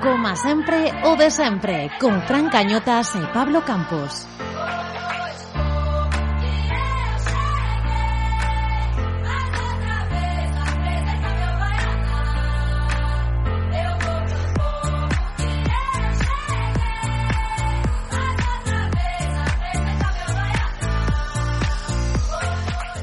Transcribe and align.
Coma 0.00 0.34
sempre 0.34 0.90
o 1.04 1.14
de 1.14 1.30
sempre 1.30 1.90
Con 2.00 2.22
Fran 2.22 2.48
Cañotas 2.48 3.12
e 3.16 3.22
Pablo 3.36 3.60
Campos 3.68 4.24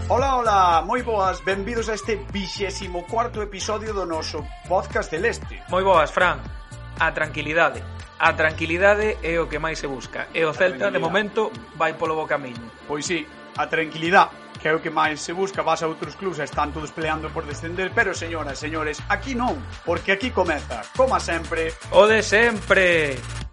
Ola, 0.10 0.42
ola, 0.42 0.82
moi 0.82 1.06
boas, 1.06 1.46
benvidos 1.46 1.89
a 1.89 1.93
este 1.93 2.18
24º 2.18 3.46
episodio 3.46 3.93
do 3.93 4.10
noso 4.10 4.42
podcast 4.66 5.14
Celeste. 5.14 5.61
Moi 5.70 5.86
boas, 5.86 6.10
Fran 6.10 6.57
a 7.00 7.11
tranquilidade. 7.11 7.83
A 8.19 8.33
tranquilidade 8.33 9.18
é 9.21 9.38
o 9.39 9.46
que 9.46 9.61
máis 9.61 9.78
se 9.78 9.86
busca 9.86 10.28
e 10.33 10.42
o 10.42 10.54
Celta 10.54 10.89
de 10.89 10.97
momento 10.97 11.54
vai 11.78 11.93
polo 11.93 12.18
bo 12.18 12.25
camiño. 12.25 12.65
Pois 12.89 13.05
sí, 13.05 13.25
a 13.57 13.69
tranquilidade 13.69 14.47
que 14.57 14.68
é 14.68 14.74
o 14.74 14.82
que 14.82 14.89
máis 14.89 15.21
se 15.21 15.33
busca, 15.33 15.61
vas 15.61 15.83
a 15.83 15.88
outros 15.88 16.18
clubes 16.18 16.41
están 16.41 16.74
todos 16.74 16.89
peleando 16.89 17.29
por 17.29 17.46
descender, 17.46 17.93
pero 17.93 18.18
señoras 18.18 18.57
e 18.57 18.68
señores, 18.68 18.97
aquí 19.07 19.38
non, 19.38 19.54
porque 19.86 20.18
aquí 20.18 20.33
comeza, 20.33 20.82
como 20.97 21.14
sempre, 21.21 21.78
o 21.93 22.10
de 22.10 22.25
sempre. 22.25 23.46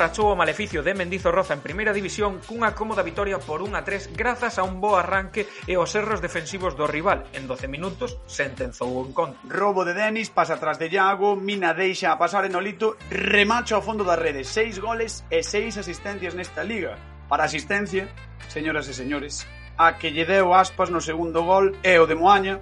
rachou 0.00 0.32
o 0.32 0.36
maleficio 0.36 0.80
de 0.80 0.96
Mendizorroza 0.96 1.52
en 1.52 1.60
primeira 1.60 1.92
división 1.92 2.40
cunha 2.48 2.72
cómoda 2.72 3.04
vitoria 3.04 3.36
por 3.36 3.60
1 3.60 3.76
a 3.76 3.84
3 3.84 4.16
grazas 4.16 4.56
a 4.56 4.64
un 4.64 4.80
bo 4.80 4.96
arranque 4.96 5.44
e 5.68 5.76
os 5.76 5.92
erros 5.92 6.24
defensivos 6.24 6.72
do 6.72 6.88
rival. 6.88 7.28
En 7.36 7.44
12 7.44 7.68
minutos 7.68 8.16
sentenzou 8.24 8.88
o 8.96 9.04
encontro. 9.04 9.36
Robo 9.44 9.84
de 9.84 9.92
Denis, 9.92 10.32
pasa 10.32 10.56
atrás 10.56 10.80
de 10.80 10.88
Iago, 10.88 11.36
Mina 11.36 11.76
deixa 11.76 12.08
a 12.08 12.16
pasar 12.16 12.48
en 12.48 12.56
Olito, 12.56 12.96
remacho 13.12 13.76
ao 13.76 13.84
fondo 13.84 14.00
das 14.00 14.16
redes, 14.16 14.48
6 14.48 14.80
goles 14.80 15.20
e 15.28 15.44
6 15.44 15.84
asistencias 15.84 16.32
nesta 16.32 16.64
liga. 16.64 16.96
Para 17.28 17.44
asistencia, 17.44 18.08
señoras 18.48 18.88
e 18.88 18.96
señores, 18.96 19.44
a 19.76 20.00
que 20.00 20.16
lle 20.16 20.24
deu 20.24 20.56
aspas 20.56 20.88
no 20.88 21.04
segundo 21.04 21.44
gol 21.44 21.76
e 21.84 22.00
o 22.00 22.08
de 22.08 22.16
Moaña 22.16 22.56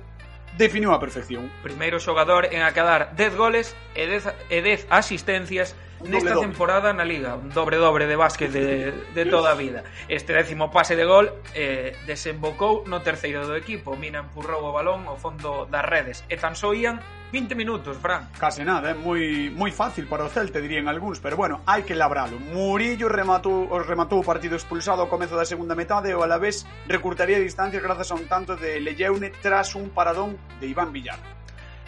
definiu 0.58 0.91
a 0.91 0.98
perfección. 0.98 1.47
Primeiro 1.62 2.02
xogador 2.02 2.50
en 2.50 2.67
acadar 2.67 3.14
10 3.14 3.39
goles 3.39 3.78
e 3.95 4.11
10, 4.11 4.50
e 4.50 4.58
10 4.58 4.91
asistencias 4.91 5.78
nesta 6.05 6.35
doble, 6.35 6.47
temporada 6.47 6.93
na 6.93 7.05
Liga. 7.05 7.37
Dobre 7.55 7.77
dobre 7.77 8.07
de 8.07 8.17
básquet 8.17 8.51
de, 8.51 8.93
de 9.15 9.25
toda 9.27 9.53
a 9.53 9.55
vida. 9.55 9.85
Este 10.09 10.33
décimo 10.33 10.71
pase 10.71 10.97
de 10.97 11.05
gol 11.05 11.31
eh, 11.55 11.97
desembocou 12.07 12.85
no 12.87 13.01
terceiro 13.03 13.47
do 13.47 13.57
equipo. 13.57 13.97
Mina 13.97 14.21
empurrou 14.21 14.63
o 14.65 14.73
balón 14.73 15.07
ao 15.09 15.17
fondo 15.17 15.67
das 15.67 15.85
redes. 15.85 16.25
E 16.29 16.37
tan 16.37 16.55
só 16.55 16.75
ían 16.75 17.01
20 17.33 17.55
minutos, 17.55 17.97
Fran. 17.99 18.29
Case 18.39 18.65
nada, 18.65 18.91
é 18.91 18.95
moi 18.95 19.53
moi 19.53 19.73
fácil 19.73 20.09
para 20.09 20.25
o 20.25 20.33
Celta, 20.33 20.65
dirían 20.65 20.89
algúns, 20.89 21.21
pero 21.21 21.37
bueno, 21.37 21.61
hai 21.69 21.85
que 21.85 21.93
labralo. 21.93 22.41
Murillo 22.41 23.09
rematou, 23.13 23.69
os 23.69 23.85
rematou 23.85 24.21
o 24.21 24.25
partido 24.25 24.57
expulsado 24.57 25.05
ao 25.05 25.13
comezo 25.13 25.37
da 25.37 25.45
segunda 25.45 25.77
metade 25.77 26.09
e 26.09 26.17
o 26.17 26.25
Alavés 26.25 26.65
recurtaría 26.89 27.37
distancias 27.37 27.85
grazas 27.85 28.09
a 28.11 28.17
un 28.17 28.25
tanto 28.25 28.57
de 28.57 28.81
Leyeune 28.81 29.33
tras 29.45 29.77
un 29.77 29.93
paradón 29.93 30.41
de 30.61 30.73
Iván 30.73 30.93
Villar 30.93 31.38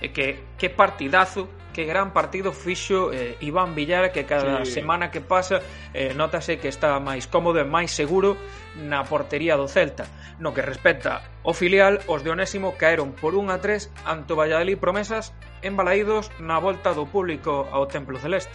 e 0.00 0.10
que 0.10 0.42
que 0.56 0.68
partidazo 0.68 1.48
que 1.72 1.84
gran 1.84 2.12
partido 2.12 2.52
fixo 2.52 3.12
eh, 3.12 3.36
Iván 3.40 3.74
Villar 3.74 4.12
que 4.12 4.26
cada 4.26 4.64
sí. 4.64 4.72
semana 4.72 5.10
que 5.10 5.20
pasa 5.20 5.62
eh, 5.94 6.12
notase 6.14 6.58
que 6.58 6.68
está 6.68 6.98
máis 6.98 7.30
cómodo 7.30 7.62
e 7.62 7.66
máis 7.66 7.94
seguro 7.94 8.36
na 8.76 9.06
portería 9.06 9.54
do 9.54 9.70
Celta 9.70 10.08
no 10.42 10.50
que 10.50 10.64
respecta 10.64 11.22
o 11.46 11.54
filial 11.54 12.02
os 12.10 12.26
de 12.26 12.30
Onésimo 12.34 12.74
caeron 12.74 13.14
por 13.14 13.38
1 13.38 13.54
a 13.54 13.58
3 13.62 13.92
ante 14.04 14.34
o 14.34 14.38
Valladolid 14.38 14.82
Promesas 14.82 15.32
embalaídos 15.62 16.32
na 16.42 16.58
volta 16.58 16.90
do 16.96 17.06
público 17.06 17.68
ao 17.70 17.86
Templo 17.86 18.18
Celeste 18.18 18.52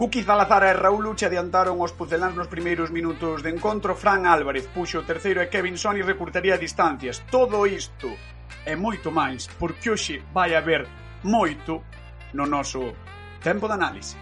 Cuqui 0.00 0.24
Salazar 0.24 0.64
e 0.64 0.72
Raúl 0.72 1.04
Lucha 1.04 1.28
adiantaron 1.28 1.76
os 1.76 1.92
puceláns 1.92 2.32
nos 2.32 2.48
primeiros 2.48 2.88
minutos 2.88 3.44
de 3.44 3.52
encontro. 3.52 3.92
Fran 3.92 4.24
Álvarez 4.24 4.64
puxo 4.72 5.04
o 5.04 5.04
terceiro 5.04 5.44
e 5.44 5.52
Kevin 5.52 5.76
Sony 5.76 6.00
recurtaría 6.00 6.56
distancias. 6.56 7.20
Todo 7.28 7.68
isto 7.68 8.08
e 8.66 8.76
moito 8.76 9.10
máis, 9.10 9.46
porque 9.58 9.90
hoxe 9.90 10.22
vai 10.32 10.54
haber 10.54 10.86
moito 11.22 11.84
no 12.34 12.46
noso 12.46 12.94
tempo 13.42 13.66
de 13.66 13.74
análise. 13.74 14.16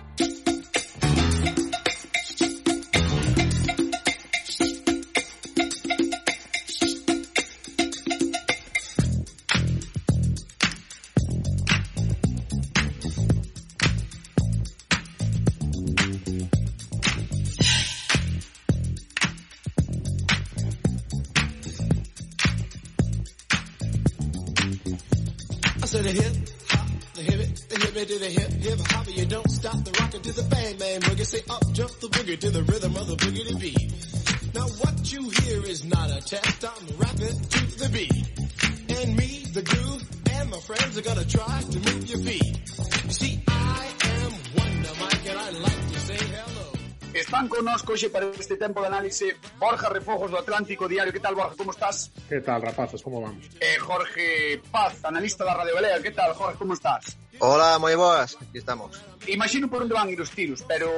Say 31.29 31.43
up 31.51 31.61
jump 31.73 31.93
the 32.01 32.09
boogie 32.09 32.39
to 32.41 32.49
the 32.49 32.63
rhythm 32.63 32.97
of 32.97 33.07
the 33.07 33.17
boogie 33.17 33.61
beat. 33.61 33.93
Now 34.55 34.67
what 34.81 35.13
you 35.13 35.29
hear 35.29 35.63
is 35.67 35.85
not 35.85 36.09
a 36.09 36.23
test, 36.25 36.65
I'm 36.65 36.87
rapping 36.97 37.39
to 37.53 37.61
the 37.77 37.89
beat. 37.93 38.25
And 38.97 39.15
me, 39.15 39.45
the 39.53 39.61
groove, 39.61 40.09
and 40.33 40.49
my 40.49 40.57
friends 40.57 40.97
are 40.97 41.03
gonna 41.03 41.27
try 41.27 41.61
to 41.61 41.79
move 41.85 42.09
your 42.09 42.21
feet. 42.25 42.55
You 43.05 43.13
see, 43.13 43.45
I 43.47 43.93
am 44.17 44.33
Wonder 44.57 44.95
Mike 45.05 45.29
and 45.29 45.39
I 45.39 45.51
like 45.51 45.83
to 45.93 46.01
say 46.01 46.17
hello. 46.17 46.73
Están 47.13 47.49
connosco 47.49 47.93
hoxe 47.93 48.09
para 48.09 48.25
este 48.33 48.57
tempo 48.57 48.81
de 48.81 48.87
análise 48.87 49.37
Borja 49.59 49.91
Refojos 49.91 50.31
do 50.31 50.39
Atlántico 50.39 50.89
Diario. 50.89 51.13
Que 51.13 51.21
tal, 51.21 51.35
Borja? 51.35 51.55
Como 51.59 51.73
estás? 51.73 52.11
¿Qué 52.27 52.41
tal, 52.41 52.63
rapazos? 52.63 53.03
¿Cómo 53.03 53.21
vamos? 53.21 53.45
E 53.61 53.77
Jorge 53.79 54.63
Paz, 54.73 55.05
analista 55.05 55.45
da 55.45 55.53
Radio 55.53 55.75
Belea. 55.75 56.01
Que 56.01 56.11
tal, 56.11 56.33
Jorge? 56.33 56.57
Como 56.57 56.73
estás? 56.73 57.19
Hola, 57.41 57.79
moi 57.79 57.95
boas, 57.95 58.35
aquí 58.35 58.59
estamos. 58.59 58.99
Imagino 59.31 59.71
por 59.71 59.87
onde 59.87 59.95
van 59.95 60.11
ir 60.11 60.19
os 60.19 60.35
tiros, 60.35 60.67
pero 60.67 60.91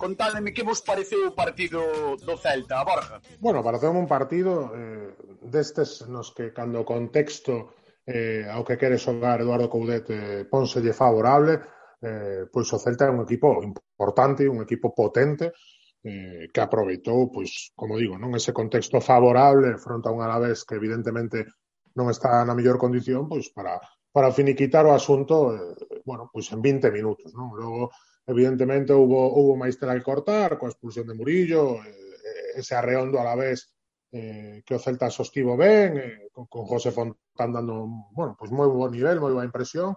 contádeme 0.00 0.56
que 0.56 0.64
vos 0.64 0.80
pareceu 0.80 1.28
o 1.28 1.36
partido 1.36 2.16
do 2.16 2.34
Celta, 2.40 2.80
a 2.80 2.84
Borja. 2.88 3.20
Bueno, 3.44 3.60
pareceu 3.60 3.92
un 3.92 4.08
partido 4.08 4.72
eh, 4.72 5.12
destes 5.44 6.08
nos 6.08 6.32
que 6.32 6.56
cando 6.56 6.80
o 6.80 6.88
contexto 6.88 7.76
eh, 8.08 8.48
ao 8.48 8.64
que 8.64 8.80
quere 8.80 8.96
xogar 8.96 9.44
Eduardo 9.44 9.68
Coudet 9.68 10.08
eh, 10.08 10.48
pónselle 10.48 10.96
favorable, 10.96 11.60
eh, 12.00 12.48
pois 12.48 12.72
o 12.72 12.80
Celta 12.80 13.04
é 13.04 13.12
un 13.12 13.20
equipo 13.20 13.60
importante, 13.60 14.48
un 14.48 14.64
equipo 14.64 14.96
potente, 14.96 15.52
eh, 16.00 16.48
que 16.48 16.60
aproveitou, 16.64 17.28
pois, 17.28 17.76
como 17.76 18.00
digo, 18.00 18.16
non 18.16 18.32
ese 18.32 18.56
contexto 18.56 18.96
favorable 19.04 19.76
fronte 19.76 20.08
a 20.08 20.14
un 20.16 20.24
Alavés 20.24 20.64
que 20.64 20.80
evidentemente 20.80 21.52
non 21.92 22.08
está 22.08 22.40
na 22.48 22.56
mellor 22.56 22.80
condición, 22.80 23.28
pois 23.28 23.52
para 23.52 23.76
para 24.16 24.32
finiquitar 24.32 24.88
o 24.88 24.96
asunto, 24.96 25.52
eh, 25.52 26.00
bueno, 26.08 26.32
pois 26.32 26.48
en 26.48 26.64
20 26.64 26.88
minutos? 26.88 27.28
Logo, 27.36 27.92
evidentemente, 28.24 28.96
hubo, 28.96 29.28
hubo 29.36 29.52
tela 29.76 29.92
que 29.92 30.08
cortar, 30.08 30.56
coa 30.56 30.72
expulsión 30.72 31.04
de 31.04 31.12
Murillo, 31.12 31.84
eh, 31.84 32.56
ese 32.56 32.72
arreondo 32.72 33.20
a 33.20 33.28
la 33.28 33.36
vez 33.36 33.76
eh, 34.16 34.64
que 34.64 34.72
o 34.72 34.80
Celta 34.80 35.12
sostivo 35.12 35.52
ben, 35.52 36.00
con, 36.32 36.48
con 36.48 36.64
José 36.64 36.96
Fontán 36.96 37.52
dando, 37.52 37.84
bueno, 38.16 38.32
pois 38.40 38.48
moi 38.48 38.64
bo 38.72 38.88
nivel, 38.88 39.20
moi 39.20 39.36
boa 39.36 39.44
impresión, 39.44 39.92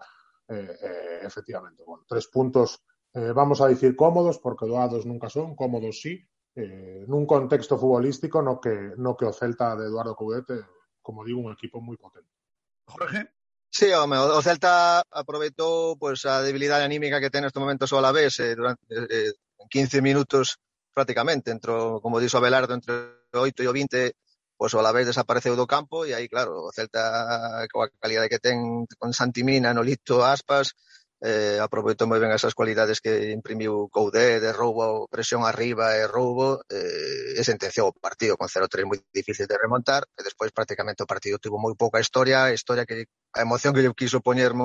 efectivamente, 0.50 1.86
bueno, 1.88 2.04
tres 2.04 2.28
puntos, 2.28 2.84
vamos 3.14 3.62
a 3.62 3.70
dicir 3.72 3.96
cómodos, 3.96 4.42
porque 4.42 4.68
doados 4.68 5.06
nunca 5.06 5.30
son, 5.30 5.56
cómodos 5.56 6.02
sí, 6.02 6.28
eh, 6.60 7.06
nun 7.08 7.24
contexto 7.24 7.80
futbolístico 7.80 8.44
no 8.44 8.60
que, 8.60 8.92
no 9.00 9.16
que 9.16 9.24
o 9.24 9.32
de 9.32 9.86
Eduardo 9.88 10.12
Coudet, 10.20 10.50
eh, 10.52 10.66
como 11.00 11.24
digo, 11.24 11.40
un 11.40 11.56
equipo 11.56 11.80
moi 11.80 11.96
potente. 11.96 12.36
Jorge? 12.84 13.39
Sí, 13.72 13.94
home, 13.94 14.18
o 14.18 14.42
Celta 14.42 15.04
aproveitou 15.12 15.96
pois, 16.02 16.26
a 16.26 16.42
debilidade 16.42 16.86
anímica 16.86 17.22
que 17.22 17.30
ten 17.30 17.46
neste 17.46 17.62
momento 17.62 17.86
o 17.86 18.00
Alavés 18.02 18.34
eh, 18.42 18.58
durante 18.58 18.82
eh, 18.90 19.30
eh 19.30 19.34
15 19.70 20.02
minutos 20.02 20.58
prácticamente, 20.94 21.52
entre, 21.54 21.72
como 22.02 22.20
dixo 22.20 22.38
Abelardo, 22.42 22.74
entre 22.74 22.94
o 23.34 23.40
8 23.46 23.62
e 23.64 23.68
o 23.70 23.74
20 23.74 24.18
pois 24.58 24.74
o 24.74 24.80
Alavés 24.82 25.06
desapareceu 25.08 25.56
do 25.56 25.70
campo 25.70 26.04
e 26.04 26.12
aí, 26.18 26.28
claro, 26.28 26.68
o 26.68 26.74
Celta 26.74 27.64
coa 27.72 27.88
calidade 28.02 28.28
que 28.34 28.44
ten 28.44 28.90
con 29.00 29.14
Santimina, 29.14 29.72
Nolito, 29.72 30.26
Aspas, 30.26 30.74
eh, 31.22 31.60
aproveitou 31.60 32.08
moi 32.08 32.20
ben 32.20 32.32
esas 32.32 32.56
cualidades 32.56 33.04
que 33.04 33.32
imprimiu 33.36 33.92
Coudé 33.92 34.40
de 34.40 34.52
roubo, 34.56 35.08
presión 35.12 35.44
arriba 35.44 36.00
e 36.00 36.08
roubo 36.08 36.64
eh, 36.72 37.36
e 37.36 37.42
sentenciou 37.44 37.92
o 37.92 37.96
partido 37.96 38.40
con 38.40 38.48
0-3 38.48 38.88
moi 38.88 39.00
difícil 39.12 39.48
de 39.48 39.60
remontar 39.60 40.08
e 40.16 40.24
despois 40.24 40.56
prácticamente 40.56 41.04
o 41.04 41.10
partido 41.10 41.40
tivo 41.40 41.60
moi 41.60 41.76
pouca 41.76 42.00
historia 42.00 42.52
historia 42.56 42.88
que 42.88 43.12
a 43.36 43.44
emoción 43.44 43.76
que 43.76 43.84
eu 43.84 43.94
quiso 43.94 44.24
poñer 44.24 44.56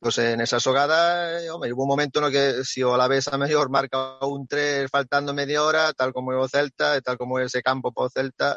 pues, 0.00 0.18
en 0.18 0.40
esa 0.40 0.58
xogada 0.58 1.38
e, 1.44 1.50
home, 1.52 1.70
hubo 1.72 1.84
un 1.84 1.92
momento 1.94 2.20
no 2.20 2.32
que 2.32 2.64
si 2.64 2.82
o 2.82 2.96
Alavés 2.96 3.28
a 3.28 3.38
mellor 3.38 3.70
marca 3.70 4.18
un 4.24 4.48
3 4.48 4.90
faltando 4.90 5.36
media 5.36 5.62
hora 5.62 5.92
tal 5.92 6.10
como 6.16 6.32
é 6.32 6.38
o 6.40 6.48
Celta 6.48 6.96
e 6.96 7.02
tal 7.04 7.20
como 7.20 7.38
é 7.38 7.44
ese 7.46 7.62
campo 7.62 7.92
para 7.92 8.08
o 8.08 8.10
Celta 8.10 8.56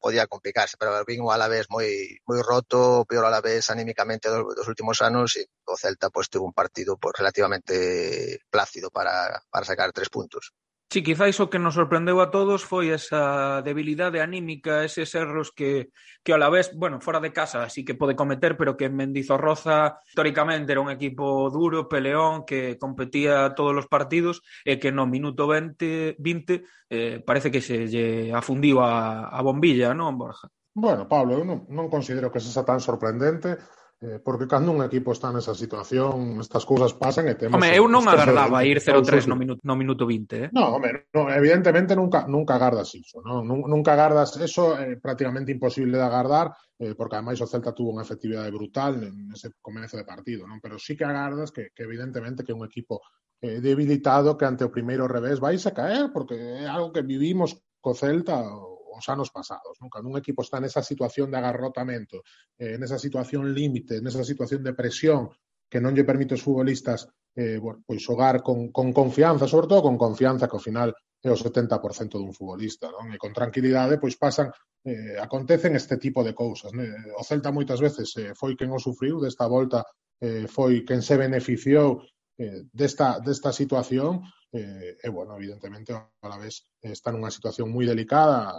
podía 0.00 0.26
complicarse, 0.26 0.76
pero 0.78 1.04
vin 1.04 1.20
o 1.22 1.30
Alavés 1.30 1.66
moi 1.70 2.18
moi 2.28 2.40
roto, 2.42 3.04
peor 3.04 3.24
Alavés 3.28 3.70
anímicamente 3.70 4.32
dos, 4.32 4.42
dos 4.56 4.66
últimos 4.72 4.98
anos 5.04 5.36
e 5.36 5.46
o 5.68 5.76
Celta 5.76 6.10
pues, 6.10 6.28
tuvo 6.32 6.46
un 6.50 6.56
partido 6.56 6.96
pues, 6.96 7.14
relativamente 7.20 8.40
plácido 8.50 8.90
para, 8.90 9.42
para 9.52 9.68
sacar 9.68 9.92
tres 9.92 10.08
puntos. 10.08 10.52
Sí, 10.90 11.04
quizáis 11.04 11.38
o 11.38 11.46
que 11.46 11.62
nos 11.62 11.78
sorprendeu 11.78 12.18
a 12.18 12.34
todos 12.34 12.66
foi 12.66 12.90
esa 12.90 13.62
debilidade 13.62 14.18
anímica, 14.18 14.82
eses 14.82 15.14
erros 15.14 15.54
que, 15.54 15.94
que 16.26 16.34
a 16.34 16.40
la 16.42 16.50
vez, 16.50 16.74
bueno, 16.74 16.98
fora 16.98 17.22
de 17.22 17.30
casa 17.30 17.62
así 17.62 17.86
que 17.86 17.94
pode 17.94 18.18
cometer, 18.18 18.58
pero 18.58 18.74
que 18.74 18.90
Mendizorroza 18.90 20.02
históricamente 20.02 20.74
era 20.74 20.82
un 20.82 20.90
equipo 20.90 21.46
duro, 21.46 21.86
peleón, 21.86 22.42
que 22.42 22.74
competía 22.74 23.54
todos 23.54 23.70
os 23.78 23.86
partidos 23.86 24.42
e 24.66 24.82
que 24.82 24.90
no 24.90 25.06
minuto 25.06 25.46
20, 25.46 26.18
20 26.18 26.66
eh, 26.90 27.22
parece 27.22 27.54
que 27.54 27.62
se 27.62 27.86
lle 27.86 28.34
afundiu 28.34 28.82
a, 28.82 29.30
a 29.30 29.38
bombilla, 29.46 29.94
non, 29.94 30.18
Borja? 30.18 30.50
Bueno, 30.74 31.06
Pablo, 31.06 31.38
eu 31.38 31.46
non, 31.46 31.70
non 31.70 31.86
considero 31.86 32.34
que 32.34 32.42
sexa 32.42 32.66
tan 32.66 32.82
sorprendente 32.82 33.62
Eh, 34.02 34.18
porque 34.24 34.48
cando 34.48 34.72
un 34.72 34.80
equipo 34.80 35.12
está 35.12 35.28
nesa 35.28 35.52
situación, 35.52 36.40
estas 36.40 36.64
cousas 36.64 36.96
pasan 36.96 37.28
e 37.28 37.36
temos... 37.36 37.60
Home, 37.60 37.68
eu 37.76 37.84
non 37.84 38.08
agardaba 38.08 38.64
ir 38.64 38.80
0-3 38.80 39.28
no 39.28 39.36
minuto, 39.36 39.60
no 39.60 39.76
minuto 39.76 40.08
20, 40.08 40.40
eh? 40.40 40.48
No, 40.56 40.80
home, 40.80 41.04
no, 41.12 41.28
evidentemente 41.28 41.92
nunca, 41.92 42.24
nunca 42.24 42.56
agardas 42.56 42.88
iso, 42.96 43.20
non? 43.20 43.44
Nunca 43.44 43.92
agardas 43.92 44.40
eso, 44.40 44.72
é 44.72 44.96
eh, 44.96 44.96
prácticamente 44.96 45.52
imposible 45.52 46.00
de 46.00 46.06
agardar, 46.08 46.48
eh, 46.80 46.96
porque 46.96 47.20
ademais 47.20 47.44
o 47.44 47.50
Celta 47.50 47.76
tuvo 47.76 47.92
unha 47.92 48.00
efectividade 48.00 48.48
brutal 48.48 48.96
nese 49.04 49.60
comezo 49.60 50.00
de 50.00 50.08
partido, 50.08 50.48
non? 50.48 50.64
Pero 50.64 50.80
sí 50.80 50.96
que 50.96 51.04
agardas 51.04 51.52
que, 51.52 51.68
que 51.76 51.84
evidentemente 51.84 52.40
que 52.40 52.56
un 52.56 52.64
equipo 52.64 53.04
eh, 53.44 53.60
debilitado 53.60 54.40
que 54.40 54.48
ante 54.48 54.64
o 54.64 54.72
primeiro 54.72 55.04
revés 55.12 55.44
vais 55.44 55.60
a 55.68 55.76
caer, 55.76 56.08
porque 56.08 56.40
é 56.40 56.64
algo 56.64 56.88
que 56.88 57.04
vivimos 57.04 57.52
co 57.84 57.92
Celta, 57.92 58.48
os 58.90 59.06
anos 59.08 59.30
pasados, 59.30 59.78
non? 59.78 59.88
Cando 59.92 60.10
un 60.10 60.18
equipo 60.18 60.42
está 60.42 60.58
nesa 60.58 60.82
situación 60.82 61.30
de 61.30 61.38
agarrotamento, 61.38 62.26
eh, 62.58 62.76
nesa 62.76 62.98
situación 62.98 63.54
límite, 63.54 64.02
nesa 64.02 64.26
situación 64.26 64.60
de 64.66 64.74
presión 64.74 65.30
que 65.70 65.78
non 65.78 65.94
lle 65.94 66.08
permite 66.08 66.34
aos 66.34 66.42
futbolistas 66.42 67.06
eh, 67.38 67.62
bueno, 67.62 67.86
pois 67.86 68.02
xogar 68.02 68.42
con, 68.42 68.74
con 68.74 68.90
confianza, 68.90 69.46
sobre 69.46 69.70
todo 69.70 69.86
con 69.86 69.96
confianza 69.96 70.50
que 70.50 70.58
ao 70.58 70.66
final 70.66 70.90
é 71.22 71.28
o 71.30 71.36
70% 71.36 72.16
dun 72.16 72.32
futbolista, 72.32 72.90
non? 72.90 73.12
E 73.14 73.16
con 73.20 73.30
tranquilidade 73.30 74.00
pois 74.02 74.16
pasan 74.16 74.50
eh, 74.84 75.16
acontecen 75.20 75.76
este 75.76 75.96
tipo 75.96 76.24
de 76.24 76.34
cousas. 76.34 76.72
Né? 76.72 76.88
O 77.16 77.22
Celta 77.22 77.52
moitas 77.52 77.80
veces 77.80 78.08
eh, 78.16 78.32
foi 78.34 78.56
quen 78.56 78.72
o 78.72 78.80
sufriu 78.80 79.20
desta 79.20 79.46
volta 79.46 79.84
eh, 80.20 80.48
foi 80.48 80.82
quen 80.84 81.04
se 81.04 81.16
beneficiou 81.20 82.00
eh, 82.40 82.64
desta, 82.72 83.20
desta 83.20 83.52
situación 83.52 84.24
eh, 84.52 84.96
e, 85.02 85.08
bueno, 85.10 85.36
evidentemente, 85.36 85.92
a 85.92 86.28
la 86.28 86.38
vez 86.38 86.66
está 86.80 87.12
nunha 87.12 87.30
situación 87.30 87.68
moi 87.68 87.84
delicada. 87.84 88.56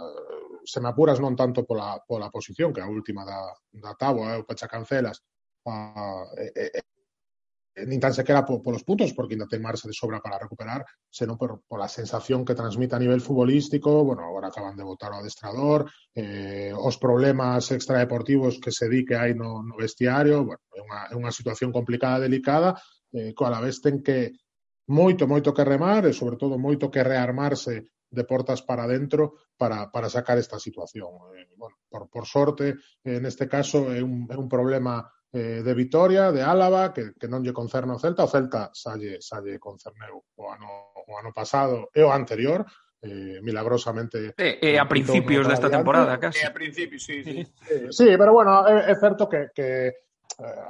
Se 0.62 0.78
me 0.78 0.88
apuras 0.94 1.18
non 1.18 1.34
tanto 1.34 1.66
pola, 1.66 1.98
pola 2.06 2.30
posición 2.30 2.70
que 2.70 2.80
a 2.80 2.88
última 2.88 3.26
da, 3.26 3.50
da 3.74 3.92
táboa, 3.98 4.38
eh, 4.38 4.40
o 4.40 4.46
pecha 4.46 4.70
Cancelas 4.70 5.20
a, 5.66 6.24
eh, 6.38 6.78
eh, 6.78 6.86
nin 7.88 8.00
tan 8.00 8.14
sequera 8.14 8.44
por, 8.44 8.62
polos 8.62 8.84
puntos, 8.84 9.12
porque 9.16 9.34
ainda 9.34 9.50
ten 9.50 9.64
marxa 9.64 9.88
de 9.88 9.96
sobra 9.96 10.20
para 10.20 10.38
recuperar, 10.38 10.84
senón 11.08 11.36
por, 11.36 11.64
por 11.66 11.80
la 11.80 11.88
sensación 11.88 12.44
que 12.44 12.54
transmite 12.54 12.94
a 12.94 13.02
nivel 13.02 13.20
futbolístico, 13.20 14.04
bueno, 14.04 14.22
agora 14.22 14.48
acaban 14.48 14.76
de 14.76 14.84
votar 14.84 15.12
o 15.12 15.20
adestrador, 15.20 15.90
eh, 16.14 16.72
os 16.76 16.96
problemas 17.00 17.72
extradeportivos 17.72 18.60
que 18.60 18.70
se 18.70 18.88
di 18.88 19.04
que 19.04 19.16
hai 19.16 19.32
no, 19.34 19.64
no 19.64 19.74
vestiario, 19.80 20.44
bueno, 20.44 20.62
é 20.72 20.80
unha, 20.84 21.00
é 21.10 21.14
unha 21.16 21.32
situación 21.32 21.72
complicada, 21.72 22.20
delicada, 22.20 22.76
eh, 23.12 23.32
coa 23.36 23.52
la 23.52 23.60
vez 23.60 23.80
ten 23.80 24.02
que 24.02 24.32
moito, 24.88 25.28
moito 25.28 25.54
que 25.54 25.64
remar 25.64 26.08
e 26.08 26.12
sobre 26.12 26.36
todo 26.36 26.58
moito 26.58 26.90
que 26.90 27.04
rearmarse 27.04 27.92
de 28.12 28.24
portas 28.24 28.60
para 28.60 28.86
dentro 28.86 29.40
para, 29.56 29.90
para 29.90 30.10
sacar 30.10 30.36
esta 30.36 30.58
situación. 30.58 31.08
Eh, 31.36 31.48
bueno, 31.56 31.76
por, 31.88 32.10
por 32.10 32.26
sorte, 32.26 32.76
eh, 33.04 33.20
neste 33.20 33.48
caso, 33.48 33.88
é 33.92 34.02
un, 34.02 34.28
é 34.28 34.36
un 34.36 34.48
problema 34.48 35.08
eh, 35.32 35.62
de 35.64 35.74
Vitoria, 35.74 36.30
de 36.30 36.42
Álava, 36.42 36.92
que, 36.92 37.16
que 37.16 37.28
non 37.28 37.40
lle 37.40 37.56
concerne 37.56 37.96
o 37.96 37.98
Celta. 37.98 38.28
O 38.28 38.30
Celta 38.30 38.68
salle, 38.76 39.22
salle 39.24 39.56
concerneu 39.56 40.20
o 40.36 40.44
ano, 40.50 40.92
o 41.08 41.12
ano 41.16 41.32
pasado 41.32 41.88
e 41.96 42.04
o 42.04 42.12
anterior, 42.12 42.68
eh, 43.00 43.40
milagrosamente... 43.40 44.36
E, 44.36 44.60
eh, 44.60 44.76
eh, 44.76 44.78
a 44.78 44.84
principios 44.84 45.48
desta 45.48 45.72
temporada, 45.72 46.20
casi. 46.20 46.44
E 46.44 46.44
eh, 46.44 46.50
a 46.50 46.52
principios, 46.52 47.00
sí, 47.00 47.24
sí. 47.24 47.40
Eh, 47.70 47.88
sí, 47.88 48.08
pero 48.20 48.36
bueno, 48.36 48.68
é, 48.68 48.92
é 48.92 48.94
certo 49.00 49.24
que, 49.24 49.48
que 49.56 50.11
Eh, 50.38 50.64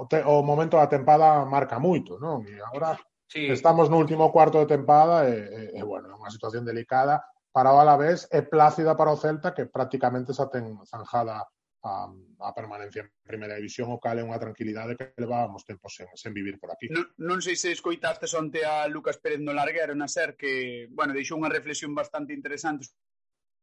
o, 0.00 0.06
te, 0.08 0.22
o 0.22 0.42
momento 0.42 0.76
da 0.76 0.90
tempada 0.90 1.44
marca 1.44 1.78
moito, 1.78 2.18
non? 2.18 2.42
E 2.48 2.58
agora 2.58 2.98
sí. 3.30 3.46
estamos 3.50 3.86
no 3.90 4.00
último 4.00 4.32
cuarto 4.34 4.58
de 4.58 4.70
tempada 4.70 5.28
e, 5.28 5.74
e, 5.74 5.78
e 5.78 5.82
bueno, 5.82 6.10
é 6.10 6.14
unha 6.18 6.32
situación 6.32 6.66
delicada 6.66 7.22
para 7.54 7.70
o 7.70 7.78
Alavés 7.78 8.26
e 8.34 8.42
plácida 8.42 8.98
para 8.98 9.14
o 9.14 9.20
Celta 9.20 9.54
que 9.54 9.70
prácticamente 9.70 10.34
xa 10.34 10.50
ten 10.50 10.74
zanjada 10.82 11.46
a, 11.84 12.08
a 12.40 12.54
permanencia 12.54 13.02
en 13.02 13.12
primeira 13.22 13.54
división 13.54 13.92
o 13.92 14.00
cal 14.00 14.18
é 14.18 14.24
unha 14.24 14.40
tranquilidade 14.40 14.96
que 14.96 15.12
levábamos 15.20 15.62
tempo 15.68 15.86
sen, 15.92 16.08
sen 16.16 16.32
vivir 16.32 16.56
por 16.56 16.72
aquí. 16.72 16.88
Non, 16.88 17.04
non 17.20 17.38
sei 17.44 17.54
se 17.54 17.70
escoitaste 17.70 18.26
onte 18.34 18.64
a 18.64 18.88
Lucas 18.88 19.20
Pérez 19.20 19.38
no 19.44 19.52
Larguero 19.52 19.92
na 19.92 20.08
SER 20.08 20.34
que, 20.34 20.88
bueno, 20.90 21.12
deixou 21.12 21.36
unha 21.36 21.52
reflexión 21.52 21.92
bastante 21.92 22.32
interesante 22.32 22.88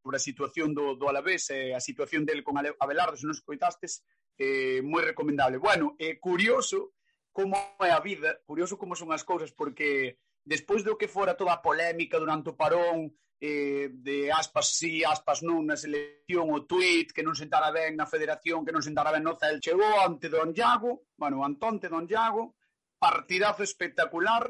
sobre 0.02 0.18
a 0.18 0.24
situación 0.24 0.74
do, 0.78 0.96
do 0.96 1.10
Alavés 1.10 1.50
e 1.50 1.74
eh, 1.74 1.78
a 1.78 1.82
situación 1.82 2.24
del 2.24 2.46
con 2.46 2.58
Abelardo, 2.58 3.18
se 3.18 3.26
non 3.26 3.38
escoitastes, 3.38 4.06
eh, 4.42 4.82
moi 4.82 5.06
recomendable. 5.06 5.62
Bueno, 5.62 5.94
é 6.02 6.18
eh, 6.18 6.20
curioso 6.20 6.98
como 7.30 7.54
é 7.78 7.92
a 7.94 8.02
vida, 8.02 8.42
curioso 8.50 8.76
como 8.82 8.98
son 8.98 9.14
as 9.14 9.22
cousas, 9.22 9.54
porque 9.54 10.18
despois 10.42 10.82
do 10.82 10.98
que 10.98 11.08
fora 11.08 11.38
toda 11.38 11.54
a 11.54 11.62
polémica 11.62 12.18
durante 12.18 12.50
o 12.50 12.58
parón, 12.58 13.14
eh, 13.38 13.90
de 13.94 14.32
aspas 14.34 14.74
sí, 14.74 15.06
aspas 15.06 15.46
non 15.46 15.62
na 15.70 15.78
selección, 15.78 16.50
o 16.50 16.66
tweet 16.66 17.14
que 17.14 17.22
non 17.22 17.38
sentara 17.38 17.70
ben 17.70 17.94
na 17.94 18.10
federación, 18.10 18.66
que 18.66 18.74
non 18.74 18.82
sentara 18.82 19.14
ben 19.14 19.22
no 19.22 19.38
Cel, 19.38 19.62
chegou 19.62 20.02
ante 20.02 20.26
Don 20.26 20.50
Iago, 20.58 21.06
bueno, 21.14 21.46
Antonte 21.46 21.86
Don 21.86 22.10
Iago, 22.10 22.58
partidazo 22.98 23.62
espectacular, 23.62 24.50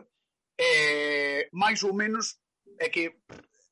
eh, 0.55 1.51
máis 1.51 1.83
ou 1.83 1.91
menos 1.91 2.39
é 2.79 2.87
que 2.87 3.19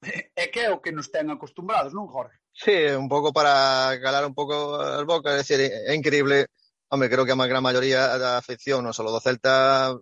é 0.36 0.46
que 0.52 0.68
é 0.68 0.70
o 0.72 0.84
que 0.84 0.92
nos 0.92 1.08
ten 1.08 1.32
acostumbrados, 1.32 1.96
non, 1.96 2.12
Jorge? 2.12 2.40
Sí, 2.62 2.72
un 2.72 3.08
pouco 3.08 3.32
para 3.32 3.98
calar 4.02 4.26
un 4.26 4.34
pouco 4.36 4.76
as 4.76 5.06
bocas, 5.06 5.34
é 5.34 5.38
dicir, 5.40 5.60
é 5.62 5.96
increíble. 5.96 6.48
Home, 6.90 7.08
creo 7.08 7.26
que 7.26 7.32
a 7.32 7.48
gran 7.48 7.64
maioría 7.64 8.02
da 8.20 8.36
afección, 8.36 8.84
non 8.84 8.92
só 8.92 9.08
do 9.08 9.24
Celta, 9.24 9.96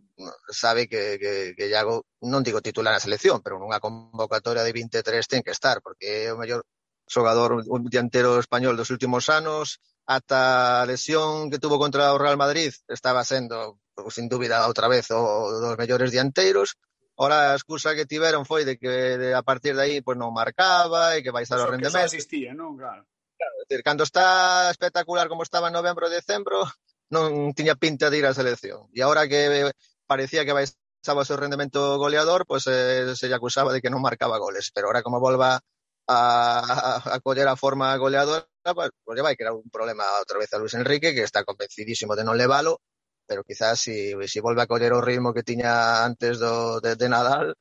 sabe 0.49 0.89
que, 0.89 1.21
que, 1.21 1.53
que 1.53 1.65
Iago, 1.69 1.95
non 2.25 2.41
digo 2.41 2.65
titular 2.65 2.97
a 2.97 3.03
selección, 3.05 3.45
pero 3.45 3.61
nunha 3.61 3.77
convocatoria 3.77 4.65
de 4.65 4.73
23 4.73 5.29
ten 5.29 5.45
que 5.45 5.53
estar, 5.53 5.85
porque 5.85 6.25
é 6.25 6.33
o 6.33 6.39
mellor 6.41 6.65
xogador 7.05 7.61
un 7.61 7.81
diantero 7.93 8.41
español 8.41 8.73
dos 8.73 8.89
últimos 8.89 9.29
anos, 9.29 9.77
ata 10.09 10.81
a 10.81 10.87
lesión 10.89 11.53
que 11.53 11.61
tuvo 11.61 11.77
contra 11.77 12.09
o 12.09 12.17
Real 12.17 12.41
Madrid, 12.41 12.73
estaba 12.89 13.21
sendo, 13.21 13.77
sin 14.09 14.25
dúbida, 14.33 14.65
outra 14.65 14.89
vez, 14.89 15.05
o 15.13 15.21
dos 15.61 15.77
mellores 15.77 16.09
dianteiros, 16.09 16.73
Ora, 17.17 17.51
a 17.51 17.57
excusa 17.57 17.97
que 17.97 18.05
tiveron 18.05 18.45
foi 18.45 18.61
de 18.61 18.77
que 18.77 19.17
de, 19.17 19.29
a 19.33 19.41
partir 19.41 19.73
de 19.73 19.81
aí 19.81 19.95
pues, 20.05 20.13
non 20.13 20.29
marcaba 20.29 21.17
e 21.17 21.25
que 21.25 21.33
vai 21.33 21.41
estar 21.41 21.57
o 21.57 21.65
rendemento. 21.65 21.97
Que 21.97 22.13
asistía, 22.13 22.53
non? 22.53 22.77
Claro. 22.77 23.09
claro 23.37 23.55
decir, 23.65 23.81
cando 23.81 24.05
está 24.05 24.69
espectacular 24.69 25.25
como 25.25 25.41
estaba 25.41 25.67
en 25.67 25.73
novembro 25.73 26.05
e 26.05 26.13
decembro, 26.13 26.61
non 27.09 27.57
tiña 27.57 27.73
pinta 27.73 28.13
de 28.13 28.21
ir 28.21 28.25
á 28.29 28.37
selección. 28.37 28.85
E 28.93 29.01
agora 29.01 29.25
que 29.25 29.73
parecía 30.05 30.45
que 30.45 30.53
vai 30.53 30.69
estaba 31.01 31.23
o 31.23 31.29
seu 31.29 31.41
rendemento 31.41 31.97
goleador, 31.97 32.45
pues 32.45 32.67
eh, 32.67 33.15
se 33.15 33.25
lle 33.29 33.37
acusaba 33.37 33.71
de 33.71 33.81
que 33.81 33.89
non 33.89 34.03
marcaba 34.03 34.37
goles. 34.37 34.69
Pero 34.69 34.91
ahora 34.91 35.01
como 35.01 35.23
volva 35.23 35.57
a, 35.57 36.17
a, 36.61 37.15
a 37.15 37.19
coller 37.23 37.47
a 37.47 37.55
forma 37.55 37.95
goleadora, 37.95 38.45
pues, 38.75 38.91
pues 39.01 39.21
vai 39.25 39.33
crear 39.33 39.55
un 39.55 39.69
problema 39.71 40.03
outra 40.19 40.37
vez 40.37 40.51
a 40.53 40.59
Luis 40.59 40.75
Enrique, 40.75 41.15
que 41.15 41.23
está 41.23 41.47
convencidísimo 41.47 42.13
de 42.13 42.27
non 42.27 42.35
levalo, 42.35 42.83
pero 43.27 43.43
quizás 43.43 43.79
si, 43.79 44.15
si 44.25 44.39
volve 44.39 44.63
a 44.63 44.69
coller 44.71 44.93
o 44.93 45.03
ritmo 45.03 45.33
que 45.35 45.43
tiña 45.43 46.05
antes 46.07 46.39
do, 46.39 46.79
de, 46.79 46.95
de 46.95 47.07
Nadal, 47.09 47.53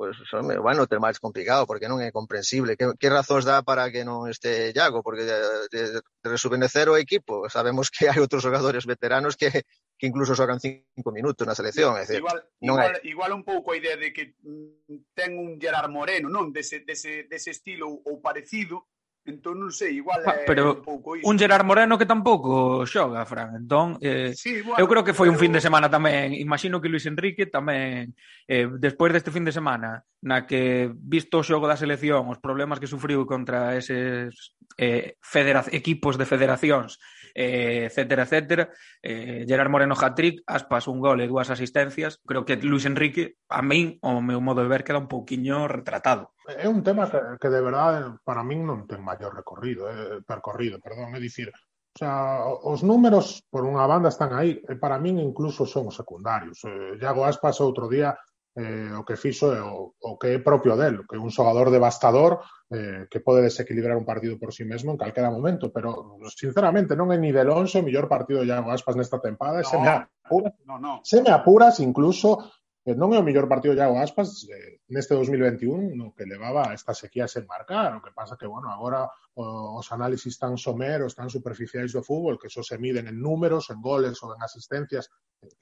pues, 0.00 0.16
home, 0.32 0.56
bueno, 0.56 0.86
ter 0.88 0.96
máis 0.96 1.20
complicado, 1.20 1.68
porque 1.68 1.84
non 1.84 2.00
é 2.00 2.08
comprensible. 2.08 2.72
Que, 2.72 2.96
que 2.96 3.12
razóns 3.12 3.44
dá 3.44 3.60
para 3.60 3.92
que 3.92 4.00
non 4.00 4.32
este 4.32 4.72
Iago? 4.72 5.04
Porque 5.04 5.28
de, 5.28 5.36
de, 5.68 6.00
de 6.00 6.88
o 6.88 6.96
equipo, 6.96 7.44
sabemos 7.52 7.92
que 7.92 8.08
hai 8.08 8.16
outros 8.16 8.40
xogadores 8.40 8.88
veteranos 8.88 9.36
que, 9.36 9.52
que 10.00 10.08
incluso 10.08 10.32
xogan 10.32 10.56
cinco 10.56 11.12
minutos 11.12 11.44
na 11.44 11.52
selección. 11.52 12.00
É 12.00 12.08
decir, 12.08 12.24
igual, 12.24 12.40
non 12.64 12.80
igual, 12.80 12.96
hai... 12.96 13.04
igual 13.12 13.30
un 13.36 13.44
pouco 13.44 13.76
a 13.76 13.76
idea 13.76 14.00
de 14.00 14.08
que 14.08 14.32
mm, 14.40 15.12
ten 15.12 15.36
un 15.36 15.60
Gerard 15.60 15.92
Moreno, 15.92 16.32
non? 16.32 16.48
Dese, 16.48 16.80
dese, 16.80 17.28
dese 17.28 17.52
estilo 17.52 17.84
ou 17.92 18.24
parecido, 18.24 18.88
Entón 19.20 19.60
non 19.60 19.68
sei, 19.68 20.00
igual 20.00 20.24
ah, 20.24 20.32
é 20.32 20.48
Pero 20.48 20.80
un 20.80 20.84
pouco 20.84 21.12
iso. 21.12 21.28
un 21.28 21.36
Gerard 21.36 21.68
Moreno 21.68 22.00
que 22.00 22.08
tampouco 22.08 22.88
xoga, 22.88 23.28
Fran. 23.28 23.52
Entón, 23.52 24.00
eh, 24.00 24.32
sí, 24.32 24.64
bueno, 24.64 24.80
eu 24.80 24.88
creo 24.88 25.04
que 25.04 25.12
foi 25.12 25.28
pero... 25.28 25.36
un 25.36 25.42
fin 25.44 25.52
de 25.52 25.60
semana 25.60 25.92
tamén, 25.92 26.32
imagino 26.32 26.80
que 26.80 26.88
Luis 26.88 27.04
Enrique 27.04 27.44
tamén 27.44 28.16
eh, 28.48 28.64
despois 28.80 29.12
deste 29.12 29.28
fin 29.28 29.44
de 29.44 29.52
semana 29.52 30.08
na 30.24 30.48
que 30.48 30.88
visto 30.96 31.36
o 31.36 31.44
xogo 31.44 31.68
da 31.68 31.76
selección, 31.76 32.32
os 32.32 32.40
problemas 32.40 32.80
que 32.80 32.88
sufriu 32.88 33.28
contra 33.28 33.76
eses 33.76 34.56
eh, 34.80 35.20
federa... 35.20 35.68
equipos 35.68 36.16
de 36.16 36.24
federacións 36.24 36.96
eh, 37.40 37.88
etcétera, 37.88 38.28
etcétera. 38.28 38.64
Eh, 39.00 39.44
Gerard 39.48 39.72
Moreno 39.72 39.96
hat-trick, 39.96 40.44
Aspas 40.44 40.84
un 40.92 41.00
gol 41.00 41.24
e 41.24 41.30
dúas 41.30 41.48
asistencias. 41.48 42.20
Creo 42.28 42.44
que 42.44 42.60
Luis 42.60 42.84
Enrique, 42.84 43.40
a 43.48 43.64
min, 43.64 43.96
o 44.04 44.20
meu 44.20 44.44
modo 44.44 44.60
de 44.60 44.68
ver, 44.68 44.84
queda 44.84 45.00
un 45.00 45.08
pouquiño 45.08 45.64
retratado. 45.64 46.36
É 46.44 46.68
un 46.68 46.84
tema 46.84 47.08
que, 47.08 47.20
que 47.40 47.48
de 47.48 47.64
verdade 47.64 48.20
para 48.20 48.44
min 48.44 48.68
non 48.68 48.84
ten 48.84 49.00
maior 49.00 49.32
recorrido, 49.32 49.88
eh, 49.88 50.20
percorrido, 50.20 50.76
perdón, 50.84 51.16
é 51.16 51.20
dicir, 51.22 51.48
O 51.90 51.98
sea, 51.98 52.46
os 52.46 52.86
números 52.86 53.42
por 53.50 53.66
unha 53.66 53.82
banda 53.82 54.14
están 54.14 54.30
aí, 54.30 54.62
e 54.62 54.72
eh, 54.72 54.78
para 54.78 55.02
min 55.02 55.18
incluso 55.18 55.66
son 55.66 55.90
secundarios. 55.90 56.62
Eh, 56.62 56.94
Iago 57.02 57.26
Aspas 57.26 57.58
outro 57.58 57.90
día 57.90 58.14
eh, 58.56 58.90
o 58.98 59.04
que 59.06 59.14
fixo 59.14 59.54
é 59.54 59.62
o, 59.62 59.94
o 59.94 60.18
que 60.18 60.34
é 60.34 60.38
propio 60.42 60.74
del, 60.74 61.06
que 61.06 61.14
é 61.14 61.22
un 61.22 61.30
xogador 61.30 61.70
devastador 61.70 62.42
eh, 62.70 63.06
que 63.06 63.22
pode 63.22 63.46
desequilibrar 63.46 63.94
un 63.94 64.04
partido 64.04 64.38
por 64.38 64.50
si 64.50 64.62
sí 64.62 64.68
mesmo 64.68 64.90
en 64.90 64.98
calquera 64.98 65.30
momento, 65.30 65.70
pero 65.70 66.18
sinceramente 66.30 66.98
non 66.98 67.14
é 67.14 67.18
ni 67.18 67.30
de 67.30 67.46
longe 67.46 67.78
o 67.78 67.86
mellor 67.86 68.10
partido 68.10 68.42
de 68.42 68.50
Iago 68.50 68.74
Aspas 68.74 68.98
nesta 68.98 69.22
tempada, 69.22 69.62
no, 69.62 69.70
se 69.70 69.76
me 69.78 69.90
apuras, 69.90 70.54
no, 70.66 70.76
no. 70.82 70.92
se 71.06 71.18
me 71.22 71.30
apuras 71.30 71.78
incluso 71.78 72.50
Eh, 72.80 72.96
non 72.96 73.12
é 73.12 73.20
o 73.20 73.26
mellor 73.26 73.44
partido 73.44 73.76
de 73.76 73.84
Iago 73.84 74.00
Aspas 74.00 74.48
eh, 74.48 74.80
neste 74.88 75.12
2021 75.12 75.92
no 75.92 76.16
que 76.16 76.24
levaba 76.24 76.72
esta 76.72 76.96
sequía 76.96 77.28
sen 77.28 77.44
marcar 77.44 77.92
o 77.92 78.00
que 78.00 78.08
pasa 78.16 78.40
que, 78.40 78.48
bueno, 78.48 78.72
agora 78.72 79.04
o, 79.36 79.76
os 79.76 79.86
análisis 79.92 80.40
tan 80.40 80.56
someros, 80.56 81.12
tan 81.12 81.28
superficiais 81.28 81.92
do 81.92 82.00
fútbol 82.00 82.40
que 82.40 82.48
só 82.48 82.64
se 82.64 82.80
miden 82.80 83.04
en 83.04 83.20
números, 83.20 83.68
en 83.68 83.84
goles 83.84 84.16
ou 84.24 84.32
en 84.32 84.40
asistencias 84.40 85.12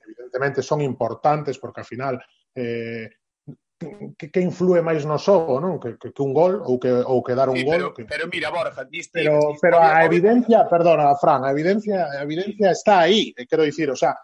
evidentemente 0.06 0.62
son 0.62 0.78
importantes 0.78 1.58
porque 1.58 1.82
al 1.82 1.90
final 1.90 2.14
eh, 2.54 3.10
que, 4.14 4.30
que 4.30 4.40
influe 4.42 4.82
máis 4.82 5.06
no 5.06 5.18
xogo, 5.18 5.58
non? 5.58 5.78
Que, 5.78 5.98
que, 5.98 6.10
que 6.10 6.22
un 6.22 6.34
gol 6.34 6.62
ou 6.62 6.78
que 6.82 6.90
ou 6.90 7.22
que 7.22 7.34
dar 7.34 7.50
un 7.50 7.58
sí, 7.58 7.66
pero, 7.66 7.90
gol. 7.90 7.94
Que... 7.94 8.06
Pero 8.06 8.24
mira, 8.26 8.50
Borja, 8.50 8.82
diste, 8.86 9.22
pero 9.22 9.38
diste, 9.38 9.62
pero 9.62 9.78
a 9.78 10.02
evidencia, 10.02 10.66
perdona, 10.66 11.14
Fran, 11.18 11.46
a 11.46 11.54
evidencia, 11.54 12.10
a 12.10 12.22
evidencia 12.22 12.74
está 12.74 13.06
aí, 13.06 13.34
eh, 13.38 13.46
quero 13.46 13.62
dicir, 13.62 13.90
o 13.90 13.98
sea, 13.98 14.18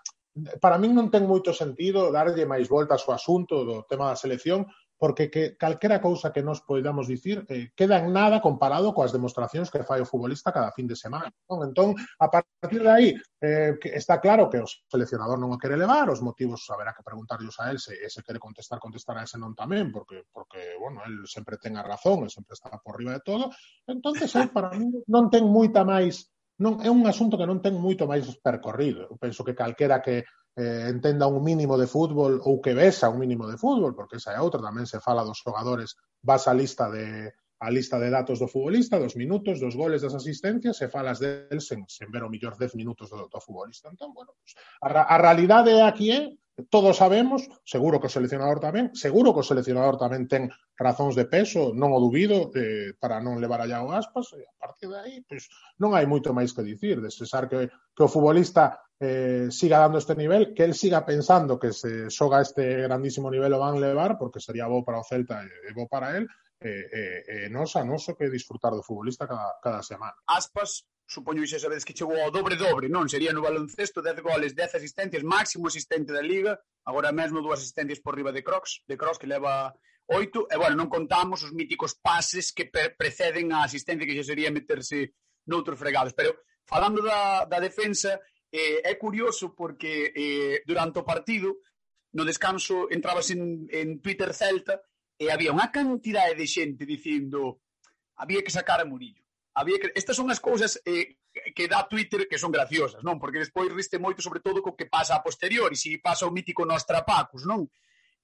para 0.58 0.78
min 0.82 0.94
non 0.94 1.10
ten 1.14 1.24
moito 1.30 1.54
sentido 1.54 2.10
darlle 2.10 2.42
máis 2.42 2.66
voltas 2.66 3.06
ao 3.06 3.14
asunto 3.14 3.62
do 3.62 3.86
tema 3.86 4.10
da 4.10 4.18
selección, 4.18 4.66
porque 4.98 5.30
que 5.30 5.56
calquera 5.56 6.00
cousa 6.00 6.32
que 6.32 6.42
nos 6.42 6.62
poidamos 6.62 7.06
dicir 7.06 7.44
eh, 7.48 7.70
queda 7.74 7.98
en 7.98 8.12
nada 8.12 8.40
comparado 8.40 8.94
coas 8.94 9.12
demostracións 9.12 9.70
que 9.70 9.82
fai 9.82 10.00
o 10.00 10.08
futbolista 10.08 10.54
cada 10.54 10.72
fin 10.72 10.86
de 10.86 10.96
semana. 10.96 11.30
Non? 11.50 11.66
Entón, 11.66 11.92
a 12.18 12.26
partir 12.30 12.80
de 12.82 12.90
aí, 12.90 13.08
eh, 13.42 13.76
que 13.76 13.92
está 13.94 14.16
claro 14.16 14.48
que 14.48 14.62
o 14.62 14.66
seleccionador 14.66 15.36
non 15.36 15.52
o 15.52 15.60
quere 15.60 15.76
levar, 15.76 16.08
os 16.08 16.22
motivos 16.22 16.62
haberá 16.70 16.94
que 16.94 17.06
preguntarlos 17.06 17.58
a 17.60 17.70
él 17.70 17.78
se, 17.82 17.94
se 18.08 18.22
quere 18.22 18.38
contestar, 18.38 18.78
contestar 18.78 19.18
a 19.18 19.26
ese 19.26 19.36
non 19.36 19.52
tamén, 19.52 19.90
porque, 19.90 20.24
porque 20.30 20.78
bueno, 20.78 21.02
él 21.04 21.26
sempre 21.26 21.58
ten 21.58 21.76
a 21.76 21.84
razón, 21.84 22.24
él 22.24 22.32
sempre 22.32 22.54
está 22.54 22.70
por 22.78 22.96
riba 22.96 23.18
de 23.18 23.22
todo. 23.26 23.50
Entonces, 23.86 24.30
eh, 24.38 24.48
para 24.48 24.70
mí 24.72 24.88
non 25.10 25.28
ten 25.28 25.44
moita 25.44 25.82
máis 25.82 26.33
non 26.62 26.78
é 26.82 26.90
un 26.90 27.02
asunto 27.10 27.34
que 27.34 27.48
non 27.48 27.58
ten 27.58 27.74
moito 27.74 28.06
máis 28.06 28.26
percorrido. 28.38 29.10
Eu 29.10 29.16
penso 29.18 29.42
que 29.42 29.58
calquera 29.58 29.98
que 29.98 30.22
eh, 30.54 30.86
entenda 30.86 31.26
un 31.26 31.42
mínimo 31.42 31.74
de 31.74 31.90
fútbol 31.90 32.38
ou 32.38 32.62
que 32.62 32.74
vesa 32.78 33.10
un 33.10 33.18
mínimo 33.18 33.50
de 33.50 33.58
fútbol, 33.58 33.94
porque 33.94 34.22
esa 34.22 34.34
é 34.34 34.38
outra, 34.38 34.62
tamén 34.62 34.86
se 34.86 35.02
fala 35.02 35.26
dos 35.26 35.42
xogadores, 35.42 35.98
vas 36.22 36.46
a 36.46 36.54
lista 36.54 36.86
de, 36.90 37.34
a 37.58 37.70
lista 37.70 37.98
de 37.98 38.10
datos 38.10 38.38
do 38.38 38.48
futbolista, 38.48 38.98
dos 38.98 39.16
minutos, 39.16 39.60
dos 39.60 39.76
goles, 39.76 40.02
das 40.02 40.14
asistencias, 40.14 40.80
e 40.82 40.88
falas 40.88 41.18
del 41.22 41.60
sen, 41.60 41.86
sen 41.88 42.10
ver 42.10 42.24
o 42.26 42.32
millor 42.32 42.58
10 42.58 42.74
minutos 42.74 43.10
do, 43.10 43.28
do 43.30 43.40
futbolista. 43.40 43.88
Entón, 43.88 44.12
bueno, 44.12 44.34
pues, 44.36 44.56
a, 44.82 44.90
a 44.90 45.16
realidade 45.18 45.70
é 45.72 45.82
aquí, 45.86 46.10
é, 46.10 46.34
todos 46.70 46.98
sabemos, 46.98 47.48
seguro 47.64 47.98
que 47.98 48.06
o 48.06 48.14
seleccionador 48.14 48.62
tamén, 48.62 48.94
seguro 48.94 49.34
que 49.34 49.42
o 49.42 49.48
seleccionador 49.48 49.98
tamén 49.98 50.30
ten 50.30 50.54
razóns 50.78 51.18
de 51.18 51.26
peso, 51.26 51.74
non 51.74 51.90
o 51.90 51.98
dubido, 51.98 52.54
eh, 52.54 52.94
para 53.02 53.18
non 53.18 53.42
levar 53.42 53.58
allá 53.58 53.82
o 53.82 53.90
aspas, 53.90 54.30
e 54.38 54.42
a 54.46 54.54
partir 54.54 54.86
de 54.86 54.98
aí, 54.98 55.16
pues, 55.26 55.50
non 55.82 55.98
hai 55.98 56.06
moito 56.06 56.30
máis 56.30 56.54
que 56.54 56.62
dicir, 56.62 57.02
de 57.02 57.10
cesar 57.10 57.50
que, 57.50 57.66
que 57.66 58.02
o 58.06 58.10
futbolista 58.10 58.78
eh, 59.02 59.50
siga 59.50 59.82
dando 59.82 59.98
este 59.98 60.14
nivel, 60.14 60.54
que 60.54 60.62
él 60.62 60.74
siga 60.74 61.02
pensando 61.02 61.58
que 61.58 61.74
se 61.74 62.06
xoga 62.10 62.38
este 62.40 62.86
grandísimo 62.86 63.30
nivel 63.30 63.52
o 63.54 63.58
van 63.58 63.82
levar, 63.82 64.14
porque 64.14 64.38
sería 64.38 64.70
bo 64.70 64.86
para 64.86 65.02
o 65.02 65.04
Celta 65.04 65.42
e 65.42 65.74
bo 65.74 65.90
para 65.90 66.14
él, 66.14 66.30
eh, 66.64 66.88
eh, 66.90 67.24
eh, 67.28 67.48
nos 67.52 67.76
a 67.76 67.84
noso 67.84 68.16
que 68.16 68.32
disfrutar 68.32 68.72
do 68.72 68.80
futbolista 68.80 69.28
cada, 69.28 69.60
cada 69.60 69.84
semana. 69.84 70.16
Aspas, 70.24 70.88
supoño 71.04 71.44
que 71.44 71.52
xa 71.52 71.60
sabedes 71.60 71.84
que 71.84 71.92
chegou 71.92 72.16
ao 72.16 72.32
dobre 72.32 72.56
dobre, 72.56 72.88
non? 72.88 73.04
Sería 73.04 73.36
no 73.36 73.44
baloncesto 73.44 74.00
10 74.00 74.24
goles, 74.24 74.56
10 74.56 74.80
asistencias, 74.80 75.20
máximo 75.20 75.68
asistente 75.68 76.16
da 76.16 76.24
Liga, 76.24 76.56
agora 76.88 77.12
mesmo 77.12 77.44
dúas 77.44 77.60
asistencias 77.60 78.00
por 78.00 78.16
riba 78.16 78.32
de 78.32 78.40
Crocs, 78.40 78.80
de 78.88 78.96
Crocs 78.96 79.20
que 79.20 79.28
leva 79.28 79.76
oito, 80.08 80.48
e 80.48 80.56
bueno, 80.56 80.80
non 80.80 80.88
contamos 80.88 81.44
os 81.44 81.52
míticos 81.52 82.00
pases 82.00 82.48
que 82.56 82.72
preceden 82.72 83.52
a 83.52 83.68
asistencia 83.68 84.08
que 84.08 84.16
xa 84.16 84.32
sería 84.32 84.48
meterse 84.48 85.12
noutros 85.44 85.76
fregados, 85.76 86.16
pero 86.16 86.32
falando 86.64 87.04
da, 87.04 87.44
da 87.44 87.60
defensa, 87.60 88.16
eh, 88.48 88.80
é 88.80 88.94
curioso 88.96 89.52
porque 89.52 90.16
eh, 90.16 90.64
durante 90.64 90.96
o 90.96 91.04
partido 91.04 91.60
no 92.16 92.24
descanso 92.24 92.88
entrabas 92.88 93.28
en, 93.36 93.68
en 93.68 94.00
Twitter 94.00 94.32
Celta 94.32 94.80
E 95.18 95.30
había 95.30 95.54
unha 95.54 95.70
cantidade 95.70 96.34
de 96.34 96.46
xente 96.46 96.82
dicindo 96.82 97.62
había 98.18 98.42
que 98.42 98.50
sacar 98.50 98.80
a 98.80 98.88
Murillo. 98.88 99.22
Había 99.54 99.78
que... 99.78 99.92
Estas 99.94 100.16
son 100.18 100.30
as 100.30 100.42
cousas 100.42 100.82
eh, 100.82 101.18
que 101.54 101.68
dá 101.68 101.86
Twitter 101.86 102.26
que 102.26 102.38
son 102.38 102.50
graciosas, 102.50 103.02
non? 103.02 103.18
Porque 103.18 103.42
despois 103.42 103.70
riste 103.70 103.98
moito 103.98 104.22
sobre 104.22 104.42
todo 104.42 104.62
co 104.62 104.74
que 104.74 104.90
pasa 104.90 105.18
a 105.18 105.22
posteriori, 105.22 105.78
se 105.78 105.94
si 105.94 105.98
pasa 105.98 106.26
o 106.26 106.34
mítico 106.34 106.66
Nostra 106.66 107.02
trapacos, 107.02 107.46
non? 107.46 107.66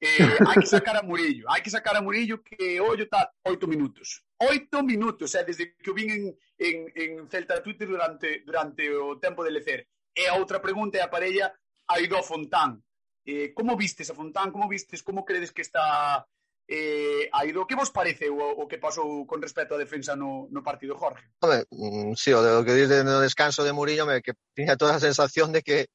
Eh, 0.00 0.18
hai 0.48 0.56
que 0.58 0.66
sacar 0.66 0.96
a 0.96 1.06
Murillo, 1.06 1.46
hai 1.50 1.62
que 1.62 1.70
sacar 1.70 1.94
a 1.94 2.02
Murillo 2.02 2.42
que 2.42 2.80
ollo 2.80 3.04
está 3.06 3.30
oito 3.46 3.66
minutos. 3.66 4.26
Oito 4.40 4.82
minutos, 4.82 5.34
é 5.34 5.42
eh, 5.42 5.44
desde 5.44 5.76
que 5.76 5.90
o 5.90 5.94
vin 5.94 6.10
en, 6.10 6.22
en, 6.58 6.76
en 6.96 7.10
Celta 7.28 7.62
Twitter 7.62 7.86
durante, 7.86 8.40
durante 8.42 8.88
o 8.90 9.18
tempo 9.20 9.44
de 9.44 9.52
lecer. 9.52 9.86
E 10.16 10.26
a 10.26 10.34
outra 10.34 10.58
pregunta 10.58 10.98
é 10.98 11.02
a 11.02 11.12
parella 11.12 11.52
Aidó 11.86 12.22
Fontán. 12.22 12.82
Eh, 13.26 13.52
como 13.52 13.76
vistes 13.76 14.10
a 14.10 14.14
Fontán? 14.14 14.50
Como 14.50 14.66
vistes? 14.66 15.02
Como 15.02 15.22
credes 15.22 15.52
que 15.52 15.62
está 15.62 16.24
eh, 16.70 17.28
Aido, 17.32 17.66
que 17.66 17.74
vos 17.74 17.90
pareceu 17.90 18.38
o, 18.38 18.62
o 18.62 18.68
que 18.70 18.78
pasou 18.78 19.26
con 19.26 19.42
respecto 19.42 19.74
á 19.74 19.78
defensa 19.82 20.14
no, 20.14 20.46
no 20.54 20.62
partido, 20.62 20.94
Jorge? 20.94 21.26
Home, 21.42 21.66
mm, 21.66 22.14
sí, 22.14 22.30
o, 22.30 22.38
de, 22.38 22.54
o 22.54 22.62
que 22.62 22.78
dices 22.78 23.02
no 23.02 23.18
descanso 23.18 23.66
de 23.66 23.74
Murillo, 23.74 24.06
me, 24.06 24.22
que 24.22 24.38
tiña 24.54 24.78
toda 24.78 24.94
a 24.94 25.02
sensación 25.02 25.50
de 25.50 25.66
que 25.66 25.90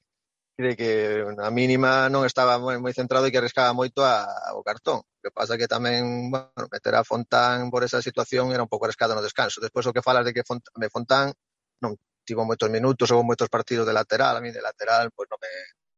de 0.58 0.75
que 0.75 1.24
a 1.24 1.51
mínima 1.51 2.08
non 2.08 2.24
estaba 2.24 2.55
moi, 2.60 2.79
moi 2.79 2.91
centrado 2.96 3.27
e 3.27 3.32
que 3.32 3.39
arriscaba 3.39 3.75
moito 3.75 4.03
a, 4.03 4.24
ao 4.51 4.63
cartón. 4.63 5.03
O 5.03 5.20
que 5.24 5.32
pasa 5.32 5.60
que 5.60 5.67
tamén, 5.67 6.32
bueno, 6.32 6.67
meter 6.72 6.96
a 6.96 7.03
Fontán 7.03 7.72
por 7.72 7.84
esa 7.84 8.00
situación 8.00 8.51
era 8.51 8.63
un 8.63 8.72
pouco 8.72 8.88
arriscado 8.88 9.15
no 9.15 9.24
descanso. 9.24 9.60
Despois 9.60 9.88
o 9.88 9.96
que 9.96 10.03
falas 10.03 10.24
de 10.24 10.32
que 10.32 10.48
Fontán, 10.48 10.75
de 10.75 10.88
Fontán 10.91 11.25
non 11.84 11.96
tivo 12.24 12.48
moitos 12.48 12.72
minutos, 12.72 13.12
ou 13.12 13.24
moitos 13.24 13.51
partidos 13.51 13.84
de 13.88 13.96
lateral, 13.96 14.39
a 14.39 14.44
mí 14.44 14.51
de 14.51 14.63
lateral 14.63 15.12
pois 15.12 15.27
non 15.27 15.39
me, 15.39 15.51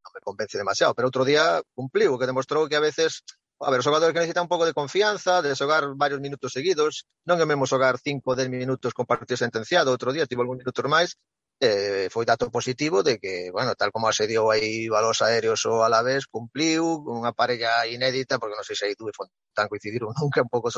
non 0.05 0.11
me 0.13 0.21
convence 0.25 0.57
demasiado, 0.57 0.97
pero 0.97 1.09
outro 1.09 1.21
día 1.25 1.61
cumpliu, 1.77 2.17
que 2.17 2.29
demostrou 2.29 2.65
que 2.65 2.77
a 2.77 2.83
veces 2.83 3.21
a 3.59 3.69
ver, 3.71 3.79
os 3.79 3.85
xogadores 3.87 4.13
que 4.13 4.21
necesitan 4.21 4.45
un 4.45 4.51
pouco 4.53 4.65
de 4.65 4.77
confianza, 4.77 5.41
de 5.41 5.55
xogar 5.55 5.83
varios 5.95 6.21
minutos 6.21 6.53
seguidos, 6.53 7.09
non 7.25 7.41
é 7.41 7.45
mesmo 7.49 7.65
xogar 7.65 7.97
5 7.97 8.33
ou 8.33 8.37
10 8.37 8.49
minutos 8.53 8.93
con 8.93 9.09
partido 9.09 9.37
sentenciado, 9.37 9.89
outro 9.89 10.13
día 10.13 10.29
tivo 10.29 10.41
algún 10.45 10.61
minutos 10.61 10.85
máis, 10.85 11.17
eh, 11.59 12.07
foi 12.13 12.25
dato 12.25 12.53
positivo 12.53 13.01
de 13.01 13.17
que, 13.17 13.49
bueno, 13.51 13.73
tal 13.73 13.89
como 13.91 14.07
asediou 14.07 14.53
aí 14.53 14.85
Balos 14.93 15.21
Aéreos 15.25 15.65
o 15.65 15.81
Alavés, 15.81 16.29
cumpliu 16.29 16.85
unha 17.09 17.33
parella 17.33 17.85
inédita, 17.89 18.37
porque 18.37 18.57
non 18.57 18.67
sei 18.67 18.77
se 18.77 18.85
aí 18.85 18.93
dúe 18.93 19.09
tan 19.57 19.67
coincidiron 19.71 20.13
nunca, 20.21 20.45
un 20.45 20.51
pouco, 20.53 20.69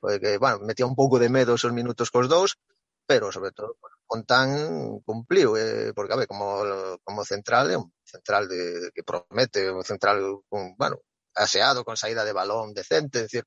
porque, 0.00 0.36
bueno, 0.36 0.60
metía 0.68 0.84
un 0.84 0.96
pouco 0.96 1.16
de 1.16 1.32
medo 1.32 1.56
esos 1.56 1.72
minutos 1.72 2.12
cos 2.12 2.28
dous, 2.28 2.60
pero 3.08 3.32
sobre 3.32 3.52
todo 3.56 3.80
Fontán 4.08 5.00
cumpliu, 5.04 5.56
eh, 5.56 5.92
porque 5.96 6.12
a 6.12 6.16
ver, 6.16 6.28
como, 6.28 6.64
como 7.04 7.24
central, 7.24 7.70
é 7.72 7.76
un 7.76 7.88
central 8.04 8.48
de, 8.48 8.90
que 8.94 9.02
promete, 9.04 9.70
un 9.72 9.84
central, 9.84 10.44
con, 10.48 10.76
bueno, 10.76 10.96
aseado, 11.38 11.84
con 11.86 11.96
saída 11.96 12.26
de 12.26 12.34
balón 12.34 12.74
decente, 12.74 13.22
es 13.22 13.24
decir, 13.30 13.44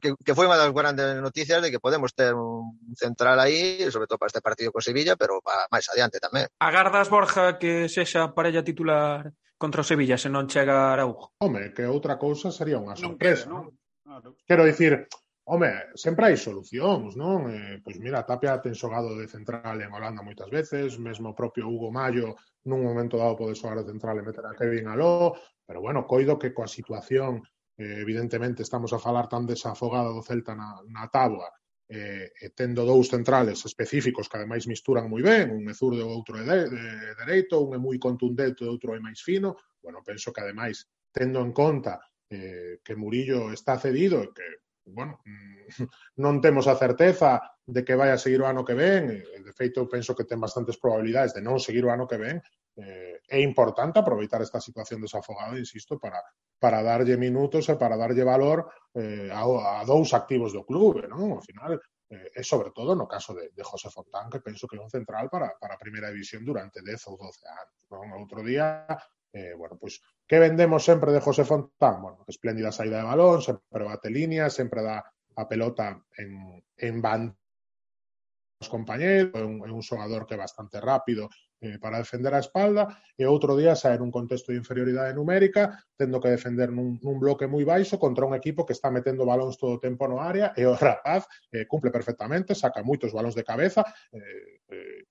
que, 0.00 0.14
que 0.24 0.34
foi 0.34 0.46
unha 0.46 0.60
das 0.60 0.70
grandes 0.70 1.16
noticias 1.18 1.62
de 1.62 1.70
que 1.72 1.80
podemos 1.80 2.12
ter 2.12 2.34
un 2.36 2.76
central 2.94 3.40
aí, 3.40 3.88
sobre 3.88 4.06
todo 4.06 4.18
para 4.20 4.30
este 4.30 4.44
partido 4.44 4.70
con 4.70 4.84
Sevilla, 4.84 5.16
pero 5.16 5.40
para 5.40 5.66
máis 5.72 5.88
adiante 5.88 6.20
tamén. 6.20 6.46
Agardas, 6.60 7.08
Borja, 7.08 7.56
que 7.56 7.88
sexa 7.88 8.36
parella 8.36 8.62
titular 8.62 9.32
contra 9.56 9.82
o 9.82 9.86
Sevilla, 9.86 10.18
se 10.18 10.28
non 10.28 10.50
chega 10.50 10.90
a 10.90 10.92
Araujo? 10.92 11.32
Home, 11.40 11.72
que 11.72 11.86
outra 11.88 12.18
cousa 12.18 12.52
sería 12.52 12.78
unha 12.78 12.98
sorpresa. 12.98 13.48
Non, 13.48 13.70
non? 13.70 13.80
Claro. 14.02 14.28
Quero 14.44 14.66
dicir, 14.66 15.08
home, 15.48 15.94
sempre 15.94 16.26
hai 16.26 16.36
solucións, 16.36 17.16
non? 17.16 17.48
Eh, 17.48 17.78
pois 17.80 17.96
mira, 17.98 18.26
Tapia 18.26 18.60
ten 18.60 18.76
xogado 18.76 19.14
de 19.16 19.26
central 19.30 19.80
en 19.80 19.90
Holanda 19.90 20.26
moitas 20.26 20.50
veces, 20.50 20.98
mesmo 20.98 21.32
o 21.32 21.38
propio 21.38 21.66
Hugo 21.66 21.90
Mayo 21.94 22.36
nun 22.66 22.86
momento 22.86 23.18
dado 23.18 23.34
pode 23.34 23.58
xogar 23.58 23.82
de 23.82 23.90
central 23.90 24.18
e 24.18 24.26
meter 24.26 24.44
a 24.46 24.54
Kevin 24.54 24.86
Aló, 24.86 25.34
Pero 25.72 25.80
bueno, 25.80 26.06
coido 26.06 26.36
que 26.38 26.52
coa 26.52 26.68
situación, 26.68 27.40
eh, 27.80 28.04
evidentemente, 28.04 28.60
estamos 28.60 28.92
a 28.92 29.00
falar 29.00 29.24
tan 29.32 29.48
desafogada 29.48 30.12
do 30.12 30.20
Celta 30.20 30.52
na, 30.52 30.84
na 30.84 31.08
táboa 31.08 31.48
eh, 31.88 32.28
e 32.28 32.52
tendo 32.52 32.84
dous 32.84 33.08
centrales 33.08 33.64
específicos 33.64 34.28
que 34.28 34.36
ademais 34.36 34.68
misturan 34.68 35.08
moi 35.08 35.24
ben, 35.24 35.48
un 35.48 35.64
é 35.64 35.72
zurdo 35.72 35.96
e 35.96 36.04
outro 36.04 36.36
é 36.36 36.44
de, 36.44 36.68
de, 36.68 36.84
dereito, 37.16 37.56
un 37.64 37.72
é 37.72 37.80
moi 37.80 37.96
contundente 37.96 38.60
e 38.60 38.68
outro 38.68 38.92
é 38.92 39.00
máis 39.00 39.24
fino, 39.24 39.56
bueno, 39.80 40.04
penso 40.04 40.28
que 40.28 40.44
ademais, 40.44 40.92
tendo 41.08 41.40
en 41.40 41.56
conta 41.56 42.04
eh, 42.28 42.84
que 42.84 42.92
Murillo 42.92 43.48
está 43.48 43.80
cedido 43.80 44.20
e 44.20 44.28
que 44.28 44.44
bueno, 44.84 45.20
non 46.18 46.42
temos 46.42 46.66
a 46.66 46.74
certeza 46.74 47.40
de 47.66 47.86
que 47.86 47.94
vai 47.94 48.10
a 48.10 48.18
seguir 48.18 48.42
o 48.42 48.48
ano 48.50 48.66
que 48.66 48.74
ven, 48.74 49.22
de 49.22 49.52
feito 49.54 49.86
penso 49.86 50.14
que 50.16 50.26
ten 50.26 50.42
bastantes 50.42 50.78
probabilidades 50.78 51.34
de 51.34 51.42
non 51.42 51.62
seguir 51.62 51.86
o 51.86 51.92
ano 51.94 52.10
que 52.10 52.18
ven, 52.18 52.42
eh, 52.76 53.20
é 53.28 53.38
importante 53.40 53.98
aproveitar 53.98 54.42
esta 54.42 54.60
situación 54.60 55.00
desafogada, 55.00 55.58
insisto, 55.58 55.98
para, 55.98 56.18
para 56.58 56.82
darlle 56.82 57.16
minutos 57.16 57.68
e 57.68 57.76
para 57.76 57.96
darlle 57.96 58.24
valor 58.24 58.66
eh, 58.94 59.30
a, 59.30 59.44
a 59.80 59.84
dous 59.84 60.10
activos 60.16 60.52
do 60.52 60.64
clube, 60.64 61.06
non? 61.06 61.38
Ao 61.38 61.42
final, 61.44 61.78
eh, 62.10 62.32
e 62.36 62.42
sobre 62.42 62.72
todo 62.72 62.92
no 62.96 63.06
caso 63.06 63.32
de, 63.32 63.52
de 63.54 63.62
José 63.64 63.88
Fontán, 63.88 64.28
que 64.28 64.44
penso 64.44 64.66
que 64.66 64.76
é 64.76 64.82
un 64.82 64.90
central 64.90 65.30
para, 65.30 65.54
para 65.56 65.74
a 65.76 65.82
primeira 65.82 66.10
división 66.10 66.44
durante 66.44 66.82
10 66.82 67.08
ou 67.08 67.16
12 67.16 67.40
anos. 67.46 67.78
Non? 67.92 68.06
Outro 68.18 68.44
día, 68.44 68.84
eh, 69.32 69.54
bueno, 69.56 69.78
pois, 69.80 70.00
que 70.28 70.38
vendemos 70.38 70.84
sempre 70.84 71.12
de 71.12 71.20
José 71.20 71.44
Fontán? 71.44 72.02
Bueno, 72.02 72.24
espléndida 72.28 72.72
saída 72.72 72.98
de 72.98 73.04
balón, 73.04 73.42
sempre 73.42 73.84
bate 73.84 74.10
línea, 74.10 74.50
sempre 74.50 74.82
dá 74.82 75.04
a 75.36 75.48
pelota 75.48 76.02
en, 76.16 76.62
en 76.76 77.02
banda 77.02 77.36
os 78.62 78.70
compañeros, 78.70 79.34
é 79.34 79.42
un, 79.42 79.56
é 79.66 79.70
un 79.74 79.82
xogador 79.82 80.22
que 80.22 80.38
é 80.38 80.42
bastante 80.46 80.78
rápido 80.78 81.26
eh, 81.58 81.78
para 81.82 81.98
defender 81.98 82.30
a 82.34 82.42
espalda 82.46 82.86
e 83.18 83.26
outro 83.26 83.58
día 83.58 83.74
saer 83.74 83.98
nun 83.98 84.14
contexto 84.14 84.54
de 84.54 84.60
inferioridade 84.62 85.18
numérica 85.18 85.74
tendo 85.98 86.22
que 86.22 86.30
defender 86.30 86.70
nun, 86.70 87.02
nun 87.02 87.18
bloque 87.18 87.50
moi 87.50 87.66
baixo 87.66 87.98
contra 87.98 88.22
un 88.22 88.38
equipo 88.38 88.62
que 88.62 88.74
está 88.74 88.88
metendo 88.94 89.26
balóns 89.26 89.58
todo 89.58 89.78
o 89.78 89.82
tempo 89.82 90.06
no 90.06 90.22
área 90.22 90.54
e 90.54 90.62
o 90.62 90.78
rapaz 90.88 91.26
eh, 91.50 91.66
cumple 91.66 91.90
perfectamente, 91.90 92.54
saca 92.54 92.86
moitos 92.86 93.10
balóns 93.10 93.34
de 93.34 93.42
cabeza 93.42 93.82
eh, 94.14 94.62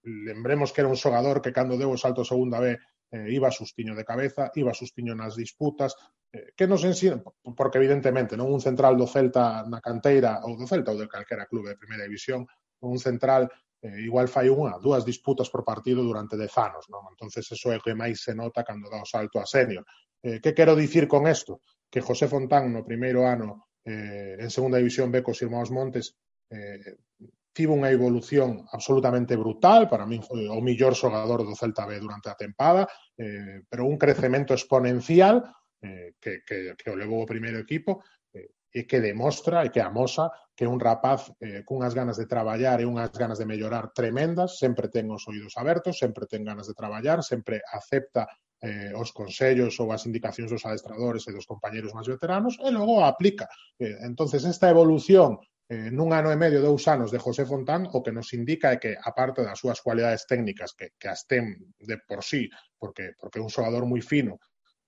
lembremos 0.04 0.72
que 0.72 0.82
era 0.82 0.90
un 0.90 1.00
xogador 1.00 1.44
que 1.44 1.52
cando 1.52 1.76
deu 1.76 1.92
o 1.92 2.00
salto 2.00 2.24
segunda 2.24 2.64
vez 2.64 2.80
eh, 3.12 3.28
iba 3.30 3.52
sustiño 3.52 3.94
de 3.94 4.08
cabeza, 4.08 4.52
iba 4.56 4.74
sustiño 4.74 5.14
nas 5.14 5.36
disputas, 5.36 5.94
eh, 6.32 6.56
que 6.56 6.66
nos 6.66 6.84
ensina, 6.88 7.20
porque 7.56 7.78
evidentemente 7.78 8.40
non 8.40 8.48
un 8.48 8.64
central 8.64 8.96
do 8.96 9.06
Celta 9.06 9.68
na 9.68 9.84
canteira 9.84 10.40
ou 10.48 10.56
do 10.56 10.66
Celta 10.66 10.96
ou 10.96 11.00
de 11.00 11.12
calquera 11.12 11.46
clube 11.46 11.76
de 11.76 11.80
primeira 11.80 12.08
división, 12.08 12.48
un 12.82 12.98
central 12.98 13.52
eh, 13.82 14.00
igual 14.08 14.32
fai 14.32 14.48
unha, 14.48 14.80
dúas 14.80 15.04
disputas 15.04 15.50
por 15.52 15.68
partido 15.68 16.06
durante 16.06 16.40
dez 16.40 16.54
anos, 16.56 16.88
non? 16.88 17.04
entonces 17.12 17.44
eso 17.50 17.74
é 17.74 17.78
o 17.78 17.84
que 17.84 17.98
máis 17.98 18.22
se 18.24 18.32
nota 18.32 18.64
cando 18.64 18.88
dá 18.88 19.02
o 19.02 19.10
salto 19.10 19.42
a 19.42 19.46
senior. 19.46 19.84
Eh, 20.22 20.40
que 20.40 20.54
quero 20.54 20.78
dicir 20.78 21.10
con 21.10 21.26
isto? 21.26 21.66
Que 21.90 22.00
José 22.00 22.30
Fontán 22.30 22.70
no 22.72 22.86
primeiro 22.86 23.26
ano 23.26 23.74
eh, 23.84 24.38
en 24.38 24.50
segunda 24.54 24.78
división 24.78 25.10
ve 25.10 25.26
cos 25.26 25.42
irmãos 25.42 25.74
Montes 25.74 26.14
eh, 26.54 27.02
tivo 27.52 27.76
unha 27.76 27.92
evolución 27.92 28.64
absolutamente 28.72 29.36
brutal, 29.36 29.92
para 29.92 30.08
min 30.08 30.24
foi 30.24 30.48
o 30.48 30.64
millor 30.64 30.96
xogador 30.96 31.44
do 31.44 31.56
Celta 31.56 31.84
B 31.84 32.00
durante 32.00 32.32
a 32.32 32.40
tempada, 32.40 32.88
eh, 33.20 33.68
pero 33.68 33.84
un 33.84 34.00
crecemento 34.00 34.56
exponencial 34.56 35.44
eh, 35.84 36.16
que, 36.20 36.44
que, 36.48 36.76
que 36.80 36.90
o 36.90 36.96
levou 36.96 37.24
o 37.24 37.30
primeiro 37.30 37.60
equipo 37.60 38.04
eh, 38.32 38.56
e 38.72 38.88
que 38.88 39.04
demostra 39.04 39.68
e 39.68 39.70
que 39.70 39.84
amosa 39.84 40.32
que 40.56 40.64
un 40.64 40.80
rapaz 40.80 41.34
eh, 41.44 41.68
cunhas 41.68 41.92
ganas 41.92 42.16
de 42.16 42.30
traballar 42.30 42.80
e 42.80 42.88
unhas 42.88 43.12
ganas 43.12 43.42
de 43.42 43.50
mellorar 43.50 43.92
tremendas, 43.92 44.56
sempre 44.56 44.88
ten 44.88 45.12
os 45.12 45.28
oídos 45.28 45.60
abertos, 45.60 46.00
sempre 46.00 46.30
ten 46.32 46.48
ganas 46.48 46.72
de 46.72 46.78
traballar, 46.78 47.20
sempre 47.20 47.60
acepta 47.68 48.32
eh, 48.62 48.94
os 48.96 49.12
consellos 49.12 49.76
ou 49.82 49.90
as 49.92 50.06
indicacións 50.06 50.54
dos 50.54 50.64
adestradores 50.64 51.26
e 51.28 51.36
dos 51.36 51.50
compañeros 51.50 51.92
máis 51.98 52.08
veteranos 52.08 52.62
e 52.62 52.70
logo 52.70 53.02
a 53.02 53.10
aplica. 53.10 53.50
Eh, 53.82 54.06
entonces 54.06 54.46
esta 54.46 54.70
evolución 54.70 55.42
eh, 55.72 55.88
nun 55.88 56.12
ano 56.12 56.36
e 56.36 56.36
medio, 56.36 56.60
dous 56.60 56.84
anos 56.92 57.16
de 57.16 57.20
José 57.24 57.48
Fontán, 57.48 57.88
o 57.96 58.04
que 58.04 58.12
nos 58.12 58.36
indica 58.36 58.76
é 58.76 58.78
que, 58.78 58.92
aparte 58.92 59.40
das 59.40 59.56
súas 59.56 59.80
cualidades 59.80 60.28
técnicas, 60.28 60.76
que, 60.76 60.92
que 61.00 61.08
as 61.08 61.24
ten 61.24 61.72
de 61.80 61.96
por 62.04 62.28
sí, 62.28 62.52
porque, 62.76 63.16
porque 63.16 63.40
é 63.40 63.46
un 63.46 63.48
xogador 63.48 63.88
moi 63.88 64.04
fino, 64.04 64.36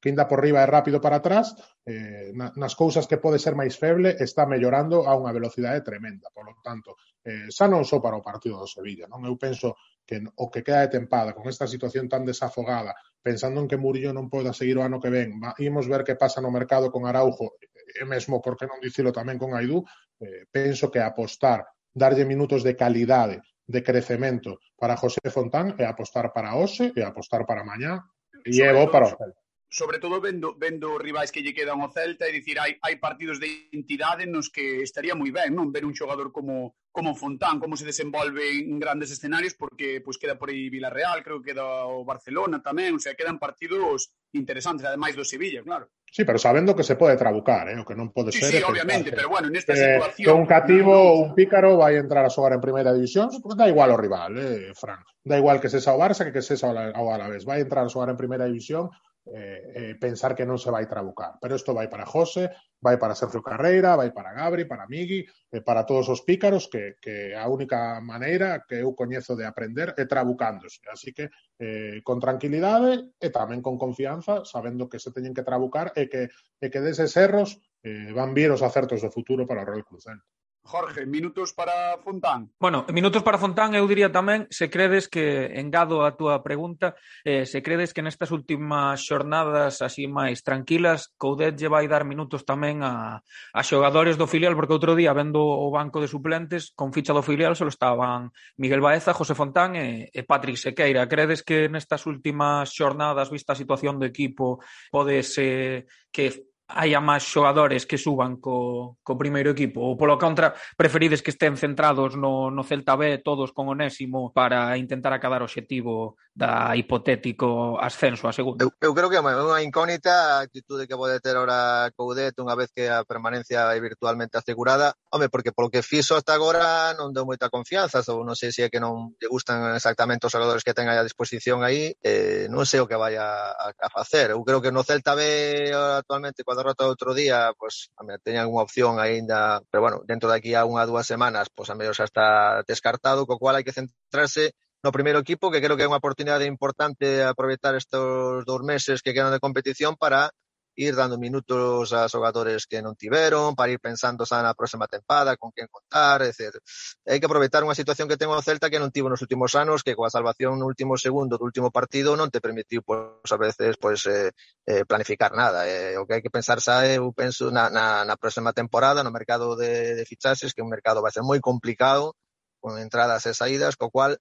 que 0.03 0.11
inda 0.11 0.27
por 0.27 0.43
riba 0.43 0.59
é 0.59 0.67
rápido 0.67 0.99
para 0.99 1.23
atrás, 1.23 1.55
eh, 1.87 2.35
na, 2.35 2.51
nas 2.59 2.75
cousas 2.75 3.07
que 3.07 3.15
pode 3.15 3.39
ser 3.39 3.55
máis 3.55 3.79
feble, 3.79 4.11
está 4.19 4.43
mellorando 4.43 5.07
a 5.07 5.15
unha 5.15 5.31
velocidade 5.31 5.79
tremenda. 5.87 6.27
Por 6.35 6.51
lo 6.51 6.59
tanto, 6.59 6.99
eh, 7.23 7.47
xa 7.47 7.71
non 7.71 7.87
só 7.87 8.03
para 8.03 8.19
o 8.19 8.25
partido 8.25 8.59
do 8.59 8.67
Sevilla. 8.67 9.07
Non 9.07 9.23
Eu 9.23 9.39
penso 9.39 9.79
que 10.03 10.19
o 10.19 10.51
que 10.51 10.67
queda 10.67 10.83
de 10.83 10.99
tempada 10.99 11.31
con 11.31 11.47
esta 11.47 11.63
situación 11.63 12.11
tan 12.11 12.27
desafogada, 12.27 12.91
pensando 13.23 13.63
en 13.63 13.71
que 13.71 13.79
Murillo 13.79 14.11
non 14.11 14.27
poda 14.27 14.51
seguir 14.51 14.75
o 14.75 14.83
ano 14.83 14.99
que 14.99 15.07
ven, 15.07 15.39
va, 15.39 15.55
imos 15.63 15.87
ver 15.87 16.03
que 16.03 16.19
pasa 16.19 16.43
no 16.43 16.51
mercado 16.51 16.91
con 16.91 17.07
Araujo 17.07 17.55
e 17.95 18.03
mesmo, 18.05 18.41
por 18.41 18.57
que 18.57 18.65
non 18.65 18.81
dicilo 18.81 19.13
tamén 19.13 19.37
con 19.37 19.53
Aidú, 19.53 19.85
eh, 20.19 20.49
penso 20.49 20.89
que 20.89 20.99
apostar, 21.01 21.65
darlle 21.93 22.25
minutos 22.25 22.65
de 22.65 22.73
calidade, 22.73 23.41
de 23.67 23.83
crecemento 23.83 24.59
para 24.75 24.97
José 24.97 25.23
Fontán 25.31 25.75
e 25.79 25.83
apostar 25.87 26.33
para 26.35 26.55
hoxe 26.55 26.91
e 26.95 27.01
apostar 27.01 27.47
para 27.47 27.63
mañá 27.63 28.03
e 28.43 28.59
é 28.59 28.71
bo 28.75 28.91
para 28.91 29.07
o 29.07 29.15
Celta 29.15 29.42
sobre 29.73 29.97
todo 29.97 30.21
vendo, 30.21 30.53
vendo 30.55 30.99
rivais 30.99 31.33
que 31.33 31.41
lle 31.41 31.57
quedan 31.57 31.81
ao 31.81 31.89
Celta 31.89 32.29
e 32.29 32.37
dicir 32.37 32.61
hai, 32.61 32.77
hai 32.85 33.01
partidos 33.01 33.41
de 33.41 33.73
entidade 33.73 34.29
nos 34.29 34.53
que 34.53 34.85
estaría 34.85 35.17
moi 35.17 35.33
ben 35.33 35.57
non 35.57 35.73
ver 35.73 35.81
un 35.81 35.97
xogador 35.97 36.29
como, 36.29 36.77
como 36.93 37.17
Fontán 37.17 37.57
como 37.57 37.73
se 37.73 37.89
desenvolve 37.89 38.53
en 38.53 38.77
grandes 38.77 39.09
escenarios 39.09 39.57
porque 39.57 39.97
pois 40.05 40.21
queda 40.21 40.37
por 40.37 40.53
aí 40.53 40.69
Villarreal 40.69 41.25
creo 41.25 41.41
que 41.41 41.57
queda 41.57 41.89
o 41.89 42.05
Barcelona 42.05 42.61
tamén 42.61 42.93
o 42.93 43.01
sea, 43.01 43.17
quedan 43.17 43.41
partidos 43.41 44.13
interesantes 44.37 44.85
ademais 44.85 45.17
do 45.17 45.25
Sevilla, 45.25 45.65
claro 45.65 45.89
Sí, 46.13 46.21
pero 46.25 46.37
sabendo 46.37 46.75
que 46.75 46.85
se 46.85 46.95
pode 46.95 47.17
trabucar, 47.17 47.65
eh? 47.73 47.81
o 47.81 47.81
que 47.81 47.97
non 47.97 48.13
pode 48.13 48.29
sí, 48.29 48.37
ser... 48.37 48.53
Sí, 48.53 48.59
obviamente, 48.61 49.09
que, 49.09 49.17
pero 49.17 49.33
bueno, 49.33 49.49
nesta 49.49 49.73
eh, 49.73 49.97
situación... 49.97 50.37
Un 50.37 50.45
cativo, 50.45 50.93
ou 50.93 51.25
un 51.25 51.33
pícaro, 51.33 51.73
vai 51.73 51.97
entrar 51.97 52.21
a 52.21 52.29
xogar 52.29 52.53
en 52.53 52.61
primeira 52.61 52.93
división, 52.93 53.33
pues 53.41 53.57
da 53.57 53.65
igual 53.65 53.89
o 53.89 53.97
rival, 53.97 54.37
eh, 54.37 54.77
Fran. 54.77 55.01
Da 55.25 55.41
igual 55.41 55.57
que 55.57 55.73
sexa 55.73 55.89
o 55.89 55.97
Barça 55.97 56.21
que 56.21 56.29
que 56.29 56.45
sexa 56.45 56.69
o 56.69 57.05
Alavés. 57.09 57.49
Vai 57.49 57.65
entrar 57.65 57.81
a 57.81 57.89
xogar 57.89 58.13
en 58.13 58.21
primeira 58.21 58.45
división 58.45 58.93
Eh, 59.23 59.71
eh, 59.75 59.95
pensar 59.95 60.35
que 60.35 60.43
non 60.43 60.59
se 60.59 60.67
vai 60.67 60.83
trabucar. 60.83 61.39
Pero 61.39 61.55
isto 61.55 61.71
vai 61.71 61.87
para 61.87 62.03
José, 62.03 62.51
vai 62.83 62.99
para 62.99 63.15
Sergio 63.15 63.39
Carreira, 63.39 63.95
vai 63.95 64.11
para 64.11 64.35
Gabri, 64.35 64.67
para 64.67 64.83
Migui, 64.83 65.23
eh, 65.23 65.63
para 65.63 65.87
todos 65.87 66.11
os 66.11 66.27
pícaros 66.27 66.67
que, 66.67 66.99
que 66.99 67.31
a 67.31 67.47
única 67.47 68.03
maneira 68.03 68.67
que 68.67 68.83
eu 68.83 68.91
coñezo 68.91 69.39
de 69.39 69.47
aprender 69.47 69.95
é 69.95 70.03
trabucándose. 70.03 70.83
Así 70.91 71.15
que 71.15 71.31
eh, 71.55 72.03
con 72.03 72.19
tranquilidade 72.19 73.15
e 73.15 73.31
tamén 73.31 73.63
con 73.63 73.79
confianza, 73.79 74.43
sabendo 74.43 74.91
que 74.91 74.99
se 74.99 75.15
teñen 75.15 75.31
que 75.31 75.47
trabucar 75.47 75.95
e 75.95 76.11
que, 76.11 76.27
e 76.59 76.67
que 76.67 76.83
deses 76.83 77.15
erros 77.15 77.63
eh, 77.79 78.11
van 78.11 78.35
vir 78.35 78.51
os 78.51 78.59
acertos 78.59 78.99
do 78.99 79.07
futuro 79.07 79.47
para 79.47 79.63
o 79.63 79.67
Real 79.71 79.87
Cruzante. 79.87 80.27
Jorge, 80.65 81.05
minutos 81.05 81.53
para 81.53 81.97
Fontán. 81.99 82.49
Bueno, 82.57 82.85
minutos 82.93 83.21
para 83.21 83.37
Fontán, 83.37 83.75
eu 83.75 83.83
diría 83.83 84.07
tamén, 84.15 84.47
se 84.47 84.71
credes 84.71 85.11
que, 85.11 85.51
engado 85.59 86.07
a 86.07 86.15
túa 86.15 86.39
pregunta, 86.39 86.95
eh, 87.27 87.43
se 87.43 87.59
credes 87.59 87.91
que 87.91 87.99
nestas 87.99 88.31
últimas 88.31 89.03
xornadas 89.03 89.83
así 89.83 90.07
máis 90.07 90.39
tranquilas, 90.39 91.11
Coudet 91.19 91.59
lle 91.59 91.67
vai 91.67 91.91
dar 91.91 92.07
minutos 92.07 92.47
tamén 92.47 92.79
a, 92.79 93.19
a 93.19 93.61
xogadores 93.61 94.15
do 94.15 94.23
filial, 94.23 94.55
porque 94.55 94.71
outro 94.71 94.95
día, 94.95 95.11
vendo 95.11 95.43
o 95.43 95.67
banco 95.67 95.99
de 95.99 96.07
suplentes, 96.07 96.71
con 96.79 96.95
ficha 96.95 97.11
do 97.11 97.21
filial 97.21 97.59
só 97.59 97.67
estaban 97.67 98.31
Miguel 98.55 98.79
Baeza, 98.79 99.11
José 99.11 99.35
Fontán 99.35 99.75
e, 99.75 100.07
e 100.15 100.23
Patrick 100.23 100.55
Sequeira. 100.55 101.11
Credes 101.11 101.43
que 101.43 101.67
nestas 101.67 102.07
últimas 102.07 102.71
xornadas, 102.71 103.27
vista 103.27 103.51
a 103.51 103.59
situación 103.59 103.99
do 103.99 104.07
equipo, 104.07 104.63
podes 104.87 105.35
eh, 105.43 105.83
que 106.07 106.52
hai 106.67 106.95
a 106.95 107.01
máis 107.03 107.27
xogadores 107.27 107.83
que 107.85 107.99
suban 107.99 108.39
co, 108.39 108.95
co 109.03 109.19
primeiro 109.19 109.51
equipo 109.51 109.83
ou 109.83 109.99
polo 109.99 110.15
contra 110.15 110.55
preferides 110.79 111.21
que 111.21 111.35
estén 111.35 111.59
centrados 111.59 112.15
no, 112.15 112.49
no 112.49 112.63
Celta 112.63 112.95
B 112.95 113.19
todos 113.19 113.51
con 113.51 113.67
Onésimo 113.67 114.31
para 114.31 114.73
intentar 114.79 115.11
acadar 115.11 115.43
o 115.43 115.47
obxectivo 115.47 116.15
da 116.33 116.73
hipotético 116.73 117.77
ascenso 117.77 118.25
a 118.25 118.33
segunda? 118.33 118.65
Eu, 118.65 118.71
eu 118.81 118.91
creo 118.95 119.09
que 119.11 119.19
é 119.19 119.21
unha 119.21 119.61
incógnita 119.61 120.41
a 120.41 120.47
actitude 120.47 120.89
que 120.89 120.97
pode 120.97 121.21
ter 121.21 121.37
ahora 121.37 121.91
Coudet 121.93 122.33
unha 122.41 122.57
vez 122.57 122.73
que 122.73 122.89
a 122.89 123.05
permanencia 123.05 123.69
é 123.69 123.77
virtualmente 123.77 124.39
asegurada 124.39 124.97
home, 125.13 125.29
porque 125.29 125.53
polo 125.53 125.69
que 125.69 125.85
fixo 125.85 126.17
hasta 126.17 126.33
agora 126.33 126.97
non 126.97 127.13
deu 127.13 127.27
moita 127.27 127.53
confianza 127.53 128.01
ou 128.09 128.25
non 128.25 128.33
sei 128.33 128.49
se 128.49 128.65
é 128.65 128.71
que 128.73 128.81
non 128.81 129.13
lle 129.21 129.29
gustan 129.29 129.77
exactamente 129.77 130.25
os 130.25 130.33
xogadores 130.33 130.65
que 130.65 130.73
ten 130.73 130.89
a 130.89 131.05
disposición 131.05 131.61
aí 131.61 131.93
eh, 132.01 132.49
non 132.49 132.65
sei 132.65 132.81
o 132.81 132.89
que 132.89 132.97
vai 132.97 133.13
a, 133.13 133.53
a, 133.53 133.67
a 133.69 133.89
facer 133.93 134.33
eu 134.33 134.41
creo 134.41 134.57
que 134.57 134.73
no 134.73 134.81
Celta 134.81 135.13
B 135.13 135.21
eh, 135.69 136.01
actualmente 136.01 136.41
coa 136.41 136.57
derrota 136.63 136.87
outro 136.87 137.11
día, 137.11 137.51
pois, 137.59 137.91
a 137.99 138.07
mí, 138.07 138.15
teñan 138.23 138.47
unha 138.47 138.63
opción 138.63 138.95
aínda, 139.03 139.59
pero 139.67 139.83
bueno, 139.83 139.97
dentro 140.07 140.31
de 140.31 140.39
aquí 140.39 140.55
a 140.55 140.63
unha 140.63 140.87
dúas 140.87 141.03
semanas, 141.03 141.51
pois 141.51 141.67
a 141.67 141.75
mellor 141.75 141.91
xa 141.91 142.07
está 142.07 142.63
descartado, 142.63 143.27
co 143.27 143.35
cual 143.35 143.59
hai 143.59 143.67
que 143.67 143.75
centrarse 143.75 144.55
no 144.83 144.95
primeiro 144.95 145.19
equipo, 145.19 145.51
que 145.51 145.59
creo 145.59 145.75
que 145.75 145.83
é 145.83 145.91
unha 145.91 145.99
oportunidade 145.99 146.47
importante 146.47 147.23
aproveitar 147.23 147.75
estes 147.75 147.99
dous 148.47 148.63
meses 148.63 149.03
que 149.03 149.11
quedan 149.11 149.35
de 149.35 149.43
competición 149.43 149.99
para 149.99 150.31
ir 150.75 150.95
dando 150.95 151.17
minutos 151.17 151.93
a 151.93 152.09
xogadores 152.09 152.65
que 152.65 152.81
non 152.81 152.97
tiveron, 152.97 153.53
para 153.53 153.71
ir 153.71 153.79
pensando 153.79 154.25
xa 154.25 154.41
na 154.41 154.57
próxima 154.57 154.89
tempada, 154.89 155.37
con 155.37 155.53
quen 155.53 155.69
contar, 155.69 156.25
etc. 156.25 156.57
Hai 157.05 157.21
que 157.21 157.27
aproveitar 157.29 157.61
unha 157.61 157.77
situación 157.77 158.09
que 158.09 158.17
ten 158.17 158.31
o 158.31 158.41
Celta 158.41 158.69
que 158.71 158.81
non 158.81 158.89
tivo 158.89 159.07
nos 159.09 159.21
últimos 159.21 159.53
anos, 159.53 159.85
que 159.85 159.93
coa 159.93 160.09
salvación 160.09 160.57
no 160.57 160.65
último 160.65 160.97
segundo 160.97 161.37
do 161.37 161.45
último 161.45 161.69
partido 161.69 162.17
non 162.17 162.33
te 162.33 162.41
permitiu, 162.41 162.81
pois, 162.81 163.29
a 163.29 163.37
veces, 163.37 163.77
pois, 163.77 164.01
eh, 164.09 164.33
eh, 164.65 164.83
planificar 164.85 165.33
nada. 165.37 165.69
Eh, 165.69 165.97
o 166.01 166.05
que 166.09 166.17
hai 166.17 166.23
que 166.25 166.33
pensar 166.33 166.57
xa, 166.59 166.85
eu 166.89 167.13
penso, 167.13 167.53
na, 167.53 167.69
na, 167.69 168.01
na 168.03 168.15
próxima 168.17 168.53
temporada, 168.53 169.05
no 169.05 169.13
mercado 169.13 169.53
de, 169.55 169.95
de 169.99 170.03
fichaxes, 170.09 170.53
que 170.53 170.61
é 170.61 170.65
un 170.65 170.73
mercado 170.73 171.01
vai 171.05 171.11
ser 171.13 171.21
moi 171.21 171.37
complicado, 171.37 172.17
con 172.63 172.79
entradas 172.79 173.27
e 173.27 173.35
saídas, 173.35 173.75
co 173.75 173.91
cual 173.91 174.15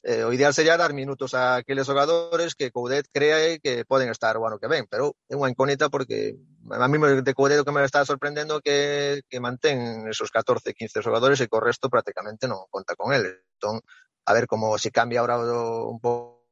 eh, 0.00 0.24
o 0.24 0.32
ideal 0.32 0.56
sería 0.56 0.80
dar 0.80 0.96
minutos 0.96 1.36
a 1.36 1.60
aqueles 1.60 1.84
xogadores 1.84 2.56
que 2.56 2.72
Coudet 2.72 3.04
crea 3.12 3.60
que 3.60 3.84
poden 3.84 4.08
estar 4.08 4.40
o 4.40 4.48
ano 4.48 4.56
que 4.56 4.72
ven, 4.72 4.88
pero 4.88 5.12
é 5.28 5.36
unha 5.36 5.52
incógnita 5.52 5.92
porque 5.92 6.40
a 6.72 6.88
mí 6.88 6.96
de 6.96 7.36
Coudet 7.36 7.60
o 7.60 7.66
que 7.68 7.76
me 7.76 7.84
está 7.84 8.00
sorprendendo 8.08 8.64
que, 8.64 9.20
que 9.28 9.44
mantén 9.44 10.08
esos 10.08 10.32
14, 10.32 10.72
15 10.72 11.04
xogadores 11.04 11.44
e 11.44 11.52
co 11.52 11.60
resto 11.60 11.92
prácticamente 11.92 12.48
non 12.48 12.64
conta 12.72 12.96
con 12.96 13.12
eles. 13.12 13.44
Entón, 13.60 13.84
a 14.24 14.32
ver 14.32 14.48
como 14.48 14.80
se 14.80 14.88
cambia 14.88 15.20
ahora 15.20 15.36
un 15.36 16.00
pouco 16.00 16.48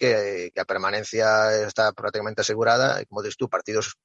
que, 0.00 0.50
que 0.56 0.60
a 0.60 0.64
permanencia 0.64 1.60
está 1.68 1.92
prácticamente 1.92 2.40
asegurada, 2.40 3.04
e 3.04 3.04
como 3.04 3.20
dices 3.20 3.36
tú, 3.36 3.52
partidos 3.52 4.00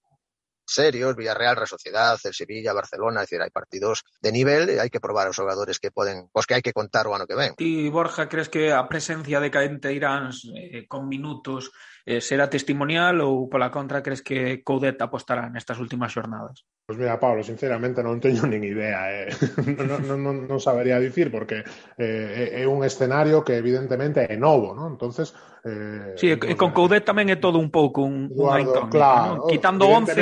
serios, 0.66 1.16
Villarreal, 1.16 1.56
Real 1.56 1.68
Sociedad, 1.68 2.20
el 2.24 2.34
Sevilla, 2.34 2.74
Barcelona, 2.74 3.22
es 3.22 3.30
decir, 3.30 3.42
hay 3.42 3.50
partidos 3.50 4.04
de 4.22 4.32
nivel 4.32 4.70
y 4.70 4.80
hay 4.80 4.90
que 4.90 5.00
probar 5.00 5.26
a 5.26 5.30
los 5.30 5.38
jugadores 5.38 5.80
que 5.80 5.92
poden, 5.92 6.30
pues 6.34 6.46
que 6.46 6.56
hai 6.56 6.66
que 6.66 6.74
contar 6.74 7.08
o 7.08 7.16
ano 7.16 7.30
que 7.30 7.38
ven. 7.38 7.56
Ti, 7.56 7.90
Borja, 7.90 8.28
crees 8.28 8.50
que 8.50 8.74
a 8.74 8.84
presencia 8.90 9.40
de 9.40 9.52
Caente 9.54 9.94
Iráns 9.94 10.50
eh, 10.52 10.88
con 10.88 11.08
minutos 11.08 11.72
eh, 12.06 12.22
será 12.22 12.46
testimonial 12.46 13.18
ou 13.26 13.50
pola 13.50 13.74
contra 13.74 14.06
crees 14.06 14.22
que 14.22 14.62
Coudet 14.62 15.02
apostará 15.02 15.50
nestas 15.50 15.82
últimas 15.82 16.14
xornadas? 16.14 16.62
Pois 16.86 17.02
mira, 17.02 17.18
Pablo, 17.18 17.42
sinceramente 17.42 18.06
non 18.06 18.22
teño 18.22 18.46
nin 18.52 18.62
idea, 18.62 19.10
eh. 19.10 19.34
non, 19.82 20.06
non, 20.06 20.20
non, 20.22 20.36
non 20.46 20.60
sabería 20.62 21.02
dicir, 21.02 21.34
porque 21.34 21.66
eh, 21.98 22.62
é 22.62 22.64
un 22.70 22.86
escenario 22.86 23.42
que 23.42 23.58
evidentemente 23.58 24.22
é 24.22 24.38
novo, 24.38 24.78
non? 24.78 24.94
Entonces, 24.94 25.34
eh, 25.66 26.14
sí, 26.14 26.30
e 26.30 26.54
con 26.54 26.70
Coudet 26.78 27.02
tamén 27.02 27.34
é 27.34 27.42
todo 27.42 27.58
un 27.58 27.74
pouco 27.74 28.06
un, 28.06 28.30
Eduardo, 28.30 28.86
un 28.86 28.94
claro, 28.94 29.42
non? 29.42 29.50
quitando 29.50 29.90
11 29.90 30.14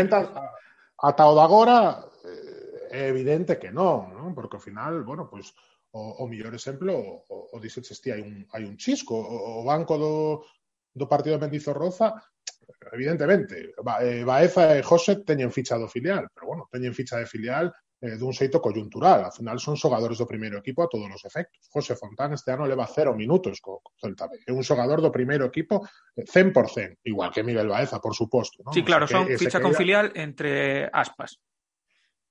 ata 1.04 1.28
o 1.28 1.36
de 1.36 1.44
agora 1.44 2.00
eh, 2.24 2.96
é 2.96 3.12
evidente 3.12 3.60
que 3.60 3.76
non, 3.76 4.16
non? 4.16 4.32
Porque 4.32 4.56
ao 4.56 4.64
final, 4.64 5.04
bueno, 5.04 5.28
pois 5.28 5.52
pues, 5.52 5.74
o, 5.94 6.24
o 6.24 6.28
mellor 6.32 6.56
exemplo 6.56 6.96
o, 6.96 7.28
o, 7.28 7.38
o 7.54 7.58
dixo 7.60 7.84
hai 8.08 8.24
un, 8.24 8.48
hai 8.56 8.64
un 8.64 8.80
chisco 8.80 9.14
o, 9.20 9.60
o 9.60 9.68
banco 9.68 10.00
do, 10.00 10.48
do 10.94 11.10
partido 11.10 11.36
de 11.36 11.42
Mendizorroza, 11.50 12.14
evidentemente, 12.92 13.74
eh, 14.02 14.24
Baeza 14.24 14.78
e 14.78 14.86
José 14.86 15.26
teñen 15.26 15.52
ficha 15.52 15.78
do 15.78 15.90
filial, 15.90 16.30
pero 16.34 16.48
bueno, 16.48 16.70
teñen 16.70 16.94
ficha 16.94 17.18
de 17.18 17.26
filial 17.26 17.74
eh, 18.04 18.18
dun 18.20 18.36
xeito 18.36 18.60
coyuntural. 18.60 19.24
Al 19.24 19.32
final 19.32 19.58
son 19.64 19.80
xogadores 19.80 20.20
do 20.20 20.28
primeiro 20.28 20.60
equipo 20.60 20.84
a 20.84 20.92
todos 20.92 21.08
os 21.08 21.24
efectos. 21.24 21.64
José 21.72 21.96
Fontán 21.96 22.36
este 22.36 22.52
ano 22.52 22.68
leva 22.68 22.84
cero 22.84 23.16
minutos 23.16 23.64
co, 23.64 23.80
co 23.80 23.96
Celta 23.96 24.28
B. 24.28 24.44
É 24.44 24.52
un 24.52 24.62
xogador 24.62 25.00
do 25.00 25.08
primeiro 25.08 25.48
equipo 25.48 25.88
eh, 26.20 26.28
100%, 26.28 27.00
igual 27.08 27.32
que 27.32 27.48
Miguel 27.48 27.72
Baeza, 27.72 28.04
por 28.04 28.12
suposto. 28.12 28.60
¿no? 28.60 28.76
Sí, 28.76 28.84
claro, 28.84 29.06
o 29.06 29.08
sea, 29.08 29.24
que, 29.24 29.40
son 29.40 29.48
ficha 29.48 29.64
con 29.64 29.74
filial 29.74 30.12
entre 30.20 30.92
aspas. 30.92 31.40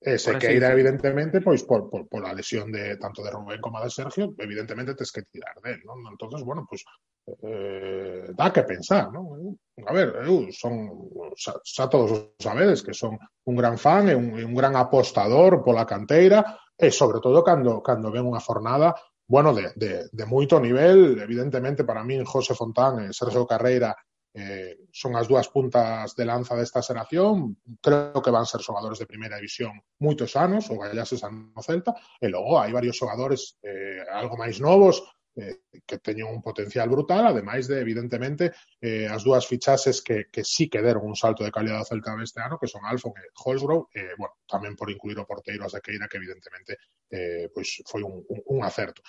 Ese 0.02 0.36
que 0.36 0.52
irá, 0.52 0.72
evidentemente, 0.72 1.40
pois 1.40 1.62
por, 1.62 1.88
por, 1.88 2.08
por 2.10 2.26
a 2.26 2.34
lesión 2.34 2.72
de 2.74 2.98
tanto 2.98 3.22
de 3.22 3.30
Rubén 3.30 3.60
como 3.60 3.80
de 3.80 3.88
Sergio, 3.88 4.34
evidentemente 4.36 4.98
tes 4.98 5.12
que 5.14 5.22
tirar 5.22 5.56
del, 5.62 5.80
non? 5.86 6.02
Entonces, 6.10 6.42
bueno, 6.42 6.66
pois 6.68 6.82
eh, 7.26 8.32
dá 8.34 8.52
que 8.52 8.62
pensar, 8.62 9.12
non? 9.12 9.56
A 9.86 9.92
ver, 9.92 10.26
eu 10.26 10.50
son 10.52 11.08
xa, 11.38 11.56
xa 11.62 11.84
todos 11.86 12.10
os 12.10 12.20
sabedes 12.38 12.82
que 12.82 12.94
son 12.94 13.18
un 13.46 13.54
gran 13.56 13.78
fan 13.78 14.10
e 14.10 14.14
un, 14.14 14.34
un 14.34 14.54
gran 14.54 14.74
apostador 14.76 15.62
pola 15.62 15.86
canteira 15.86 16.42
e 16.76 16.90
sobre 16.90 17.22
todo 17.22 17.46
cando, 17.46 17.80
cando 17.80 18.10
ven 18.10 18.26
unha 18.26 18.42
fornada 18.42 18.94
bueno, 19.26 19.54
de, 19.54 19.72
de, 19.76 20.10
de 20.12 20.24
moito 20.26 20.60
nivel, 20.60 21.16
evidentemente 21.22 21.86
para 21.86 22.04
min 22.04 22.26
José 22.26 22.52
Fontán 22.52 23.00
e 23.00 23.16
Sergio 23.16 23.46
Carreira 23.46 23.94
eh, 24.34 24.88
son 24.92 25.16
as 25.16 25.28
dúas 25.28 25.48
puntas 25.48 26.16
de 26.16 26.24
lanza 26.24 26.56
desta 26.56 26.82
xeración, 26.82 27.56
creo 27.80 28.20
que 28.20 28.32
van 28.32 28.48
ser 28.48 28.60
xogadores 28.64 28.98
de 28.98 29.08
primeira 29.08 29.36
división 29.36 29.76
moitos 30.00 30.36
anos, 30.36 30.68
o 30.72 30.76
Gallases 30.80 31.24
ano 31.24 31.60
Celta, 31.60 31.92
e 32.20 32.28
logo 32.28 32.58
hai 32.60 32.72
varios 32.72 32.96
xogadores 32.96 33.56
eh, 33.62 34.04
algo 34.08 34.36
máis 34.36 34.60
novos, 34.60 35.00
eh, 35.36 35.64
que 35.86 35.98
teñen 35.98 36.28
un 36.28 36.42
potencial 36.42 36.88
brutal, 36.88 37.26
ademais 37.26 37.68
de, 37.68 37.80
evidentemente, 37.80 38.52
eh, 38.80 39.08
as 39.08 39.24
dúas 39.24 39.46
fichases 39.48 40.02
que, 40.02 40.28
que 40.28 40.44
sí 40.44 40.68
que 40.68 40.84
deron 40.84 41.08
un 41.08 41.16
salto 41.16 41.44
de 41.44 41.54
calidad 41.54 41.80
ao 41.80 41.88
Celta 41.88 42.12
este 42.20 42.40
ano, 42.40 42.58
que 42.60 42.68
son 42.68 42.84
Alfon 42.84 43.16
e 43.16 43.32
Holsgrove, 43.32 43.88
eh, 43.96 44.14
bueno, 44.20 44.36
tamén 44.44 44.76
por 44.76 44.92
incluir 44.92 45.16
o 45.18 45.28
porteiro 45.28 45.64
a 45.64 45.72
Sequeira, 45.72 46.08
que 46.08 46.20
evidentemente 46.20 46.76
eh, 47.08 47.48
pois 47.52 47.80
foi 47.88 48.02
un, 48.04 48.20
un, 48.28 48.40
un 48.44 48.60
acerto. 48.64 49.00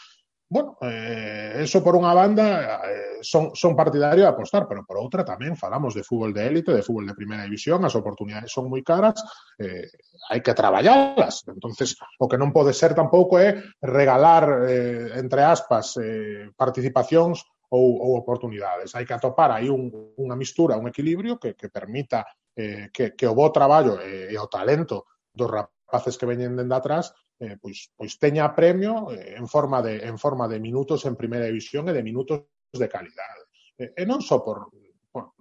Bueno, 0.54 0.78
eh, 0.82 1.66
eso 1.66 1.82
por 1.82 1.98
unha 1.98 2.14
banda 2.14 2.78
eh, 2.86 3.26
son, 3.26 3.58
son 3.58 3.74
partidario 3.74 4.22
de 4.22 4.30
apostar, 4.30 4.70
pero 4.70 4.86
por 4.86 5.02
outra 5.02 5.26
tamén 5.26 5.58
falamos 5.58 5.98
de 5.98 6.06
fútbol 6.06 6.30
de 6.30 6.46
élite, 6.46 6.70
de 6.70 6.86
fútbol 6.86 7.10
de 7.10 7.18
primeira 7.18 7.42
división, 7.42 7.82
as 7.82 7.98
oportunidades 7.98 8.54
son 8.54 8.70
moi 8.70 8.86
caras, 8.86 9.18
eh, 9.58 9.90
hai 10.30 10.46
que 10.46 10.54
traballalas. 10.54 11.42
Entonces, 11.50 11.98
o 12.22 12.30
que 12.30 12.38
non 12.38 12.54
pode 12.54 12.70
ser 12.70 12.94
tampouco 12.94 13.42
é 13.42 13.66
regalar, 13.82 14.70
eh, 14.70 15.18
entre 15.18 15.42
aspas, 15.42 15.98
eh, 15.98 16.54
participacións 16.54 17.42
ou, 17.74 17.98
ou 17.98 18.14
oportunidades. 18.14 18.94
Hai 18.94 19.10
que 19.10 19.18
atopar 19.18 19.58
aí 19.58 19.74
un, 19.74 19.90
unha 20.22 20.38
mistura, 20.38 20.78
un 20.78 20.86
equilibrio 20.86 21.42
que, 21.42 21.58
que 21.58 21.74
permita 21.74 22.30
eh, 22.54 22.94
que, 22.94 23.18
que 23.18 23.26
o 23.26 23.34
bo 23.34 23.50
traballo 23.50 23.98
e, 24.06 24.30
e 24.30 24.38
o 24.38 24.46
talento 24.46 25.10
dos, 25.34 25.50
rapaces 25.94 26.18
que 26.18 26.26
veñen 26.26 26.58
dende 26.58 26.74
atrás, 26.74 27.14
eh, 27.38 27.62
pois, 27.62 27.94
pois 27.94 28.18
teña 28.18 28.50
premio 28.58 29.14
eh, 29.14 29.38
en 29.38 29.46
forma 29.46 29.86
de 29.86 30.02
en 30.02 30.18
forma 30.18 30.50
de 30.50 30.58
minutos 30.58 31.06
en 31.06 31.14
primeira 31.14 31.46
división 31.46 31.86
e 31.86 31.94
de 31.94 32.02
minutos 32.02 32.50
de 32.74 32.90
calidade. 32.90 33.46
Eh, 33.78 33.94
e 33.94 34.04
non 34.10 34.26
só 34.26 34.42
por, 34.42 34.74
por 35.14 35.38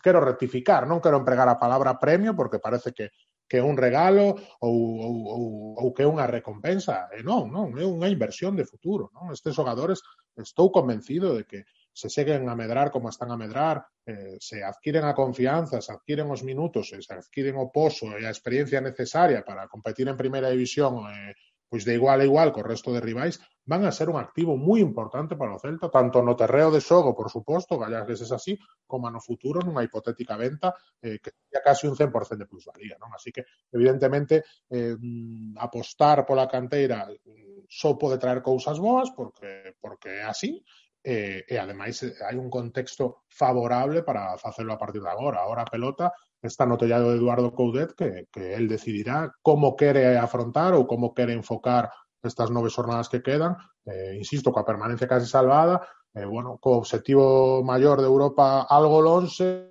quero 0.00 0.24
rectificar, 0.24 0.88
non 0.88 1.04
quero 1.04 1.20
empregar 1.20 1.52
a 1.52 1.60
palabra 1.60 2.00
premio 2.00 2.32
porque 2.32 2.64
parece 2.64 2.96
que 2.96 3.12
que 3.44 3.60
é 3.60 3.62
un 3.62 3.76
regalo 3.76 4.40
ou, 4.64 4.76
ou, 5.04 5.14
ou, 5.28 5.44
ou 5.76 5.88
que 5.92 6.00
é 6.00 6.08
unha 6.08 6.24
recompensa. 6.24 7.12
E 7.12 7.20
non, 7.20 7.52
non, 7.52 7.76
é 7.76 7.84
unha 7.84 8.08
inversión 8.08 8.56
de 8.56 8.64
futuro. 8.64 9.12
Non? 9.12 9.36
Estes 9.36 9.52
xogadores 9.52 10.00
estou 10.40 10.72
convencido 10.72 11.36
de 11.36 11.44
que 11.44 11.68
se 11.94 12.10
seguen 12.10 12.48
a 12.50 12.58
medrar 12.58 12.90
como 12.90 13.08
están 13.08 13.30
a 13.30 13.38
medrar, 13.38 13.86
eh, 14.04 14.36
se 14.40 14.62
adquiren 14.64 15.04
a 15.06 15.14
confianza, 15.14 15.80
se 15.80 15.92
adquiren 15.94 16.28
os 16.28 16.42
minutos, 16.42 16.92
eh, 16.92 17.00
se 17.00 17.14
adquiren 17.14 17.54
o 17.56 17.70
poso 17.70 18.10
e 18.18 18.26
a 18.26 18.34
experiencia 18.34 18.82
necesaria 18.82 19.46
para 19.46 19.70
competir 19.70 20.10
en 20.10 20.18
primeira 20.18 20.50
división 20.50 21.06
eh, 21.06 21.32
pois 21.74 21.82
de 21.84 21.94
igual 21.98 22.20
a 22.20 22.28
igual 22.30 22.54
co 22.54 22.62
resto 22.62 22.94
de 22.94 23.02
rivais, 23.02 23.42
van 23.66 23.82
a 23.82 23.90
ser 23.90 24.06
un 24.06 24.14
activo 24.14 24.54
moi 24.54 24.78
importante 24.78 25.34
para 25.34 25.56
o 25.56 25.58
Celta, 25.58 25.90
tanto 25.90 26.22
no 26.22 26.38
terreo 26.38 26.70
de 26.70 26.78
xogo, 26.78 27.18
por 27.18 27.34
suposto, 27.34 27.74
gallas 27.82 28.06
que 28.06 28.14
es 28.14 28.30
así, 28.30 28.54
como 28.86 29.10
no 29.10 29.18
futuro, 29.18 29.58
nunha 29.58 29.82
hipotética 29.82 30.38
venta 30.38 30.70
eh, 31.02 31.18
que 31.18 31.34
sería 31.34 31.66
casi 31.66 31.90
un 31.90 31.98
100% 31.98 32.38
de 32.38 32.46
plusvalía. 32.46 32.94
Non? 33.02 33.10
Así 33.10 33.34
que, 33.34 33.42
evidentemente, 33.74 34.46
eh, 34.70 34.94
mm, 34.94 35.58
apostar 35.58 36.22
pola 36.22 36.46
canteira 36.46 37.10
mm, 37.10 37.66
só 37.66 37.98
pode 37.98 38.22
traer 38.22 38.38
cousas 38.38 38.78
boas, 38.78 39.10
porque, 39.10 39.74
porque 39.82 40.22
é 40.22 40.24
así, 40.30 40.62
eh, 41.04 41.44
e 41.44 41.54
ademais 41.60 42.00
eh, 42.02 42.16
hai 42.24 42.40
un 42.40 42.48
contexto 42.48 43.28
favorable 43.28 44.00
para 44.02 44.40
facelo 44.40 44.72
a 44.72 44.80
partir 44.80 45.04
de 45.04 45.12
agora. 45.12 45.44
Agora 45.44 45.62
a 45.62 45.70
pelota 45.70 46.16
está 46.40 46.64
no 46.64 46.80
tellado 46.80 47.12
de 47.12 47.20
Eduardo 47.20 47.52
Coudet 47.52 47.92
que, 47.92 48.26
que 48.32 48.56
el 48.56 48.66
decidirá 48.66 49.30
como 49.44 49.76
quere 49.76 50.16
afrontar 50.16 50.72
ou 50.72 50.88
como 50.88 51.12
quere 51.12 51.36
enfocar 51.36 51.92
estas 52.24 52.48
nove 52.48 52.72
xornadas 52.72 53.12
que 53.12 53.20
quedan, 53.20 53.52
eh, 53.84 54.16
insisto, 54.16 54.48
coa 54.48 54.64
permanencia 54.64 55.04
case 55.04 55.28
salvada, 55.28 55.84
eh, 56.14 56.24
bueno, 56.24 56.56
co 56.56 56.80
obxectivo 56.80 57.60
maior 57.60 58.00
de 58.00 58.08
Europa 58.08 58.64
algo 58.64 59.04
lonxe, 59.04 59.68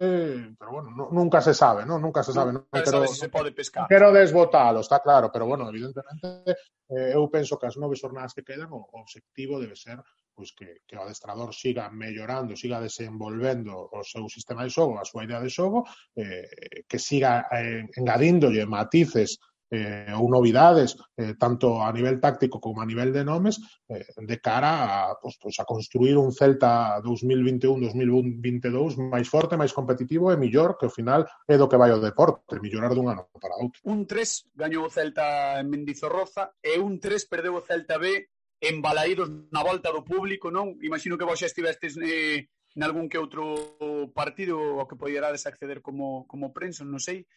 pero 0.53 0.69
bueno, 0.69 0.93
no, 0.93 1.09
nunca 1.09 1.41
se 1.41 1.53
sabe, 1.53 1.85
¿no? 1.85 1.97
Nunca 1.97 2.21
se 2.21 2.29
sabe, 2.29 2.53
non 2.53 2.67
no 2.69 2.83
quero, 2.83 3.07
si 3.09 3.25
se 3.25 3.33
pode 3.33 3.55
pescar. 3.55 3.89
quero 3.89 4.13
desbotalo, 4.13 4.85
está 4.85 5.01
claro, 5.01 5.33
pero 5.33 5.49
bueno, 5.49 5.65
evidentemente 5.65 6.53
eh, 6.93 7.17
eu 7.17 7.25
penso 7.31 7.57
que 7.57 7.65
as 7.65 7.79
nove 7.79 7.97
xornadas 7.97 8.37
que 8.37 8.45
quedan 8.45 8.69
o, 8.69 8.85
o 8.85 9.01
obxectivo 9.01 9.57
debe 9.57 9.73
ser 9.73 9.97
pois 10.35 10.51
que, 10.57 10.81
que 10.87 10.97
o 10.97 11.01
adestrador 11.01 11.53
siga 11.53 11.89
mellorando, 11.89 12.57
siga 12.57 12.81
desenvolvendo 12.81 13.89
o 13.93 14.03
seu 14.03 14.27
sistema 14.27 14.65
de 14.65 14.73
xogo, 14.73 14.97
a 14.97 15.05
súa 15.05 15.23
idea 15.23 15.39
de 15.39 15.49
xogo, 15.49 15.85
eh, 16.17 16.83
que 16.89 16.99
siga 16.99 17.47
eh, 17.53 17.85
engadíndolle 17.95 18.65
matices 18.65 19.37
eh, 19.73 20.13
ou 20.13 20.29
novidades, 20.29 20.93
eh, 21.17 21.33
tanto 21.33 21.81
a 21.81 21.89
nivel 21.89 22.21
táctico 22.21 22.61
como 22.61 22.81
a 22.81 22.85
nivel 22.85 23.09
de 23.09 23.25
nomes, 23.25 23.57
eh, 23.89 24.05
de 24.21 24.37
cara 24.37 25.09
a, 25.09 25.17
pues, 25.17 25.41
pues, 25.41 25.59
a 25.59 25.65
construir 25.65 26.15
un 26.15 26.31
Celta 26.31 27.01
2021-2022 27.01 29.01
máis 29.09 29.25
forte, 29.25 29.57
máis 29.57 29.73
competitivo 29.73 30.29
e 30.29 30.37
millor, 30.37 30.77
que 30.77 30.85
ao 30.85 30.93
final 30.93 31.25
é 31.49 31.57
do 31.57 31.65
que 31.65 31.81
vai 31.81 31.89
o 31.89 31.97
deporte, 31.97 32.61
millorar 32.61 32.93
dun 32.93 33.09
ano 33.09 33.25
para 33.41 33.57
outro. 33.57 33.81
Un 33.89 34.05
3 34.05 34.53
gañou 34.53 34.85
o 34.85 34.93
Celta 34.93 35.57
en 35.57 35.73
Mendizorroza 35.73 36.53
e 36.61 36.77
un 36.77 37.01
3 37.01 37.25
perdeu 37.25 37.57
o 37.57 37.65
Celta 37.65 37.97
B 37.97 38.29
embalaídos 38.63 39.27
na 39.51 39.59
volta 39.59 39.91
do 39.91 40.07
público, 40.07 40.47
non? 40.47 40.79
Imagino 40.79 41.19
que 41.19 41.27
vos 41.27 41.35
xa 41.35 41.51
estivestes 41.51 41.99
eh, 41.99 42.47
nalgún 42.79 43.11
que 43.11 43.19
outro 43.19 43.75
partido 44.15 44.79
ao 44.79 44.87
que 44.87 44.95
poderades 44.95 45.43
acceder 45.43 45.83
como, 45.83 46.23
como 46.31 46.55
prensa, 46.55 46.87
non 46.87 47.03
sei, 47.03 47.27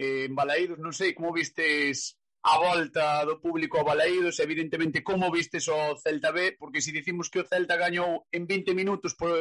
eh, 0.00 0.24
embalaídos, 0.24 0.80
non 0.80 0.96
sei, 0.96 1.12
como 1.12 1.36
vistes 1.36 2.16
a 2.44 2.60
volta 2.60 3.24
do 3.24 3.40
público 3.40 3.80
a 3.80 3.88
Balaídos, 3.88 4.36
evidentemente 4.40 5.00
como 5.00 5.32
vistes 5.32 5.64
o 5.68 5.96
Celta 5.96 6.28
B, 6.28 6.56
porque 6.60 6.84
se 6.84 6.92
dicimos 6.92 7.32
que 7.32 7.40
o 7.40 7.48
Celta 7.48 7.80
gañou 7.80 8.28
en 8.32 8.44
20 8.44 8.76
minutos 8.76 9.16
por, 9.16 9.32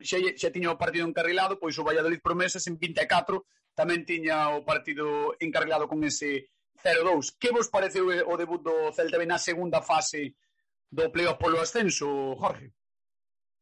xa, 0.00 0.16
xa 0.36 0.48
tiña 0.48 0.72
o 0.72 0.80
partido 0.80 1.04
encarrilado, 1.04 1.60
pois 1.60 1.76
o 1.76 1.84
Valladolid 1.84 2.24
Promesas 2.24 2.64
en 2.68 2.80
24 2.80 3.44
tamén 3.76 4.08
tiña 4.08 4.56
o 4.56 4.64
partido 4.64 5.36
encarrilado 5.36 5.84
con 5.84 6.00
ese 6.00 6.48
0-2. 6.80 7.36
Que 7.36 7.52
vos 7.52 7.68
pareceu 7.68 8.08
eh, 8.08 8.24
o 8.24 8.40
debut 8.40 8.64
do 8.64 8.88
Celta 8.96 9.20
B 9.20 9.28
na 9.28 9.36
segunda 9.36 9.84
fase 9.84 10.32
do 10.90 11.10
playoff 11.10 11.38
polo 11.38 11.60
ascenso, 11.60 12.36
Jorge? 12.36 12.72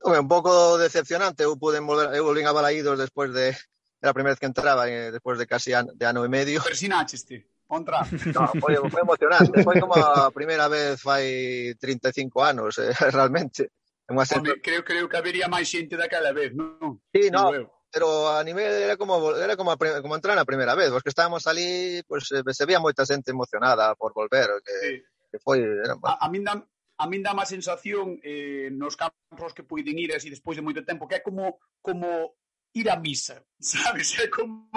Home, 0.05 0.19
un 0.19 0.29
pouco 0.29 0.77
decepcionante, 0.77 1.45
eu 1.45 1.57
pude 1.57 1.81
volver, 1.81 2.13
eu 2.13 2.25
volvín 2.25 2.45
a 2.47 2.53
Balaídos 2.53 2.99
despois 2.99 3.33
de 3.33 3.57
era 4.05 4.11
a 4.11 4.15
primeira 4.15 4.37
vez 4.37 4.41
que 4.41 4.47
entraba, 4.47 4.85
eh, 4.85 5.11
despois 5.11 5.39
de 5.39 5.47
casi 5.47 5.73
an, 5.73 5.89
de 5.97 6.05
ano 6.05 6.25
e 6.25 6.29
medio. 6.29 6.61
Persinaxeste, 6.61 7.65
contra. 7.67 8.05
No, 8.37 8.53
foi, 8.61 8.77
foi 8.91 9.01
emocionante, 9.01 9.65
foi 9.65 9.81
como 9.81 9.97
a 9.97 10.31
primeira 10.31 10.69
vez 10.69 11.01
fai 11.01 11.73
35 11.81 12.43
anos, 12.45 12.77
eh, 12.77 12.93
realmente. 13.17 13.73
Unha 14.05 14.29
Home, 14.29 14.61
creo, 14.61 14.85
creo 14.85 15.09
que 15.09 15.17
habería 15.17 15.49
máis 15.49 15.73
xente 15.73 15.97
daquela 15.97 16.37
vez, 16.37 16.53
non? 16.53 17.01
Sí, 17.09 17.33
no, 17.33 17.49
pero 17.89 18.29
a 18.29 18.45
nivel 18.45 18.69
era 18.69 19.01
como 19.01 19.33
era 19.33 19.57
como 19.57 19.73
a, 19.73 19.81
como 19.81 20.13
entrar 20.13 20.37
na 20.37 20.45
primeira 20.45 20.77
vez, 20.77 20.93
os 20.93 21.01
que 21.01 21.09
estábamos 21.09 21.49
ali, 21.49 22.05
pues, 22.05 22.29
eh, 22.37 22.45
se 22.53 22.69
veía 22.69 22.85
moita 22.85 23.09
xente 23.09 23.33
emocionada 23.33 23.97
por 23.97 24.13
volver, 24.13 24.61
que 24.61 24.77
sí. 24.85 24.93
que 25.33 25.39
foi 25.41 25.65
era, 25.65 25.97
a, 26.05 26.21
a 26.21 26.29
min 26.29 26.45
dame, 26.45 26.69
a 27.05 27.07
min 27.07 27.21
dá 27.21 27.37
má 27.37 27.45
sensación 27.45 28.17
eh, 28.25 28.73
nos 28.73 28.97
campos 28.97 29.53
que 29.53 29.69
puiden 29.69 30.01
ir 30.01 30.17
así 30.17 30.33
despois 30.33 30.57
de 30.57 30.65
moito 30.65 30.81
tempo, 30.81 31.05
que 31.05 31.21
é 31.21 31.21
como, 31.21 31.61
como 31.85 32.33
ir 32.73 32.89
a 32.89 32.97
misa, 32.97 33.45
sabes? 33.61 34.19
É 34.19 34.29
como 34.29 34.73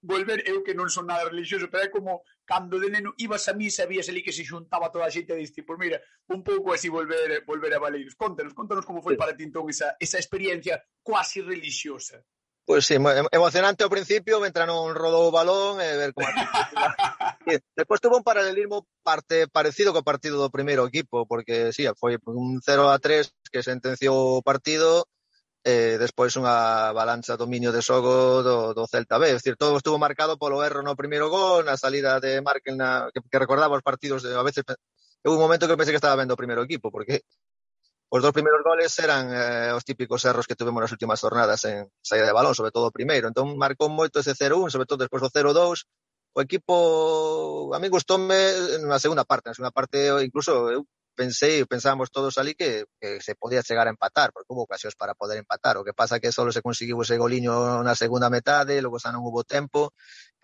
volver, 0.00 0.46
eu 0.46 0.62
que 0.62 0.70
non 0.78 0.86
son 0.86 1.10
nada 1.10 1.26
religioso, 1.26 1.66
pero 1.66 1.84
é 1.84 1.90
como 1.90 2.22
cando 2.46 2.78
de 2.78 2.94
neno 2.94 3.10
ibas 3.18 3.50
a 3.50 3.58
misa 3.58 3.84
e 3.84 3.90
vías 3.90 4.06
ali 4.06 4.22
que 4.22 4.32
se 4.32 4.46
xuntaba 4.46 4.94
toda 4.94 5.10
a 5.10 5.12
xente 5.12 5.34
e 5.34 5.42
diste, 5.42 5.66
pois 5.66 5.82
mira, 5.82 5.98
un 6.30 6.46
pouco 6.46 6.70
así 6.70 6.86
volver 6.86 7.42
volver 7.42 7.74
a 7.74 7.82
Valeiros. 7.82 8.14
Contanos, 8.14 8.54
contanos 8.54 8.86
como 8.86 9.02
foi 9.02 9.18
para 9.18 9.34
ti 9.34 9.42
entón 9.42 9.66
esa, 9.66 9.98
esa 9.98 10.22
experiencia 10.22 10.78
quasi 11.02 11.42
religiosa. 11.42 12.22
Pois 12.66 12.86
sí, 12.86 12.96
emocionante 13.30 13.84
ao 13.84 13.92
principio, 13.92 14.40
mentre 14.40 14.64
non 14.64 14.96
rodou 14.96 15.28
o 15.28 15.34
balón, 15.34 15.84
e 15.84 15.88
ver 16.00 16.16
como... 16.16 16.24
sí, 17.44 17.60
despois 17.76 18.00
tuvo 18.00 18.16
un 18.16 18.24
paralelismo 18.24 18.88
parte 19.04 19.44
parecido 19.52 19.92
co 19.92 20.00
partido 20.00 20.40
do 20.40 20.48
primeiro 20.48 20.88
equipo, 20.88 21.28
porque 21.28 21.76
sí, 21.76 21.84
foi 22.00 22.16
un 22.24 22.64
0 22.64 22.88
a 22.88 22.96
3 22.96 23.28
que 23.52 23.60
sentenciou 23.60 24.40
o 24.40 24.44
partido, 24.44 25.04
e 25.60 25.96
eh, 25.96 25.98
despois 26.00 26.32
unha 26.40 26.92
balanza 26.96 27.36
dominio 27.36 27.68
de 27.68 27.84
xogo 27.84 28.40
do, 28.40 28.72
do 28.72 28.84
Celta 28.88 29.20
B. 29.20 29.32
Es 29.32 29.44
decir, 29.44 29.60
todo 29.60 29.76
estuvo 29.76 30.00
marcado 30.00 30.40
polo 30.40 30.64
erro 30.64 30.80
no 30.80 30.96
primeiro 30.96 31.28
gol, 31.28 31.68
na 31.68 31.76
salida 31.76 32.16
de 32.16 32.40
Markel, 32.40 32.80
na, 32.80 33.12
que, 33.12 33.20
que 33.20 33.42
recordaba 33.44 33.76
os 33.76 33.84
partidos, 33.84 34.24
de, 34.24 34.32
a 34.32 34.44
veces 34.44 34.64
eu 35.24 35.32
un 35.32 35.40
momento 35.40 35.64
que 35.68 35.76
pensei 35.76 35.92
que 35.92 36.00
estaba 36.00 36.20
vendo 36.20 36.36
o 36.36 36.40
primeiro 36.40 36.64
equipo, 36.64 36.92
porque 36.92 37.24
Os 38.14 38.22
dos 38.22 38.30
primeiros 38.30 38.62
goles 38.62 38.94
eran 39.02 39.26
eh, 39.34 39.74
os 39.74 39.82
típicos 39.82 40.22
erros 40.22 40.46
que 40.46 40.54
tuvemos 40.54 40.78
nas 40.78 40.94
últimas 40.94 41.18
jornadas 41.18 41.58
en 41.66 41.90
saída 41.98 42.30
de 42.30 42.36
balón, 42.38 42.54
sobre 42.54 42.70
todo 42.70 42.86
o 42.86 42.94
primeiro. 42.94 43.26
Entón 43.26 43.58
marcou 43.58 43.90
moito 43.90 44.22
ese 44.22 44.38
0-1, 44.38 44.70
sobre 44.70 44.86
todo 44.86 45.02
despois 45.02 45.18
do 45.18 45.34
0-2. 45.34 45.82
O 46.30 46.38
equipo, 46.38 47.74
a 47.74 47.78
mí 47.82 47.90
gustoume 47.90 48.38
na 48.86 49.02
segunda 49.02 49.26
parte, 49.26 49.50
na 49.50 49.56
segunda 49.58 49.74
parte 49.74 49.98
incluso 50.22 50.70
eu 50.70 50.86
pensei, 51.14 51.64
pensamos 51.64 52.10
todos 52.10 52.36
ali 52.38 52.54
que, 52.54 52.84
que 53.00 53.20
se 53.20 53.34
podía 53.34 53.62
chegar 53.62 53.86
a 53.86 53.90
empatar, 53.90 54.32
porque 54.32 54.50
hubo 54.50 54.62
ocasións 54.68 54.94
para 54.94 55.14
poder 55.14 55.38
empatar. 55.38 55.78
O 55.78 55.84
que 55.84 55.94
pasa 55.94 56.20
que 56.20 56.32
só 56.32 56.44
se 56.50 56.60
conseguiu 56.60 57.00
ese 57.00 57.16
goliño 57.16 57.82
na 57.82 57.94
segunda 57.94 58.28
metade, 58.28 58.76
eh, 58.76 58.82
logo 58.82 58.98
xa 58.98 59.14
non 59.14 59.22
hubo 59.24 59.46
tempo. 59.46 59.94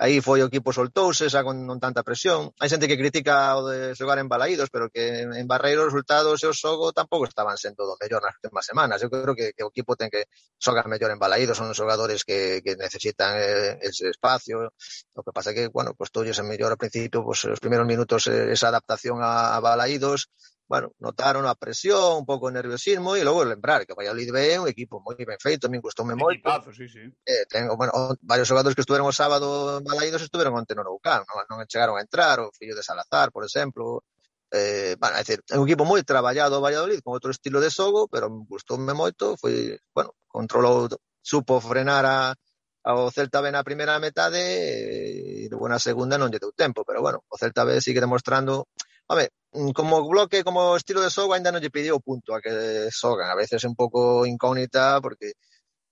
Aí 0.00 0.24
foi 0.24 0.40
o 0.40 0.48
equipo 0.48 0.72
soltouse, 0.72 1.28
xa 1.28 1.44
con 1.44 1.61
non 1.68 1.76
tanta 1.76 2.00
presión. 2.00 2.56
Hai 2.56 2.72
xente 2.72 2.88
que 2.88 2.96
critica 2.96 3.52
o 3.61 3.68
de 3.68 3.92
xogar 3.92 4.16
en 4.16 4.33
Balaídos, 4.33 4.72
pero 4.72 4.88
que 4.88 5.28
en 5.28 5.44
Barreiro 5.44 5.85
os 5.85 5.92
resultados 5.92 6.40
e 6.40 6.48
o 6.48 6.56
xogo 6.56 6.88
tampouco 6.96 7.28
estaban 7.28 7.61
sendo 7.61 7.85
do 7.85 8.00
mellor 8.00 8.24
nas 8.24 8.33
últimas 8.40 8.64
semanas. 8.64 9.04
Eu 9.04 9.12
creo 9.12 9.37
que, 9.37 9.52
que 9.52 9.61
o 9.61 9.68
equipo 9.68 10.00
ten 10.00 10.09
que 10.09 10.24
xogar 10.56 10.88
mellor 10.88 11.12
en 11.12 11.20
Balaídos, 11.20 11.61
son 11.61 11.76
xogadores 11.76 12.24
que, 12.24 12.64
que 12.64 12.80
necesitan 12.80 13.37
eh, 13.37 13.76
ese 13.85 14.09
espacio. 14.09 14.72
O 15.12 15.20
que 15.20 15.33
pasa 15.37 15.52
que, 15.52 15.68
bueno, 15.68 15.92
costoulle 15.92 16.33
pues, 16.33 16.48
mellor 16.48 16.72
ao 16.72 16.80
principio, 16.80 17.20
pues, 17.20 17.44
os 17.44 17.61
primeiros 17.61 17.85
minutos 17.85 18.24
eh, 18.33 18.56
esa 18.56 18.72
adaptación 18.72 19.20
a, 19.20 19.52
a 19.52 19.61
Balaídos, 19.61 20.33
bueno, 20.70 20.92
notaron 21.00 21.46
a 21.46 21.56
presión, 21.56 22.18
un 22.18 22.24
pouco 22.24 22.46
de 22.46 22.54
nerviosismo 22.54 23.16
e 23.16 23.24
logo 23.26 23.42
lembrar 23.44 23.85
que 23.85 23.92
o 23.92 23.98
Valladolid 23.98 24.30
B 24.30 24.54
é 24.54 24.61
un 24.62 24.70
equipo 24.70 25.02
moi 25.02 25.18
ben 25.18 25.35
feito, 25.42 25.66
a 25.66 25.70
min 25.70 25.83
gustoume 25.83 26.14
moito. 26.14 26.46
Equipazo, 26.46 26.70
sí, 26.70 26.87
sí. 26.87 27.02
Eh, 27.26 27.42
tengo, 27.50 27.74
bueno, 27.74 27.90
varios 28.22 28.46
xogadores 28.46 28.78
que 28.78 28.87
estuveron 28.87 29.11
o 29.11 29.11
sábado 29.11 29.83
en 29.83 29.85
Balaídos 29.85 30.22
estuveron 30.22 30.54
onte 30.54 30.78
no 30.78 30.87
Noucán, 30.87 31.26
non, 31.26 31.42
non 31.50 31.66
chegaron 31.66 31.98
a 31.98 32.04
entrar, 32.06 32.38
o 32.38 32.54
fillo 32.54 32.78
de 32.78 32.87
Salazar, 32.87 33.35
por 33.35 33.42
exemplo, 33.42 34.06
eh, 34.54 34.94
bueno, 34.94 35.18
é, 35.18 35.26
dicir, 35.26 35.42
é 35.50 35.59
un 35.59 35.66
equipo 35.66 35.83
moi 35.83 36.06
traballado 36.06 36.54
o 36.54 36.62
Valladolid, 36.62 37.02
con 37.02 37.18
outro 37.18 37.35
estilo 37.35 37.59
de 37.59 37.74
xogo, 37.74 38.06
pero 38.06 38.30
gustoume 38.46 38.94
moito, 38.94 39.35
foi, 39.42 39.74
bueno, 39.90 40.14
controlou, 40.30 40.87
supo 41.18 41.59
frenar 41.59 42.06
a, 42.06 42.38
ao 42.87 43.11
Celta 43.11 43.42
B 43.42 43.50
na 43.50 43.66
primeira 43.66 43.98
metade 43.98 44.38
e 44.38 45.50
eh, 45.50 45.66
na 45.66 45.83
segunda 45.83 46.14
non 46.14 46.30
lle 46.30 46.38
deu 46.38 46.54
tempo, 46.54 46.87
pero 46.87 47.02
bueno, 47.02 47.26
o 47.26 47.35
Celta 47.35 47.66
B 47.66 47.83
sigue 47.83 47.98
demostrando 47.98 48.70
Home, 49.11 49.26
Mm, 49.53 49.71
como 49.73 50.09
bloque, 50.09 50.45
como 50.45 50.77
estilo 50.77 51.01
de 51.01 51.11
xogo, 51.11 51.35
ainda 51.35 51.51
non 51.51 51.59
lle 51.63 51.75
pediu 51.75 51.99
o 51.99 52.05
punto 52.09 52.31
a 52.35 52.43
que 52.45 52.87
xogan. 52.95 53.29
A 53.31 53.39
veces 53.41 53.59
é 53.67 53.69
un 53.71 53.75
pouco 53.75 54.23
incógnita 54.27 55.03
porque 55.03 55.35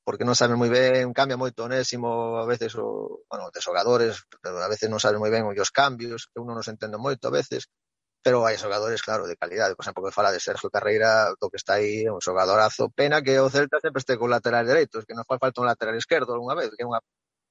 porque 0.07 0.25
non 0.25 0.38
sabe 0.38 0.55
moi 0.57 0.71
ben, 0.73 1.12
cambia 1.12 1.37
moito 1.37 1.66
Onésimo, 1.68 2.40
a 2.40 2.47
veces 2.49 2.73
o, 2.81 3.21
bueno, 3.29 3.53
de 3.53 3.61
xogadores, 3.61 4.25
pero 4.40 4.57
a 4.62 4.71
veces 4.73 4.88
non 4.88 5.03
sabe 5.03 5.21
moi 5.21 5.29
ben 5.29 5.44
os 5.44 5.75
cambios, 5.75 6.31
que 6.31 6.40
uno 6.40 6.55
non 6.57 6.64
se 6.64 6.73
entende 6.73 6.97
moito 6.97 7.29
a 7.29 7.35
veces, 7.35 7.68
pero 8.25 8.47
hai 8.47 8.57
xogadores, 8.57 9.03
claro, 9.03 9.29
de 9.29 9.37
calidade. 9.37 9.75
Por 9.77 9.85
exemplo, 9.85 10.07
que 10.07 10.14
fala 10.14 10.33
de 10.33 10.40
Sergio 10.40 10.71
Carreira, 10.71 11.35
do 11.37 11.51
que 11.51 11.59
está 11.61 11.83
aí, 11.83 12.09
un 12.09 12.23
xogadorazo. 12.25 12.88
Pena 12.94 13.21
que 13.27 13.37
o 13.42 13.51
Celta 13.53 13.83
sempre 13.83 14.01
este 14.01 14.16
con 14.16 14.31
lateral 14.31 14.64
dereito, 14.64 15.03
que 15.05 15.18
nos 15.18 15.27
fai 15.29 15.38
falta 15.42 15.61
un 15.61 15.68
lateral 15.68 15.97
esquerdo 15.99 16.33
algunha 16.33 16.57
vez, 16.57 16.71
que 16.73 16.85
é 16.85 16.88
unha 16.88 17.03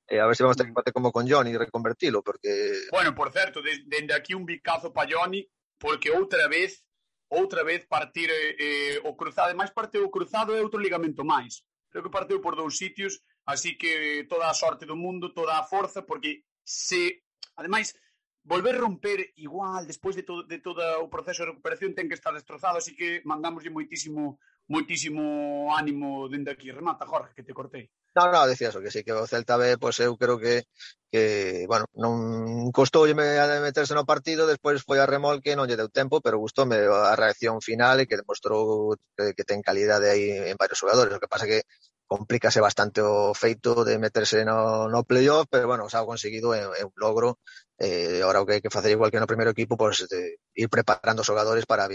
Eh, 0.09 0.21
a 0.21 0.25
ver 0.25 0.35
se 0.37 0.43
vamos 0.43 0.55
ter 0.55 0.65
que 0.67 0.71
bater 0.71 0.93
como 0.93 1.11
con 1.11 1.27
Johnny 1.27 1.51
e 1.51 1.57
reconvertilo, 1.57 2.23
porque... 2.23 2.87
Bueno, 2.91 3.13
por 3.13 3.29
certo, 3.29 3.59
dende 3.61 4.13
de 4.13 4.15
aquí 4.15 4.33
un 4.33 4.45
bicazo 4.45 4.93
pa 4.93 5.03
Johnny, 5.03 5.43
porque 5.79 6.11
outra 6.11 6.47
vez 6.47 6.83
outra 7.29 7.63
vez 7.63 7.85
partir 7.85 8.29
eh, 8.31 9.01
o 9.03 9.15
cruzado, 9.15 9.47
ademais 9.47 9.71
partiu 9.71 10.05
o 10.05 10.09
cruzado 10.11 10.55
é 10.55 10.61
outro 10.61 10.79
ligamento 10.79 11.25
máis. 11.25 11.63
Creo 11.91 12.03
que 12.03 12.09
partiu 12.09 12.39
por 12.39 12.55
dous 12.55 12.77
sitios, 12.77 13.19
así 13.45 13.75
que 13.75 14.25
toda 14.29 14.49
a 14.49 14.53
sorte 14.53 14.85
do 14.85 14.95
mundo, 14.95 15.33
toda 15.33 15.59
a 15.59 15.63
forza, 15.63 16.03
porque 16.03 16.43
se, 16.63 17.23
ademais, 17.55 17.95
volver 18.43 18.79
romper 18.79 19.33
igual, 19.35 19.85
despois 19.85 20.15
de, 20.15 20.23
to 20.23 20.43
de 20.43 20.59
todo 20.59 20.79
o 21.03 21.09
proceso 21.09 21.43
de 21.43 21.51
recuperación, 21.51 21.95
ten 21.95 22.07
que 22.07 22.15
estar 22.15 22.31
destrozado, 22.31 22.79
así 22.79 22.95
que 22.95 23.21
mandamoslle 23.27 23.71
moitísimo, 23.71 24.39
moitísimo 24.67 25.75
ánimo 25.75 26.31
dende 26.31 26.51
aquí. 26.51 26.71
Remata, 26.71 27.05
Jorge, 27.05 27.35
que 27.35 27.43
te 27.43 27.55
cortei. 27.55 27.91
No, 28.17 28.31
no, 28.31 28.47
decía 28.47 28.69
eso, 28.69 28.81
que 28.81 28.89
sí, 28.89 29.03
que 29.03 29.13
o 29.13 29.27
Celta 29.27 29.57
B, 29.61 29.77
pois 29.77 29.99
eu 29.99 30.17
creo 30.17 30.39
que, 30.43 30.65
que 31.11 31.65
bueno, 31.71 31.85
non 32.03 32.73
costoulle 32.73 33.13
meterse 33.13 33.93
no 33.93 34.09
partido, 34.11 34.49
despois 34.49 34.81
foi 34.87 34.97
a 34.97 35.05
remolque, 35.13 35.53
non 35.53 35.69
lle 35.69 35.77
deu 35.77 35.89
tempo, 35.99 36.17
pero 36.25 36.41
gustoume 36.41 36.77
a 36.89 37.13
reacción 37.13 37.61
final 37.61 38.01
e 38.01 38.07
que 38.09 38.17
demostrou 38.17 38.97
que, 39.13 39.37
que 39.37 39.47
ten 39.49 39.61
calidade 39.61 40.09
aí 40.09 40.25
en 40.49 40.57
varios 40.57 40.81
xogadores. 40.81 41.13
O 41.13 41.21
que 41.21 41.29
pasa 41.33 41.45
que 41.45 41.61
complícase 42.09 42.57
bastante 42.67 43.05
o 43.05 43.37
feito 43.37 43.85
de 43.85 44.01
meterse 44.01 44.41
no, 44.49 44.89
no 44.89 45.05
playoff, 45.09 45.45
pero 45.53 45.69
bueno, 45.69 45.85
xa 45.85 46.01
o 46.01 46.09
conseguido 46.09 46.57
é, 46.57 46.65
é 46.81 46.83
un 46.89 46.95
logro. 46.97 47.37
Eh, 47.77 48.25
ahora 48.25 48.41
o 48.41 48.45
que 48.49 48.57
hai 48.57 48.63
que 48.65 48.73
facer 48.73 48.91
igual 48.97 49.13
que 49.13 49.21
no 49.21 49.29
primeiro 49.29 49.53
equipo, 49.53 49.77
pois 49.77 50.01
pues, 50.01 50.09
de 50.09 50.41
ir 50.57 50.69
preparando 50.73 51.21
os 51.21 51.29
xogadores 51.29 51.69
para 51.69 51.85
a 51.85 51.89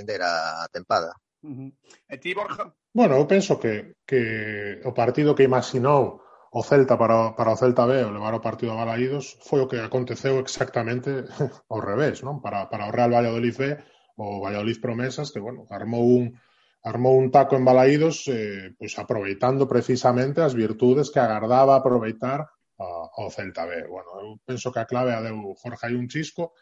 a 0.63 0.71
tempada. 0.71 1.11
Uh 1.43 1.51
-huh. 1.51 1.71
E 2.09 2.17
ti, 2.19 2.35
Borja? 2.35 2.75
Bueno, 2.95 3.17
eu 3.17 3.27
penso 3.27 3.59
que, 3.59 3.97
que 4.07 4.81
o 4.85 4.93
partido 4.95 5.35
que 5.35 5.49
imaginou 5.51 6.23
o 6.53 6.61
Celta 6.63 6.97
para, 7.01 7.33
para 7.33 7.53
o 7.53 7.57
Celta 7.57 7.87
B 7.87 8.05
o 8.05 8.13
levar 8.13 8.35
o 8.35 8.45
partido 8.45 8.73
a 8.73 8.81
Balaídos 8.85 9.41
foi 9.49 9.61
o 9.65 9.69
que 9.71 9.81
aconteceu 9.81 10.39
exactamente 10.39 11.11
ao 11.73 11.81
revés, 11.81 12.21
non? 12.21 12.45
Para, 12.45 12.69
para 12.69 12.87
o 12.89 12.95
Real 12.95 13.11
Valladolid 13.11 13.57
B, 13.57 13.63
o 14.21 14.45
Valladolid 14.45 14.79
Promesas, 14.79 15.33
que, 15.33 15.41
bueno, 15.41 15.65
armou 15.73 16.05
un, 16.05 16.37
armou 16.85 17.17
un 17.17 17.33
taco 17.33 17.57
en 17.57 17.65
Balaídos 17.65 18.29
eh, 18.29 18.77
pois 18.77 18.93
aproveitando 19.01 19.65
precisamente 19.65 20.45
as 20.45 20.53
virtudes 20.53 21.09
que 21.09 21.25
agardaba 21.25 21.75
aproveitar 21.75 22.45
ah, 22.79 23.07
ao 23.17 23.33
Celta 23.33 23.65
B. 23.65 23.89
Bueno, 23.89 24.11
eu 24.21 24.31
penso 24.45 24.69
que 24.69 24.81
a 24.85 24.87
clave 24.91 25.17
a 25.17 25.25
deu 25.25 25.57
Jorge 25.57 25.89
hai 25.89 25.95
un 25.97 26.07
chisco 26.13 26.53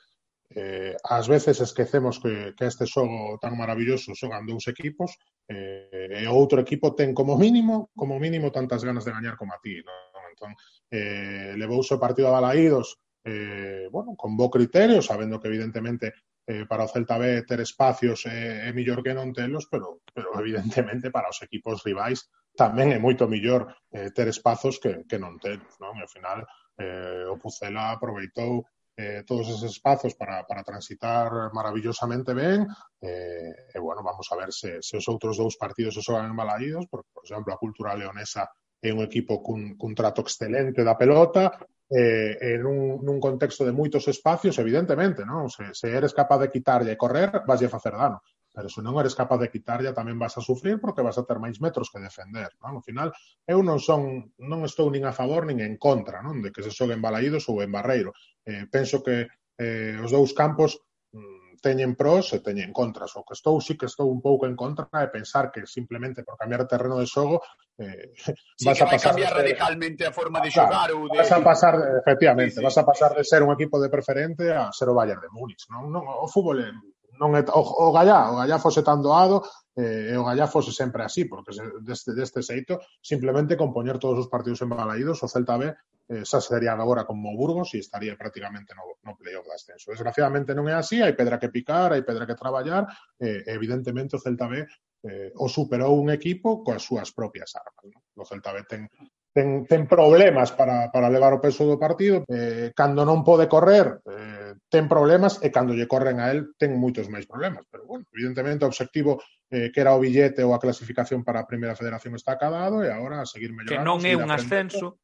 Eh, 0.51 0.97
ás 1.05 1.29
veces 1.31 1.61
esquecemos 1.61 2.19
que, 2.19 2.55
que 2.59 2.67
este 2.67 2.83
xogo 2.83 3.39
tan 3.39 3.55
maravilloso 3.55 4.19
xogan 4.19 4.43
dous 4.43 4.67
equipos 4.67 5.15
eh, 5.47 6.11
e 6.11 6.27
outro 6.27 6.59
equipo 6.59 6.91
ten 6.91 7.15
como 7.15 7.39
mínimo 7.39 7.95
como 7.95 8.19
mínimo 8.19 8.51
tantas 8.51 8.83
ganas 8.83 9.07
de 9.07 9.15
gañar 9.15 9.39
como 9.39 9.55
a 9.55 9.63
ti 9.63 9.79
non? 9.79 10.27
entón 10.35 10.53
eh, 10.91 11.55
levouse 11.55 11.95
o 11.95 12.03
partido 12.03 12.35
a 12.35 12.43
Balaídos 12.43 12.99
eh, 13.23 13.87
bueno, 13.95 14.19
con 14.19 14.35
bo 14.35 14.51
criterio 14.51 14.99
sabendo 14.99 15.39
que 15.39 15.55
evidentemente 15.55 16.19
eh, 16.43 16.67
para 16.67 16.83
o 16.83 16.91
Celta 16.91 17.15
B 17.15 17.47
ter 17.47 17.63
espacios 17.63 18.27
é, 18.27 18.67
é 18.67 18.71
mellor 18.75 19.07
que 19.07 19.15
non 19.15 19.31
telos 19.31 19.71
pero, 19.71 20.03
pero 20.11 20.35
evidentemente 20.43 21.15
para 21.15 21.31
os 21.31 21.39
equipos 21.47 21.87
rivais 21.87 22.27
tamén 22.59 22.91
é 22.91 22.99
moito 22.99 23.31
mellor 23.31 23.71
eh, 23.95 24.11
ter 24.11 24.27
espazos 24.27 24.83
que, 24.83 25.07
que 25.07 25.15
non 25.15 25.39
telos 25.39 25.79
non? 25.79 25.95
e 25.95 26.03
ao 26.03 26.11
final 26.11 26.43
eh, 26.75 27.23
o 27.31 27.39
Pucela 27.39 27.95
aproveitou 27.95 28.67
eh, 28.97 29.23
todos 29.27 29.49
esos 29.49 29.65
espazos 29.65 30.15
para, 30.15 30.47
para 30.47 30.63
transitar 30.63 31.53
maravillosamente 31.53 32.35
ben 32.35 32.67
eh, 33.01 33.71
e 33.73 33.79
bueno, 33.79 34.03
vamos 34.03 34.27
a 34.33 34.37
ver 34.37 34.53
se, 34.53 34.83
se 34.83 34.97
os 34.97 35.07
outros 35.09 35.39
dous 35.39 35.57
partidos 35.57 35.95
se 35.95 36.05
xogan 36.05 36.31
embalaídos 36.31 36.87
porque, 36.91 37.09
por 37.15 37.25
exemplo, 37.25 37.55
a 37.55 37.61
cultura 37.61 37.97
leonesa 37.97 38.51
é 38.81 38.91
un 38.93 39.05
equipo 39.05 39.45
cun, 39.45 39.77
cun 39.77 39.93
trato 39.93 40.25
excelente 40.25 40.81
da 40.81 40.97
pelota 40.97 41.53
eh, 41.91 42.39
en 42.55 42.65
un, 42.65 43.03
nun 43.03 43.19
contexto 43.19 43.67
de 43.67 43.75
moitos 43.75 44.07
espacios, 44.07 44.57
evidentemente, 44.63 45.27
non? 45.27 45.51
Se, 45.51 45.75
se 45.75 45.91
eres 45.91 46.15
capaz 46.15 46.39
de 46.39 46.53
quitarlle 46.55 46.95
e 46.95 47.01
correr, 47.01 47.43
vas 47.45 47.61
a 47.61 47.69
facer 47.69 47.99
dano 47.99 48.23
pero 48.53 48.69
se 48.69 48.83
non 48.83 48.99
eres 48.99 49.15
capaz 49.15 49.39
de 49.39 49.51
quitarlla 49.51 49.95
tamén 49.95 50.19
vas 50.19 50.35
a 50.35 50.43
sufrir 50.43 50.83
porque 50.83 51.05
vas 51.07 51.17
a 51.19 51.27
ter 51.27 51.39
máis 51.39 51.63
metros 51.63 51.89
que 51.89 52.03
defender, 52.03 52.51
non? 52.59 52.79
Ao 52.79 52.85
final, 52.85 53.15
eu 53.47 53.63
non 53.63 53.79
son, 53.79 54.35
non 54.43 54.67
estou 54.67 54.91
nin 54.91 55.07
a 55.07 55.15
favor 55.15 55.47
nin 55.47 55.63
en 55.63 55.79
contra, 55.79 56.19
non? 56.21 56.43
De 56.43 56.51
que 56.51 56.63
se 56.67 56.75
xogue 56.75 56.99
en 56.99 57.05
Balaídos 57.05 57.47
ou 57.47 57.63
en 57.63 57.71
Barreiro. 57.71 58.11
Eh, 58.43 58.67
penso 58.67 59.03
que 59.07 59.31
eh, 59.55 59.95
os 60.03 60.11
dous 60.11 60.35
campos 60.35 60.83
mm, 61.15 61.63
teñen 61.63 61.95
pros 61.95 62.33
e 62.35 62.43
teñen 62.43 62.75
contras. 62.75 63.15
O 63.15 63.23
que 63.23 63.39
estou, 63.39 63.61
sí 63.63 63.79
que 63.79 63.87
estou 63.87 64.11
un 64.11 64.19
pouco 64.19 64.51
en 64.51 64.59
contra 64.59 64.89
é 64.99 65.07
pensar 65.07 65.53
que 65.53 65.63
simplemente 65.69 66.27
por 66.27 66.35
cambiar 66.35 66.67
terreno 66.67 66.99
de 66.99 67.07
xogo 67.07 67.39
eh, 67.79 68.11
sí, 68.59 68.67
vas 68.67 68.77
que 68.77 68.85
a 68.85 68.91
pasar 68.91 69.15
cambiar 69.15 69.31
de 69.31 69.37
ser, 69.37 69.47
radicalmente 69.47 70.03
a 70.09 70.13
forma 70.13 70.41
de 70.41 70.49
ah, 70.49 70.57
xogar 70.59 70.91
claro, 70.91 70.95
ou 71.01 71.07
de... 71.07 71.23
Vas 71.23 71.33
a 71.33 71.41
pasar, 71.45 71.75
efectivamente, 72.03 72.59
sí, 72.59 72.61
sí, 72.61 72.67
vas 72.67 72.79
a 72.81 72.85
pasar 72.85 73.15
de 73.15 73.25
ser 73.25 73.47
un 73.47 73.53
equipo 73.55 73.79
de 73.79 73.89
preferente 73.93 74.51
a 74.51 74.73
ser 74.73 74.89
o 74.91 74.97
Bayern 74.97 75.21
de 75.21 75.31
Múnich. 75.31 75.69
Non? 75.71 75.87
Non, 75.93 76.03
o 76.03 76.27
fútbol 76.27 76.65
é 76.65 76.73
non 77.21 77.37
é, 77.37 77.45
o, 77.53 77.61
o 77.61 77.93
Gallá, 77.93 78.33
o 78.33 78.41
Gallá 78.41 78.57
fose 78.57 78.81
tan 78.81 79.05
doado, 79.05 79.45
eh, 79.77 80.11
e 80.11 80.17
o 80.17 80.25
Gallá 80.25 80.49
fose 80.49 80.73
sempre 80.73 81.05
así, 81.05 81.29
porque 81.29 81.53
se, 81.53 81.63
deste, 81.85 82.17
deste 82.17 82.41
xeito, 82.41 82.81
simplemente 83.05 83.61
compoñer 83.61 84.01
todos 84.01 84.17
os 84.17 84.33
partidos 84.33 84.65
en 84.65 84.73
Balaídos, 84.73 85.21
o 85.21 85.29
Celta 85.29 85.61
B 85.61 85.69
eh, 86.11 86.25
xa 86.25 86.41
sería 86.41 86.73
agora 86.73 87.05
como 87.05 87.37
Burgos 87.37 87.77
e 87.77 87.79
estaría 87.79 88.17
prácticamente 88.17 88.73
no, 88.75 88.99
no 89.05 89.15
playoff 89.21 89.47
de 89.47 89.55
ascenso. 89.55 89.93
Desgraciadamente 89.93 90.57
non 90.57 90.67
é 90.67 90.75
así, 90.75 90.99
hai 91.05 91.13
pedra 91.13 91.37
que 91.37 91.53
picar, 91.53 91.93
hai 91.93 92.03
pedra 92.03 92.25
que 92.25 92.35
traballar, 92.35 92.89
eh, 93.21 93.45
evidentemente 93.53 94.17
o 94.17 94.23
Celta 94.23 94.49
B 94.49 94.65
eh, 95.05 95.31
o 95.37 95.47
superou 95.47 95.95
un 96.01 96.09
equipo 96.11 96.65
coas 96.65 96.83
súas 96.83 97.13
propias 97.13 97.53
armas. 97.55 97.85
Non? 97.85 98.03
O 98.17 98.25
Celta 98.25 98.51
B 98.57 98.65
ten 98.65 98.89
ten, 99.33 99.67
ten 99.67 99.87
problemas 99.87 100.51
para, 100.53 100.91
para 100.91 101.11
levar 101.11 101.33
o 101.35 101.43
peso 101.43 101.63
do 101.67 101.79
partido, 101.79 102.27
eh, 102.27 102.75
cando 102.75 103.07
non 103.07 103.23
pode 103.23 103.47
correr 103.47 104.03
eh, 104.03 104.59
ten 104.67 104.91
problemas 104.91 105.39
e 105.43 105.55
cando 105.55 105.75
lle 105.75 105.87
corren 105.87 106.19
a 106.19 106.35
él 106.35 106.55
ten 106.59 106.75
moitos 106.75 107.07
máis 107.07 107.27
problemas, 107.31 107.63
pero 107.71 107.87
bueno, 107.87 108.07
evidentemente 108.11 108.67
o 108.67 108.71
obxectivo 108.71 109.23
eh, 109.51 109.71
que 109.71 109.81
era 109.83 109.95
o 109.95 110.03
billete 110.03 110.43
ou 110.43 110.55
a 110.55 110.63
clasificación 110.63 111.23
para 111.23 111.43
a 111.43 111.49
primeira 111.49 111.79
federación 111.79 112.15
está 112.19 112.35
acabado 112.35 112.83
e 112.83 112.91
agora 112.91 113.23
a 113.23 113.27
seguir 113.27 113.55
mellorando. 113.55 113.79
Que 113.79 113.87
non 113.87 113.99
é 114.03 114.15
un 114.19 114.31
ascenso, 114.35 114.99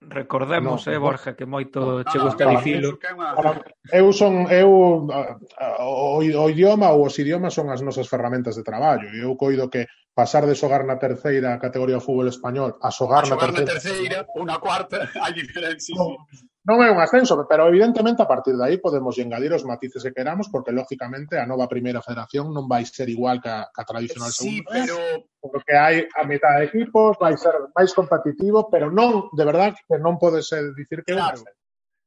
Recordemos, 0.00 0.86
no, 0.86 0.92
eh, 0.92 0.98
Borja, 0.98 1.36
que 1.36 1.44
moito 1.44 2.02
che 2.08 2.18
gusta 2.18 2.44
no, 2.48 2.56
dicilo. 2.56 2.96
Para, 2.96 3.60
eu 3.92 4.08
son 4.16 4.48
eu 4.48 5.04
o, 5.04 6.16
o 6.16 6.48
idioma 6.48 6.88
ou 6.88 7.04
os 7.04 7.18
idiomas 7.20 7.52
son 7.52 7.68
as 7.68 7.84
nosas 7.84 8.08
ferramentas 8.08 8.56
de 8.56 8.64
traballo 8.64 9.12
e 9.12 9.20
eu 9.20 9.36
coido 9.36 9.68
que 9.68 9.84
pasar 10.16 10.48
de 10.48 10.56
xogar 10.56 10.88
na 10.88 10.96
terceira 10.96 11.60
categoría 11.60 12.00
de 12.00 12.04
fútbol 12.04 12.32
español 12.32 12.80
a 12.80 12.88
xogar, 12.88 13.24
a 13.24 13.28
xogar 13.28 13.52
na 13.52 13.60
terceira, 13.60 14.24
na 14.24 14.32
terceira, 14.32 14.58
cuarta, 14.58 15.04
hai 15.20 15.32
diferencia. 15.36 15.92
No, 15.92 16.16
Non 16.60 16.84
é 16.84 16.92
un 16.92 17.00
ascenso, 17.00 17.40
pero 17.48 17.72
evidentemente 17.72 18.20
a 18.20 18.28
partir 18.28 18.52
de 18.52 18.60
aí 18.60 18.76
podemos 18.76 19.16
engadir 19.16 19.48
os 19.56 19.64
matices 19.64 20.04
que 20.04 20.12
queramos, 20.12 20.52
porque 20.52 20.76
lógicamente 20.76 21.40
a 21.40 21.48
nova 21.48 21.64
primeira 21.64 22.04
federación 22.04 22.52
non 22.52 22.68
vai 22.68 22.84
ser 22.84 23.08
igual 23.08 23.40
que 23.40 23.48
a, 23.48 23.72
que 23.72 23.80
a 23.80 23.88
tradicional 23.88 24.28
sí, 24.28 24.60
segunda. 24.60 24.68
Pero... 24.68 24.96
Porque 25.40 25.72
hai 25.72 26.04
a 26.04 26.28
mitad 26.28 26.60
de 26.60 26.68
equipos, 26.68 27.16
vai 27.16 27.32
ser 27.40 27.72
máis 27.72 27.96
competitivo, 27.96 28.68
pero 28.68 28.92
non, 28.92 29.32
de 29.32 29.44
verdad, 29.48 29.72
que 29.72 29.96
non 29.96 30.20
pode 30.20 30.44
ser 30.44 30.76
dicir 30.76 31.00
que 31.00 31.16
claro. 31.16 31.40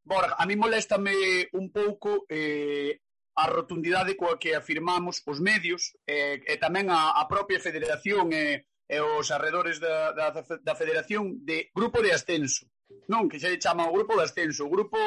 Borja, 0.06 0.38
a 0.38 0.46
mí 0.46 0.54
moléstame 0.54 1.50
un 1.58 1.74
pouco 1.74 2.30
eh, 2.30 3.02
a 3.34 3.50
rotundidade 3.50 4.13
coa 4.13 4.38
que 4.38 4.54
afirmamos 4.54 5.26
os 5.26 5.42
medios 5.42 5.98
eh, 6.06 6.46
e 6.46 6.62
tamén 6.62 6.94
a, 6.94 7.18
a 7.18 7.26
propia 7.26 7.58
federación 7.58 8.30
e, 8.30 8.62
eh, 8.62 8.62
e 8.86 9.02
os 9.02 9.34
arredores 9.34 9.82
da, 9.82 10.13
da, 10.13 10.30
da 10.62 10.78
federación 10.78 11.42
de 11.42 11.74
grupo 11.74 12.06
de 12.06 12.13
ascenso 12.13 12.70
Non, 13.08 13.28
que 13.28 13.40
se 13.40 13.60
chama 13.60 13.90
o 13.90 13.94
grupo 13.94 14.16
de 14.16 14.24
ascenso, 14.24 14.66
o 14.66 14.72
grupo 14.72 14.98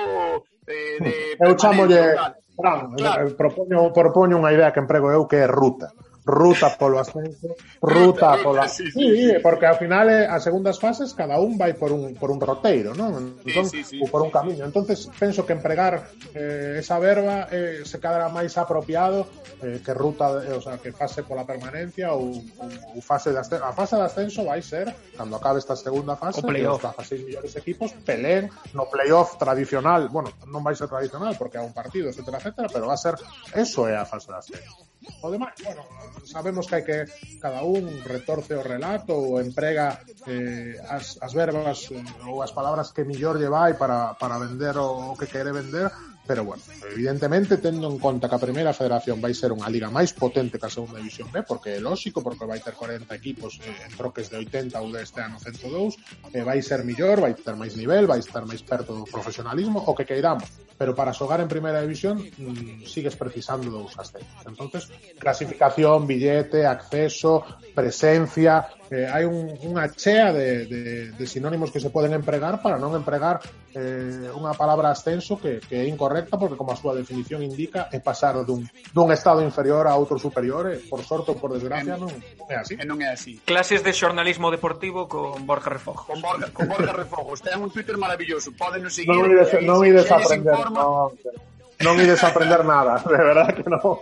eh, 0.66 0.98
de... 1.00 1.14
Eu 1.40 1.56
chamolle... 1.58 2.16
Fran, 2.56 2.96
claro. 2.96 3.36
propoño, 3.36 3.92
propoño 3.92 4.40
unha 4.40 4.52
idea 4.56 4.72
que 4.72 4.80
emprego 4.80 5.12
eu 5.12 5.28
que 5.28 5.36
é 5.36 5.46
ruta 5.46 5.92
ruta 6.26 6.76
polo 6.76 6.98
ascenso, 6.98 7.54
ruta 7.80 8.36
pola 8.42 8.66
sí, 8.68 8.90
sí, 8.90 9.16
sí, 9.16 9.32
porque 9.40 9.66
ao 9.66 9.78
final 9.78 10.10
eh, 10.10 10.26
as 10.26 10.42
segundas 10.42 10.82
fases 10.82 11.14
cada 11.14 11.38
un 11.38 11.54
vai 11.54 11.78
por 11.78 11.94
un 11.94 12.18
por 12.18 12.34
un 12.34 12.42
roteiro, 12.42 12.98
non? 12.98 13.38
Entón, 13.46 13.70
sí, 13.70 13.86
sí, 13.86 14.02
sí, 14.02 14.10
por 14.10 14.26
un 14.26 14.34
camiño. 14.34 14.66
Entonces 14.66 15.06
penso 15.14 15.46
que 15.46 15.54
empregar 15.54 16.10
eh, 16.34 16.82
esa 16.82 16.98
verba 16.98 17.46
eh, 17.54 17.86
se 17.86 18.02
cadra 18.02 18.26
máis 18.26 18.58
apropiado 18.58 19.30
eh, 19.62 19.78
que 19.78 19.94
ruta, 19.94 20.42
eh, 20.42 20.58
o 20.58 20.60
sea, 20.60 20.82
que 20.82 20.90
fase 20.90 21.22
pola 21.22 21.46
permanencia 21.46 22.10
ou, 22.10 22.34
ou, 22.34 22.98
ou 22.98 23.00
fase 23.00 23.30
de 23.30 23.38
ascenso. 23.38 23.62
A 23.62 23.70
fase 23.70 23.94
de 23.94 24.02
ascenso 24.02 24.42
vai 24.42 24.58
ser 24.66 24.90
cando 25.14 25.38
acabe 25.38 25.62
esta 25.62 25.78
segunda 25.78 26.18
fase, 26.18 26.42
que 26.42 26.66
os 26.66 26.82
16 26.82 27.22
millores 27.22 27.54
equipos 27.54 27.94
peleen 28.02 28.50
no 28.74 28.90
playoff 28.90 29.38
tradicional, 29.38 30.10
bueno, 30.10 30.34
non 30.50 30.66
vai 30.66 30.74
ser 30.74 30.90
tradicional 30.90 31.38
porque 31.38 31.54
é 31.54 31.62
un 31.62 31.70
partido, 31.70 32.10
etcétera, 32.10 32.42
etcétera, 32.42 32.66
pero 32.66 32.90
va 32.90 32.98
a 32.98 33.00
ser 33.00 33.14
eso 33.54 33.86
é 33.86 33.94
a 33.94 34.02
fase 34.02 34.26
de 34.26 34.38
ascenso 34.42 34.95
o 35.22 35.30
demais, 35.30 35.54
bueno, 35.62 35.82
sabemos 36.24 36.66
que 36.66 36.74
hai 36.76 36.84
que 36.84 36.98
cada 37.38 37.62
un 37.62 37.86
retorce 38.04 38.54
o 38.54 38.62
relato 38.62 39.14
ou 39.14 39.40
emprega 39.40 40.02
eh, 40.26 40.76
as, 40.90 41.18
as 41.22 41.32
verbas 41.32 41.90
eh, 41.90 42.02
ou 42.26 42.42
as 42.42 42.52
palabras 42.52 42.92
que 42.92 43.06
millor 43.06 43.38
lle 43.38 43.48
vai 43.50 43.74
para, 43.74 44.14
para 44.18 44.38
vender 44.38 44.76
o, 44.76 45.12
o 45.12 45.16
que 45.18 45.30
quere 45.30 45.52
vender, 45.52 45.90
pero 46.26 46.44
bueno, 46.44 46.62
evidentemente 46.92 47.58
tendo 47.58 47.88
en 47.88 47.98
conta 47.98 48.28
que 48.28 48.34
a 48.34 48.42
primeira 48.42 48.74
federación 48.74 49.22
vai 49.22 49.32
ser 49.32 49.54
unha 49.54 49.70
liga 49.70 49.88
máis 49.88 50.10
potente 50.12 50.58
que 50.58 50.66
a 50.66 50.72
segunda 50.72 50.98
división 50.98 51.30
B, 51.30 51.46
porque 51.46 51.78
é 51.78 51.80
lógico, 51.80 52.20
porque 52.20 52.44
vai 52.44 52.58
ter 52.58 52.74
40 52.74 53.06
equipos 53.14 53.62
eh, 53.62 53.86
en 53.86 53.92
troques 53.94 54.28
de 54.28 54.42
80 54.42 54.74
ou 54.82 54.90
deste 54.90 55.22
ano 55.22 55.38
102, 55.38 56.34
eh, 56.34 56.42
vai 56.42 56.58
ser 56.60 56.82
millor, 56.82 57.22
vai 57.22 57.32
ter 57.38 57.54
máis 57.54 57.78
nivel, 57.78 58.10
vai 58.10 58.18
estar 58.18 58.42
máis 58.42 58.60
perto 58.66 58.92
do 58.92 59.06
profesionalismo, 59.06 59.78
o 59.86 59.94
que 59.94 60.04
queiramos, 60.04 60.50
pero 60.76 60.92
para 60.92 61.14
xogar 61.14 61.40
en 61.40 61.48
primeira 61.48 61.80
división 61.80 62.18
mm, 62.18 62.84
sigues 62.84 63.14
precisando 63.14 63.70
dous 63.70 63.94
ascensos. 63.96 64.42
Entonces, 64.44 64.90
clasificación, 65.18 66.06
billete, 66.06 66.66
acceso, 66.66 67.46
presencia, 67.72 68.68
eh, 68.90 69.06
hai 69.10 69.24
un, 69.26 69.54
unha 69.66 69.90
chea 69.92 70.32
de, 70.32 70.66
de, 70.66 70.82
de 71.12 71.24
sinónimos 71.26 71.70
que 71.70 71.82
se 71.82 71.90
poden 71.90 72.14
empregar 72.14 72.62
para 72.62 72.78
non 72.78 72.94
empregar 72.94 73.42
eh, 73.74 74.30
unha 74.32 74.56
palabra 74.56 74.94
ascenso 74.94 75.36
que, 75.36 75.60
que 75.62 75.82
é 75.82 75.84
incorrecta 75.86 76.38
porque 76.40 76.56
como 76.56 76.72
a 76.72 76.78
súa 76.78 76.96
definición 76.96 77.42
indica 77.42 77.90
é 77.92 77.98
pasar 78.00 78.38
dun, 78.46 78.64
dun 78.94 79.08
estado 79.10 79.42
inferior 79.42 79.86
a 79.90 79.94
outro 79.98 80.16
superior 80.16 80.70
e 80.70 80.80
por 80.86 81.02
sorte 81.02 81.34
ou 81.34 81.38
por 81.38 81.52
desgracia 81.52 81.98
non 81.98 82.10
é 82.48 82.56
así. 82.56 82.74
E 82.78 82.84
non 82.86 82.98
é 83.02 83.10
así. 83.10 83.42
Clases 83.44 83.82
de 83.82 83.92
xornalismo 83.92 84.48
deportivo 84.48 85.10
con 85.10 85.44
Borja 85.44 85.70
Refojo 85.70 86.06
Con 86.06 86.22
Borja, 86.22 86.50
con 86.52 86.68
Borja 86.68 86.92
Refojos. 86.92 87.42
Ten 87.42 87.60
un 87.62 87.70
Twitter 87.70 87.96
maravilloso. 87.96 88.52
Poden 88.52 88.88
seguir. 88.90 89.10
Non 89.10 89.30
ides, 89.30 89.50
non 89.62 89.82
ides 89.82 90.08
aprender. 90.10 90.54
No, 90.70 91.12
non 91.84 92.00
ides 92.00 92.24
a 92.24 92.32
aprender 92.32 92.64
nada, 92.64 93.02
de 93.04 93.20
verdad 93.20 93.52
que 93.52 93.66
non. 93.68 94.00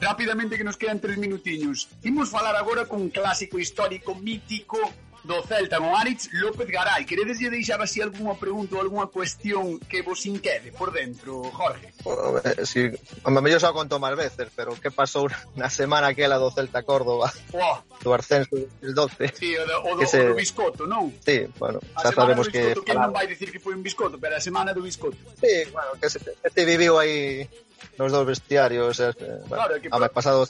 Rápidamente 0.00 0.58
que 0.58 0.66
nos 0.66 0.74
quedan 0.74 0.98
tres 0.98 1.18
minutiños. 1.18 1.86
Imos 2.02 2.30
falar 2.30 2.56
agora 2.58 2.86
con 2.86 2.98
un 3.02 3.10
clásico 3.10 3.58
histórico, 3.58 4.14
mítico, 4.14 4.78
do 5.24 5.42
Celta 5.42 5.78
con 5.78 5.96
Aritz 5.96 6.28
López 6.32 6.68
Garay. 6.68 7.04
Queredes 7.04 7.40
lle 7.40 7.48
deixar 7.48 7.80
así 7.80 8.04
algunha 8.04 8.36
pregunta 8.36 8.76
ou 8.76 8.80
algunha 8.84 9.08
cuestión 9.08 9.80
que 9.80 10.04
vos 10.04 10.20
inquede 10.28 10.70
por 10.70 10.92
dentro, 10.92 11.42
Jorge? 11.48 11.96
O, 12.04 12.40
si, 12.64 12.92
a 13.24 13.30
me 13.32 13.40
mellor 13.40 13.60
xa 13.60 13.72
conto 13.72 13.96
máis 13.96 14.14
veces, 14.14 14.52
pero 14.52 14.76
que 14.76 14.92
pasou 14.92 15.26
na 15.60 15.72
semana 15.72 16.12
aquela 16.12 16.36
do 16.36 16.52
Celta 16.52 16.84
Córdoba? 16.84 17.32
Oh. 17.56 17.80
Do 18.04 18.12
ascenso 18.12 18.52
del 18.84 18.92
12. 18.92 19.32
Sí, 19.32 19.56
o 19.56 19.64
do, 19.64 19.76
o 19.80 19.90
do, 19.96 20.00
que 20.04 20.06
se... 20.06 20.20
o 20.20 20.36
do 20.36 20.36
biscoto, 20.36 20.84
non? 20.84 21.08
Sí, 21.24 21.48
bueno, 21.56 21.80
xa 21.96 22.12
sabemos 22.12 22.52
que... 22.52 22.76
Biscoto, 22.76 22.84
que 22.84 22.92
non 22.92 23.08
vai 23.08 23.24
dicir 23.24 23.48
que 23.48 23.58
foi 23.58 23.72
un 23.72 23.80
biscoto, 23.80 24.20
pero 24.20 24.36
a 24.36 24.42
semana 24.44 24.76
do 24.76 24.84
biscoto. 24.84 25.16
Sí, 25.40 25.64
bueno, 25.72 25.96
que 25.96 26.12
se, 26.12 26.20
que 26.20 26.48
se 26.52 26.62
viviu 26.68 27.00
aí 27.00 27.48
nos 27.96 28.12
dos 28.12 28.28
vestiarios. 28.28 29.00
Eh, 29.00 29.16
bueno, 29.48 29.56
claro, 29.56 29.80
que... 29.80 29.88
A 29.88 29.96
ver, 29.96 30.12
pasado... 30.12 30.44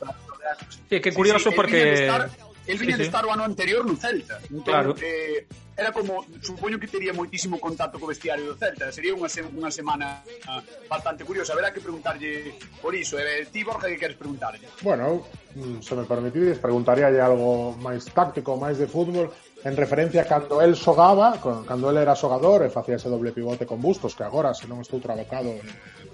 Sí, 0.91 0.99
que 0.99 1.15
curioso 1.15 1.47
sí, 1.47 1.55
sí, 1.55 1.57
porque... 1.57 2.11
Estar 2.11 2.54
el 2.67 2.79
viña 2.79 2.97
sí, 2.97 3.03
de 3.03 3.07
estar 3.09 3.25
o 3.27 3.33
ano 3.33 3.45
anterior 3.45 3.85
no 3.85 3.97
Celta 3.97 4.41
entón, 4.49 4.65
claro. 4.65 4.95
eh, 5.01 5.47
era 5.77 5.93
como 5.93 6.25
supoño 6.41 6.79
que 6.79 6.87
tería 6.87 7.13
moitísimo 7.13 7.59
contacto 7.59 7.99
co 7.99 8.07
vestiario 8.07 8.47
do 8.47 8.55
Celta. 8.55 8.95
Sería 8.95 9.11
unha, 9.11 9.27
se, 9.27 9.43
unha 9.43 9.75
semana 9.75 10.23
ah, 10.47 10.63
bastante 10.87 11.27
curiosa. 11.27 11.51
Verá 11.59 11.75
que 11.75 11.83
preguntarlle 11.83 12.55
por 12.79 12.95
iso. 12.95 13.19
Eh, 13.19 13.51
ti 13.51 13.67
Borja 13.67 13.91
que 13.91 13.99
queres 13.99 14.15
preguntarlle? 14.15 14.63
Bueno 14.87 15.27
mm, 15.59 15.83
se 15.83 15.95
me 15.99 16.07
permitides 16.07 16.63
preguntaríalle 16.63 17.19
algo 17.19 17.75
máis 17.75 18.07
táctico 18.07 18.55
máis 18.55 18.79
de 18.79 18.87
fútbol 18.87 19.35
en 19.65 19.75
referencia 19.75 20.23
a 20.23 20.29
cando 20.29 20.61
el 20.61 20.77
xogaba, 20.77 21.41
cando 21.41 21.91
el 21.91 21.97
era 21.99 22.15
xogador 22.15 22.63
e 22.63 22.71
facía 22.71 23.01
ese 23.01 23.09
doble 23.09 23.33
pivote 23.33 23.65
con 23.65 23.81
Bustos, 23.81 24.13
que 24.13 24.23
agora, 24.23 24.53
se 24.53 24.69
non 24.69 24.85
estou 24.85 25.01
trabacado, 25.01 25.57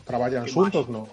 traballan 0.07 0.47
xuntos 0.47 0.87
no, 0.87 1.11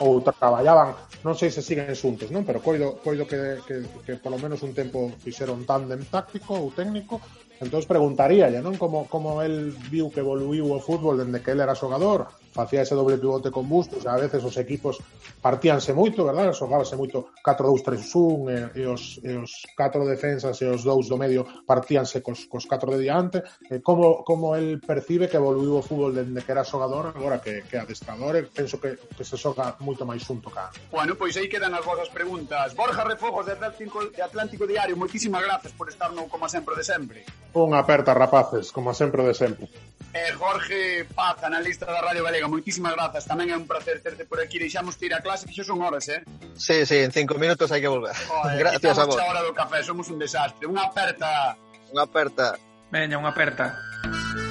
ou 0.00 0.20
traballaban, 0.20 0.96
non 1.24 1.36
sei 1.36 1.52
se 1.52 1.60
siguen 1.60 1.92
xuntos, 1.92 2.32
non? 2.32 2.44
Pero 2.44 2.64
coido, 2.64 3.00
coido 3.04 3.28
que, 3.28 3.60
que, 3.66 3.84
que 4.04 4.14
polo 4.16 4.40
menos 4.40 4.64
un 4.64 4.72
tempo 4.72 5.12
fixeron 5.20 5.68
tándem 5.68 6.00
táctico 6.08 6.56
ou 6.56 6.72
técnico, 6.72 7.20
entón 7.60 7.84
preguntaríalle, 7.84 8.64
non? 8.64 8.80
Como, 8.80 9.04
como 9.08 9.44
el 9.44 9.76
viu 9.92 10.08
que 10.08 10.24
evoluiu 10.24 10.72
o 10.72 10.80
fútbol 10.80 11.20
dende 11.20 11.44
que 11.44 11.52
el 11.52 11.60
era 11.60 11.76
xogador, 11.76 12.32
facía 12.60 12.84
ese 12.84 12.92
doble 12.94 13.16
pivote 13.16 13.48
con 13.48 13.64
Bustos, 13.64 14.04
a 14.04 14.20
veces 14.20 14.44
os 14.44 14.56
equipos 14.60 15.00
partíanse 15.40 15.96
moito, 15.96 16.28
verdad? 16.28 16.52
Xogábase 16.52 16.92
moito 16.92 17.32
4-2-3-1 17.40 18.76
e, 18.76 18.80
e, 18.80 18.84
os, 18.84 19.16
e 19.24 19.32
os 19.40 19.64
4 19.72 20.04
defensas 20.04 20.60
e 20.60 20.68
os 20.68 20.84
dous 20.84 21.08
do 21.08 21.16
medio 21.16 21.48
partíanse 21.64 22.20
cos, 22.20 22.44
cos 22.44 22.68
4 22.68 22.92
de 22.92 22.98
diante. 23.00 23.38
E 23.72 23.76
eh, 23.76 23.80
como, 23.80 24.20
como 24.28 24.52
el 24.52 24.76
percibe 24.84 25.32
que 25.32 25.40
evoluiu 25.40 25.80
o 25.80 25.82
fútbol 25.82 26.12
dende 26.12 26.44
que 26.44 26.52
era 26.52 26.68
xogador 26.68 27.16
agora 27.16 27.40
que, 27.40 27.64
que 27.64 27.80
adestrador 27.80 28.36
e 28.36 28.44
eh, 28.44 28.48
penso 28.52 28.76
que, 28.76 29.00
que 29.16 29.24
se 29.24 29.40
xoga 29.40 29.80
moito 29.80 30.04
máis 30.04 30.20
xunto 30.20 30.52
ca. 30.52 30.68
Bueno, 30.92 31.16
pois 31.16 31.32
aí 31.40 31.48
quedan 31.48 31.72
as 31.72 31.84
vosas 31.84 32.12
preguntas. 32.12 32.76
Borja 32.76 33.08
Refojos 33.08 33.48
de 33.48 33.56
Atlántico, 33.56 34.04
de 34.12 34.20
Atlántico 34.20 34.68
Diario, 34.68 35.00
moitísimas 35.00 35.40
grazas 35.40 35.72
por 35.72 35.88
estar 35.88 36.12
no 36.12 36.28
como 36.28 36.44
sempre 36.52 36.76
de 36.76 36.84
sempre. 36.84 37.24
Unha 37.56 37.80
aperta, 37.80 38.12
rapaces, 38.12 38.68
como 38.68 38.92
sempre 38.92 39.24
de 39.24 39.32
sempre 39.32 39.66
eh, 40.12 40.32
Jorge 40.34 41.04
Paz, 41.14 41.42
analista 41.44 41.86
da 41.86 42.00
Radio 42.00 42.24
Galega, 42.24 42.48
moitísimas 42.48 42.92
grazas, 42.94 43.24
tamén 43.26 43.50
é 43.50 43.56
un 43.56 43.66
placer 43.66 44.02
terte 44.02 44.26
por 44.26 44.42
aquí, 44.42 44.58
deixamos 44.58 44.98
ir 45.02 45.14
a 45.14 45.22
clase, 45.22 45.46
que 45.46 45.54
xa 45.54 45.64
son 45.64 45.80
horas, 45.82 46.08
eh? 46.10 46.22
Sí, 46.58 46.84
sí, 46.86 46.98
en 47.02 47.14
cinco 47.14 47.38
minutos 47.38 47.70
hai 47.70 47.80
que 47.80 47.90
volver. 47.90 48.14
Joder, 48.26 48.58
Gracias 48.62 48.98
a 48.98 49.06
vos. 49.06 49.16
hora 49.16 49.42
do 49.46 49.54
café, 49.54 49.82
somos 49.86 50.10
un 50.10 50.18
desastre, 50.18 50.66
unha 50.66 50.90
aperta. 50.90 51.54
Unha 51.94 52.04
aperta. 52.06 52.58
Veña, 52.90 53.22
unha 53.22 53.30
aperta. 53.30 53.78
Unha 54.02 54.18
aperta. 54.18 54.49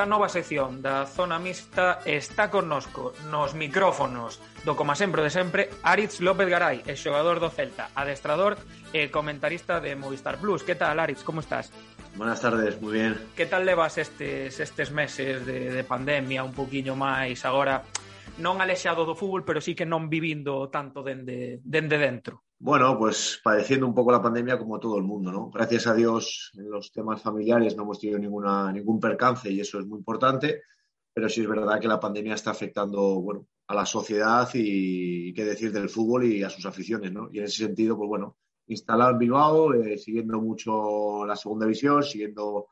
Esta 0.00 0.08
nova 0.08 0.32
sección 0.32 0.80
da 0.80 1.04
Zona 1.04 1.36
Mixta 1.36 2.00
está 2.08 2.48
connosco 2.48 3.12
nos 3.28 3.52
micrófonos 3.52 4.40
do 4.64 4.72
como 4.72 4.96
sempre 4.96 5.20
de 5.20 5.28
sempre 5.28 5.68
Aritz 5.84 6.24
López 6.24 6.48
Garay, 6.48 6.80
el 6.88 6.96
xogador 6.96 7.36
do 7.36 7.52
Celta, 7.52 7.92
adestrador 7.92 8.56
e 8.96 9.12
comentarista 9.12 9.76
de 9.76 9.92
Movistar 10.00 10.40
Plus. 10.40 10.64
Que 10.64 10.72
tal, 10.72 10.96
Aritz? 10.96 11.20
Como 11.20 11.44
estás? 11.44 11.68
Buenas 12.16 12.40
tardes, 12.40 12.80
moi 12.80 12.96
bien. 12.96 13.12
Que 13.36 13.44
tal 13.44 13.68
levas 13.68 14.00
estes 14.00 14.56
estes 14.56 14.88
meses 14.88 15.44
de, 15.44 15.68
de 15.68 15.84
pandemia 15.84 16.48
un 16.48 16.56
poquinho 16.56 16.96
máis 16.96 17.44
agora 17.44 17.84
non 18.40 18.56
alexado 18.64 19.04
do 19.04 19.12
fútbol, 19.12 19.44
pero 19.44 19.60
sí 19.60 19.76
que 19.76 19.84
non 19.84 20.08
vivindo 20.08 20.72
tanto 20.72 21.04
dende, 21.04 21.60
dende 21.60 22.00
dentro? 22.00 22.48
Bueno, 22.62 22.98
pues 22.98 23.40
padeciendo 23.42 23.86
un 23.86 23.94
poco 23.94 24.12
la 24.12 24.20
pandemia 24.20 24.58
como 24.58 24.78
todo 24.78 24.98
el 24.98 25.02
mundo, 25.02 25.32
¿no? 25.32 25.48
Gracias 25.50 25.86
a 25.86 25.94
Dios 25.94 26.50
en 26.58 26.70
los 26.70 26.92
temas 26.92 27.22
familiares 27.22 27.74
no 27.74 27.84
hemos 27.84 27.98
tenido 27.98 28.18
ninguna, 28.18 28.70
ningún 28.70 29.00
percance 29.00 29.50
y 29.50 29.60
eso 29.60 29.80
es 29.80 29.86
muy 29.86 29.96
importante, 29.98 30.60
pero 31.10 31.30
sí 31.30 31.40
es 31.40 31.48
verdad 31.48 31.80
que 31.80 31.88
la 31.88 31.98
pandemia 31.98 32.34
está 32.34 32.50
afectando, 32.50 33.22
bueno, 33.22 33.46
a 33.66 33.74
la 33.74 33.86
sociedad 33.86 34.46
y, 34.52 35.32
qué 35.32 35.42
decir 35.46 35.72
del 35.72 35.88
fútbol 35.88 36.26
y 36.26 36.42
a 36.42 36.50
sus 36.50 36.66
aficiones, 36.66 37.10
¿no? 37.10 37.30
Y 37.32 37.38
en 37.38 37.44
ese 37.44 37.64
sentido, 37.64 37.96
pues 37.96 38.08
bueno, 38.08 38.36
instalado 38.66 39.12
en 39.12 39.18
Bilbao, 39.18 39.72
eh, 39.72 39.96
siguiendo 39.96 40.38
mucho 40.42 41.24
la 41.24 41.36
segunda 41.36 41.64
división, 41.64 42.02
siguiendo 42.02 42.66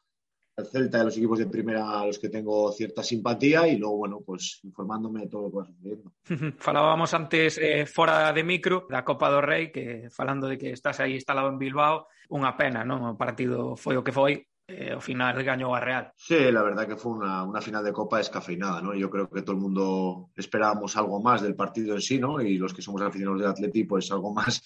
el 0.59 0.67
Celta 0.67 0.99
de 0.99 1.05
los 1.05 1.17
equipos 1.17 1.39
de 1.39 1.47
primera 1.47 2.01
a 2.01 2.07
los 2.07 2.19
que 2.19 2.29
tengo 2.29 2.73
cierta 2.73 3.03
simpatía 3.03 3.67
y 3.69 3.79
luego, 3.79 3.97
bueno, 3.97 4.21
pues 4.25 4.61
informándome 4.65 5.23
de 5.23 5.29
todo 5.29 5.43
lo 5.43 5.51
que 5.51 5.57
va 5.57 5.65
sucediendo. 5.65 6.13
Falábamos 6.59 7.15
antes 7.15 7.59
eh, 7.59 7.87
fora 7.87 8.33
de 8.33 8.43
micro 8.43 8.87
da 8.91 9.05
Copa 9.05 9.31
do 9.31 9.41
Rei 9.41 9.71
que 9.71 10.11
falando 10.11 10.51
de 10.51 10.59
que 10.59 10.75
estás 10.75 10.99
aí 11.01 11.15
instalado 11.15 11.49
en 11.49 11.63
Bilbao 11.63 12.11
unha 12.29 12.59
pena, 12.59 12.83
non? 12.83 13.07
O 13.07 13.17
partido 13.17 13.79
foi 13.79 13.97
o 13.97 14.05
que 14.05 14.13
foi 14.13 14.45
eh, 14.69 14.93
ao 14.93 15.01
final 15.01 15.39
gañou 15.47 15.73
a 15.73 15.81
Real. 15.81 16.13
Sí, 16.19 16.51
la 16.51 16.67
verdad 16.67 16.91
que 16.91 16.99
fue 16.99 17.13
una, 17.13 17.47
una 17.47 17.63
final 17.63 17.87
de 17.87 17.95
Copa 17.95 18.19
descafeinada, 18.19 18.83
¿no? 18.83 18.93
Yo 18.93 19.09
creo 19.09 19.31
que 19.31 19.41
todo 19.41 19.57
el 19.57 19.63
mundo 19.63 20.29
esperábamos 20.37 20.99
algo 20.99 21.23
más 21.23 21.41
del 21.41 21.55
partido 21.55 21.95
en 21.95 22.03
sí, 22.03 22.19
¿no? 22.19 22.43
Y 22.43 22.59
los 22.59 22.75
que 22.75 22.83
somos 22.83 23.01
aficionados 23.01 23.41
del 23.41 23.51
Atleti, 23.51 23.85
pues 23.85 24.11
algo 24.11 24.35
más 24.35 24.61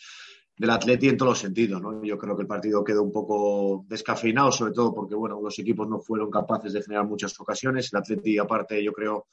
del 0.57 0.71
Atleti 0.71 1.09
en 1.09 1.17
todos 1.17 1.33
los 1.33 1.39
sentidos, 1.39 1.81
¿no? 1.81 2.05
Yo 2.05 2.19
creo 2.19 2.37
que 2.37 2.43
el 2.43 2.49
partido 2.49 2.85
quedó 2.85 3.03
un 3.03 3.13
poco 3.13 3.85
descafeinado, 3.89 4.53
sobre 4.53 4.73
todo 4.73 4.95
porque, 4.95 5.15
bueno, 5.15 5.41
los 5.41 5.59
equipos 5.59 5.89
no 5.89 5.99
fueron 5.99 6.31
capaces 6.31 6.73
de 6.73 6.83
generar 6.83 7.07
muchas 7.07 7.39
ocasiones. 7.41 7.93
El 7.93 7.99
Atleti, 8.01 8.39
aparte, 8.39 8.83
yo 8.83 8.93
creo 8.93 9.27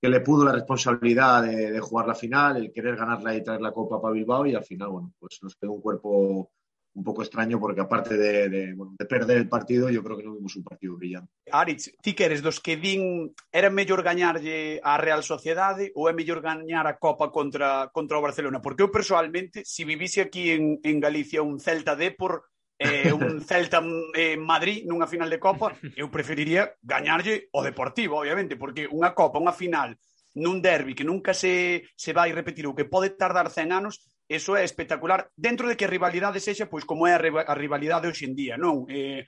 que 0.00 0.08
le 0.08 0.20
pudo 0.20 0.44
la 0.44 0.52
responsabilidad 0.52 1.42
de, 1.44 1.80
jugar 1.80 2.06
la 2.06 2.14
final, 2.14 2.58
el 2.58 2.72
querer 2.72 2.96
ganarla 2.96 3.34
y 3.34 3.42
traer 3.42 3.60
la 3.60 3.72
Copa 3.72 4.00
para 4.00 4.12
Bilbao 4.12 4.44
y 4.46 4.54
al 4.54 4.64
final, 4.64 4.90
bueno, 4.90 5.12
pues 5.18 5.38
nos 5.42 5.56
quedó 5.56 5.72
un 5.72 5.80
cuerpo 5.80 6.50
un 6.94 7.04
poco 7.04 7.22
extraño 7.22 7.58
porque 7.58 7.80
aparte 7.80 8.16
de, 8.16 8.48
de, 8.48 8.74
bueno, 8.74 8.94
de, 8.98 9.04
perder 9.04 9.38
el 9.38 9.48
partido, 9.48 9.90
yo 9.90 10.02
creo 10.02 10.16
que 10.16 10.22
no 10.22 10.34
vimos 10.34 10.54
un 10.56 10.62
partido 10.62 10.96
brillante. 10.96 11.32
Aritz, 11.50 11.90
ti 12.00 12.14
que 12.14 12.24
eres 12.24 12.42
dos 12.42 12.60
que 12.60 12.76
din 12.76 13.34
era 13.50 13.68
mellor 13.70 14.02
gañarlle 14.02 14.80
a 14.82 14.96
Real 14.96 15.22
Sociedade 15.22 15.90
ou 15.94 16.08
é 16.08 16.12
mellor 16.14 16.40
gañar 16.40 16.86
a 16.86 16.98
Copa 16.98 17.34
contra, 17.34 17.90
contra 17.90 18.18
o 18.18 18.22
Barcelona? 18.22 18.62
Porque 18.62 18.86
eu 18.86 18.94
personalmente, 18.94 19.66
se 19.66 19.82
si 19.82 19.84
vivise 19.84 20.22
aquí 20.22 20.54
en, 20.54 20.78
en 20.82 21.00
Galicia 21.02 21.42
un 21.42 21.58
Celta 21.58 21.98
Depor, 21.98 22.46
eh, 22.78 23.10
un 23.10 23.42
Celta 23.48 23.82
eh, 24.14 24.38
Madrid 24.38 24.86
nunha 24.86 25.10
final 25.10 25.26
de 25.26 25.42
Copa, 25.42 25.74
eu 25.98 26.06
preferiría 26.14 26.78
gañarlle 26.78 27.50
o 27.50 27.62
Deportivo, 27.66 28.22
obviamente, 28.22 28.54
porque 28.54 28.86
unha 28.86 29.10
Copa, 29.18 29.42
unha 29.42 29.54
final, 29.54 29.98
nun 30.34 30.58
derbi 30.58 30.94
que 30.94 31.06
nunca 31.06 31.34
se, 31.34 31.86
se 31.94 32.10
vai 32.14 32.34
repetir 32.34 32.66
ou 32.66 32.74
que 32.74 32.86
pode 32.86 33.14
tardar 33.14 33.50
100 33.50 33.70
anos, 33.70 34.02
eso 34.28 34.56
é 34.56 34.64
espectacular 34.64 35.28
dentro 35.36 35.68
de 35.68 35.76
que 35.76 35.84
a 35.84 35.92
rivalidade 35.92 36.40
sexa 36.40 36.66
pois 36.66 36.84
como 36.88 37.06
é 37.06 37.12
a, 37.14 37.20
riva- 37.20 37.44
a 37.46 37.54
rivalidade 37.54 38.08
hoxe 38.08 38.24
en 38.24 38.34
día, 38.34 38.56
non? 38.56 38.88
Eh, 38.88 39.26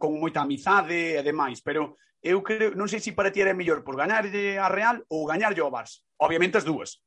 con 0.00 0.20
moita 0.20 0.44
amizade 0.44 1.16
e 1.16 1.22
demais, 1.24 1.60
pero 1.64 1.96
eu 2.20 2.42
creo, 2.42 2.74
non 2.76 2.88
sei 2.90 3.00
se 3.00 3.16
para 3.16 3.32
ti 3.32 3.40
era 3.40 3.56
mellor 3.56 3.80
por 3.86 3.96
gañarlle 3.96 4.58
a 4.60 4.68
Real 4.68 5.00
ou 5.08 5.24
gañarlle 5.24 5.62
ao 5.62 5.72
Barça. 5.72 6.02
Obviamente 6.20 6.58
as 6.60 6.64
dúas. 6.68 7.00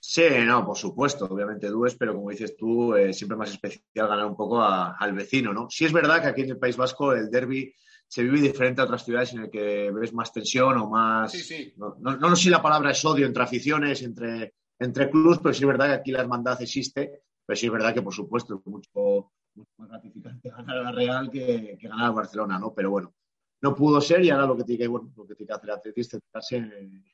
Sí, 0.00 0.24
no, 0.46 0.64
por 0.64 0.76
supuesto, 0.78 1.26
obviamente 1.28 1.68
dues, 1.68 1.94
pero 1.96 2.14
como 2.14 2.30
dices 2.30 2.56
tú, 2.56 2.94
eh, 2.96 3.12
siempre 3.12 3.36
más 3.36 3.50
especial 3.50 4.08
ganar 4.08 4.24
un 4.24 4.36
poco 4.36 4.60
a- 4.62 4.96
al 4.96 5.12
vecino, 5.12 5.52
¿no? 5.52 5.68
Sí 5.68 5.84
es 5.84 5.92
verdad 5.92 6.22
que 6.22 6.28
aquí 6.28 6.42
en 6.42 6.50
el 6.50 6.58
País 6.58 6.76
Vasco 6.76 7.12
el 7.12 7.30
derby 7.30 7.74
se 8.08 8.22
vive 8.22 8.40
diferente 8.40 8.80
a 8.80 8.84
otras 8.84 9.04
ciudades 9.04 9.34
en 9.34 9.40
el 9.42 9.50
que 9.50 9.90
ves 9.92 10.12
más 10.14 10.32
tensión 10.32 10.78
o 10.78 10.88
más... 10.88 11.30
Sí, 11.32 11.40
sí. 11.40 11.74
No, 11.76 11.96
no, 12.00 12.16
no 12.16 12.34
sé 12.34 12.44
si 12.44 12.50
la 12.50 12.62
palabra 12.62 12.90
es 12.90 13.04
odio 13.04 13.26
entre 13.26 13.42
aficiones, 13.42 14.02
entre, 14.02 14.54
entre 14.80 15.10
clubes, 15.10 15.38
pero 15.38 15.54
sí 15.54 15.62
es 15.62 15.68
verdad 15.68 15.86
que 15.86 15.92
aquí 15.92 16.10
la 16.10 16.20
hermandad 16.20 16.60
existe, 16.60 17.22
pero 17.46 17.56
sí 17.56 17.66
es 17.66 17.72
verdad 17.72 17.94
que, 17.94 18.02
por 18.02 18.14
supuesto, 18.14 18.54
es 18.54 18.66
mucho, 18.66 19.30
mucho 19.54 19.70
más 19.76 19.88
gratificante 19.88 20.50
ganar 20.50 20.78
a 20.78 20.82
la 20.82 20.92
Real 20.92 21.30
que, 21.30 21.76
que 21.78 21.88
ganar 21.88 22.06
al 22.06 22.14
Barcelona, 22.14 22.58
¿no? 22.58 22.74
Pero 22.74 22.90
bueno, 22.90 23.14
no 23.62 23.74
pudo 23.74 24.00
ser 24.00 24.24
y 24.24 24.30
ahora 24.30 24.46
lo 24.46 24.56
que 24.56 24.64
tiene 24.64 24.82
que, 24.82 24.88
bueno, 24.88 25.12
lo 25.16 25.26
que, 25.26 25.34
tiene 25.34 25.48
que 25.48 25.52
hacer 25.52 25.68
el 25.70 25.76
Atleti 25.76 26.00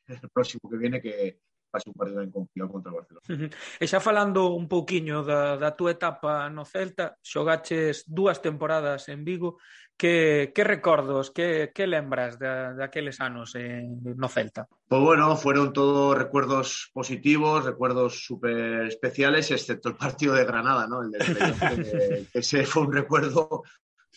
es 0.06 0.22
el 0.22 0.30
próximo 0.30 0.70
que 0.70 0.76
viene, 0.76 1.00
que 1.00 1.40
pase 1.76 1.92
un 1.92 1.94
partido 1.94 2.24
en 2.24 2.32
complicado 2.32 2.72
contra 2.72 2.92
o 2.92 2.96
Barcelona. 2.96 3.52
E 3.76 3.84
xa 3.84 4.00
falando 4.00 4.56
un 4.56 4.64
pouquiño 4.64 5.20
da, 5.20 5.60
da 5.60 5.76
túa 5.76 5.92
etapa 5.92 6.48
no 6.48 6.64
Celta, 6.64 7.20
xogaches 7.20 8.08
dúas 8.08 8.40
temporadas 8.40 9.12
en 9.12 9.28
Vigo, 9.28 9.60
que, 9.96 10.52
que 10.54 10.64
recordos, 10.64 11.30
que, 11.30 11.72
que 11.74 11.86
lembras 11.86 12.38
de, 12.38 12.74
de 12.74 12.84
aqueles 12.84 13.20
anos 13.20 13.54
en, 13.54 14.00
no 14.16 14.28
Celta? 14.28 14.68
Pues 14.88 15.02
bueno, 15.02 15.36
fueron 15.36 15.72
todos 15.72 16.16
recuerdos 16.16 16.90
positivos, 16.92 17.64
recuerdos 17.64 18.24
súper 18.24 18.86
especiales, 18.86 19.50
excepto 19.50 19.88
el 19.90 19.96
partido 19.96 20.34
de 20.34 20.44
Granada, 20.44 20.86
¿no? 20.86 21.02
El 21.02 21.10
del, 21.12 21.20
de, 21.84 22.26
ese 22.32 22.64
fue 22.64 22.82
un 22.84 22.92
recuerdo 22.92 23.64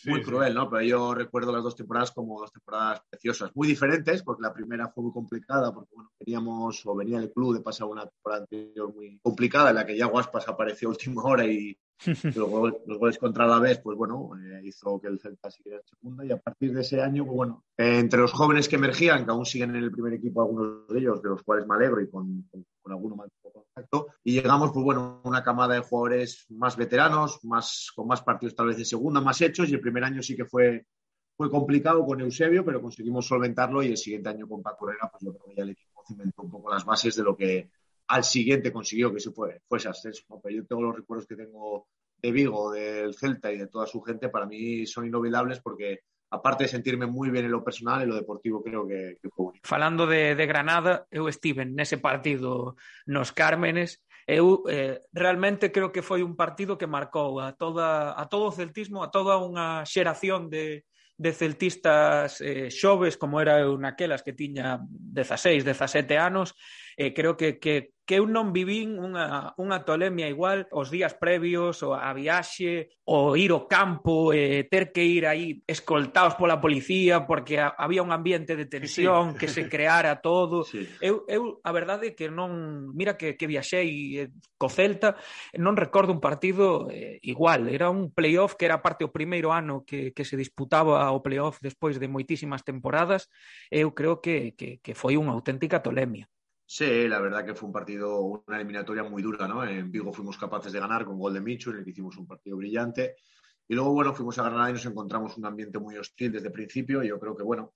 muy 0.06 0.22
cruel, 0.22 0.54
¿no? 0.54 0.68
Pero 0.68 0.82
yo 0.82 1.14
recuerdo 1.14 1.52
las 1.52 1.62
dos 1.62 1.76
temporadas 1.76 2.10
como 2.10 2.40
dos 2.40 2.52
temporadas 2.52 3.02
preciosas, 3.08 3.50
muy 3.54 3.68
diferentes, 3.68 4.22
porque 4.22 4.42
la 4.42 4.52
primera 4.52 4.88
fue 4.88 5.04
muy 5.04 5.12
complicada, 5.12 5.72
porque 5.72 5.94
bueno, 5.94 6.10
veníamos 6.18 6.84
o 6.86 6.94
venía 6.94 7.18
el 7.18 7.30
club 7.30 7.54
de 7.54 7.60
pasar 7.60 7.88
una 7.88 8.06
temporada 8.06 8.42
anterior 8.42 8.94
muy 8.94 9.18
complicada, 9.20 9.70
en 9.70 9.76
la 9.76 9.86
que 9.86 9.96
ya 9.96 10.06
Guaspas 10.06 10.48
apareció 10.48 10.88
a 10.88 10.92
última 10.92 11.22
hora 11.22 11.44
y 11.44 11.76
los, 12.34 12.50
goles, 12.50 12.74
los 12.86 12.98
goles 12.98 13.18
contra 13.18 13.46
la 13.46 13.58
vez, 13.58 13.78
pues 13.80 13.96
bueno, 13.96 14.30
eh, 14.36 14.60
hizo 14.64 15.00
que 15.00 15.08
el 15.08 15.18
Celta 15.18 15.50
siguiera 15.50 15.78
en 15.78 15.86
segunda 15.86 16.24
y 16.24 16.32
a 16.32 16.38
partir 16.38 16.72
de 16.72 16.80
ese 16.80 17.00
año, 17.00 17.24
pues 17.24 17.36
bueno, 17.36 17.64
eh, 17.76 17.98
entre 17.98 18.20
los 18.20 18.32
jóvenes 18.32 18.68
que 18.68 18.76
emergían, 18.76 19.24
que 19.24 19.30
aún 19.30 19.44
siguen 19.44 19.70
en 19.70 19.84
el 19.84 19.90
primer 19.90 20.14
equipo, 20.14 20.42
algunos 20.42 20.88
de 20.88 20.98
ellos, 20.98 21.22
de 21.22 21.28
los 21.28 21.42
cuales 21.42 21.66
me 21.66 21.74
alegro 21.74 22.00
y 22.00 22.08
con, 22.08 22.42
con, 22.50 22.64
con 22.80 22.92
alguno 22.92 23.16
más 23.16 23.28
contacto, 23.42 24.08
y 24.24 24.32
llegamos, 24.32 24.72
pues 24.72 24.84
bueno, 24.84 25.20
una 25.24 25.42
camada 25.42 25.74
de 25.74 25.80
jugadores 25.80 26.46
más 26.50 26.76
veteranos, 26.76 27.40
más, 27.44 27.90
con 27.94 28.06
más 28.06 28.22
partidos 28.22 28.54
tal 28.54 28.68
vez 28.68 28.76
de 28.78 28.84
segunda, 28.84 29.20
más 29.20 29.40
hechos, 29.40 29.68
y 29.68 29.74
el 29.74 29.80
primer 29.80 30.04
año 30.04 30.22
sí 30.22 30.36
que 30.36 30.44
fue 30.44 30.86
fue 31.40 31.50
complicado 31.50 32.04
con 32.04 32.20
Eusebio, 32.20 32.62
pero 32.66 32.82
conseguimos 32.82 33.26
solventarlo 33.26 33.82
y 33.82 33.86
el 33.86 33.96
siguiente 33.96 34.28
año 34.28 34.46
con 34.46 34.62
Paco 34.62 34.86
Herrera, 34.86 35.10
pues 35.10 35.22
yo 35.24 35.32
creo 35.32 35.46
que 35.46 35.56
ya 35.56 35.62
el 35.62 35.70
equipo 35.70 36.02
cimentó 36.06 36.42
un 36.42 36.50
poco 36.50 36.70
las 36.70 36.84
bases 36.84 37.16
de 37.16 37.22
lo 37.22 37.34
que 37.34 37.70
al 38.10 38.24
siguiente 38.24 38.72
consiguió 38.72 39.12
que 39.14 39.20
se 39.20 39.30
fue, 39.30 39.60
fuese 39.68 39.88
ascenso. 39.88 40.24
¿no? 40.28 40.40
Pero 40.42 40.56
yo 40.56 40.66
tengo 40.66 40.82
los 40.82 40.96
recuerdos 40.96 41.26
que 41.28 41.36
tengo 41.36 41.86
de 42.20 42.32
Vigo, 42.32 42.72
del 42.72 43.14
Celta 43.14 43.52
y 43.52 43.58
de 43.58 43.68
toda 43.68 43.86
su 43.86 44.02
gente, 44.02 44.28
para 44.28 44.46
mí 44.46 44.84
son 44.84 45.06
inolvidables 45.06 45.60
porque 45.60 46.00
aparte 46.30 46.64
de 46.64 46.68
sentirme 46.68 47.06
moi 47.06 47.30
ben 47.30 47.46
en 47.46 47.54
lo 47.54 47.62
personal, 47.62 48.02
en 48.02 48.10
lo 48.10 48.18
deportivo 48.18 48.62
creo 48.62 48.86
que, 48.86 49.18
que 49.18 49.30
foi 49.30 49.50
bonito. 49.50 49.66
Falando 49.66 50.06
de, 50.06 50.34
de 50.34 50.46
Granada, 50.46 51.06
eu 51.10 51.26
estive 51.26 51.66
nese 51.66 51.98
partido 51.98 52.78
nos 53.06 53.34
Cármenes, 53.34 54.02
eu 54.26 54.62
eh, 54.70 55.02
realmente 55.10 55.74
creo 55.74 55.90
que 55.90 56.06
foi 56.06 56.22
un 56.22 56.38
partido 56.38 56.78
que 56.78 56.86
marcou 56.86 57.42
a, 57.42 57.58
toda, 57.58 58.14
a 58.14 58.30
todo 58.30 58.46
o 58.46 58.54
celtismo, 58.54 59.02
a 59.02 59.10
toda 59.10 59.42
unha 59.42 59.82
xeración 59.82 60.46
de, 60.46 60.86
de 61.20 61.34
celtistas 61.34 62.40
eh, 62.40 62.70
xoves, 62.70 63.18
como 63.20 63.42
era 63.42 63.58
eu 63.60 63.74
naquelas 63.74 64.22
que 64.22 64.32
tiña 64.32 64.80
16, 64.86 65.66
17 65.66 66.14
anos, 66.14 66.54
eh, 66.94 67.12
creo 67.12 67.36
que, 67.36 67.58
que 67.58 67.92
que 68.10 68.18
eu 68.18 68.26
non 68.26 68.50
vivín 68.50 68.98
unha, 68.98 69.54
unha 69.54 69.86
tolemia 69.86 70.26
igual 70.26 70.66
os 70.74 70.90
días 70.90 71.14
previos, 71.14 71.78
ou 71.86 71.94
a 71.94 72.10
viaxe, 72.10 72.90
ou 73.06 73.38
ir 73.38 73.54
ao 73.54 73.70
campo, 73.70 74.34
e 74.34 74.66
ter 74.66 74.90
que 74.90 75.06
ir 75.06 75.30
aí 75.30 75.62
escoltados 75.62 76.34
pola 76.34 76.58
policía, 76.58 77.22
porque 77.22 77.62
a, 77.62 77.70
había 77.78 78.02
un 78.02 78.10
ambiente 78.10 78.58
de 78.58 78.66
tensión 78.66 79.38
sí. 79.38 79.38
que 79.38 79.46
se 79.46 79.62
creara 79.70 80.18
todo. 80.18 80.66
Sí. 80.66 80.90
Eu, 80.98 81.22
eu, 81.30 81.62
a 81.62 81.70
verdade, 81.70 82.18
que 82.18 82.26
non... 82.26 82.90
Mira 82.98 83.14
que, 83.14 83.38
que 83.38 83.46
viaxei 83.46 84.26
eh, 84.26 84.34
co 84.58 84.66
Celta, 84.66 85.14
non 85.54 85.78
recordo 85.78 86.10
un 86.10 86.18
partido 86.18 86.90
eh, 86.90 87.22
igual. 87.22 87.70
Era 87.70 87.94
un 87.94 88.10
playoff 88.10 88.58
que 88.58 88.66
era 88.66 88.82
parte 88.82 89.06
o 89.06 89.14
primeiro 89.14 89.54
ano 89.54 89.86
que, 89.86 90.10
que 90.10 90.26
se 90.26 90.34
disputaba 90.34 91.14
o 91.14 91.22
playoff 91.22 91.62
despois 91.62 92.02
de 92.02 92.10
moitísimas 92.10 92.66
temporadas. 92.66 93.30
Eu 93.70 93.94
creo 93.94 94.18
que, 94.18 94.58
que, 94.58 94.82
que 94.82 94.98
foi 94.98 95.14
unha 95.14 95.30
auténtica 95.30 95.78
tolemia. 95.78 96.26
Sí, 96.72 97.08
la 97.08 97.18
verdad 97.18 97.44
que 97.44 97.56
fue 97.56 97.66
un 97.66 97.72
partido, 97.72 98.20
una 98.20 98.56
eliminatoria 98.56 99.02
muy 99.02 99.22
dura, 99.22 99.48
¿no? 99.48 99.64
En 99.64 99.90
Vigo 99.90 100.12
fuimos 100.12 100.38
capaces 100.38 100.72
de 100.72 100.78
ganar 100.78 101.04
con 101.04 101.18
gol 101.18 101.34
de 101.34 101.40
Michu, 101.40 101.70
en 101.70 101.78
el 101.78 101.84
que 101.84 101.90
hicimos 101.90 102.16
un 102.16 102.28
partido 102.28 102.56
brillante. 102.56 103.16
Y 103.66 103.74
luego, 103.74 103.92
bueno, 103.92 104.14
fuimos 104.14 104.38
a 104.38 104.44
Granada 104.44 104.70
y 104.70 104.74
nos 104.74 104.86
encontramos 104.86 105.36
un 105.36 105.46
ambiente 105.46 105.80
muy 105.80 105.96
hostil 105.96 106.30
desde 106.30 106.46
el 106.46 106.52
principio. 106.52 107.02
Yo 107.02 107.18
creo 107.18 107.36
que, 107.36 107.42
bueno, 107.42 107.72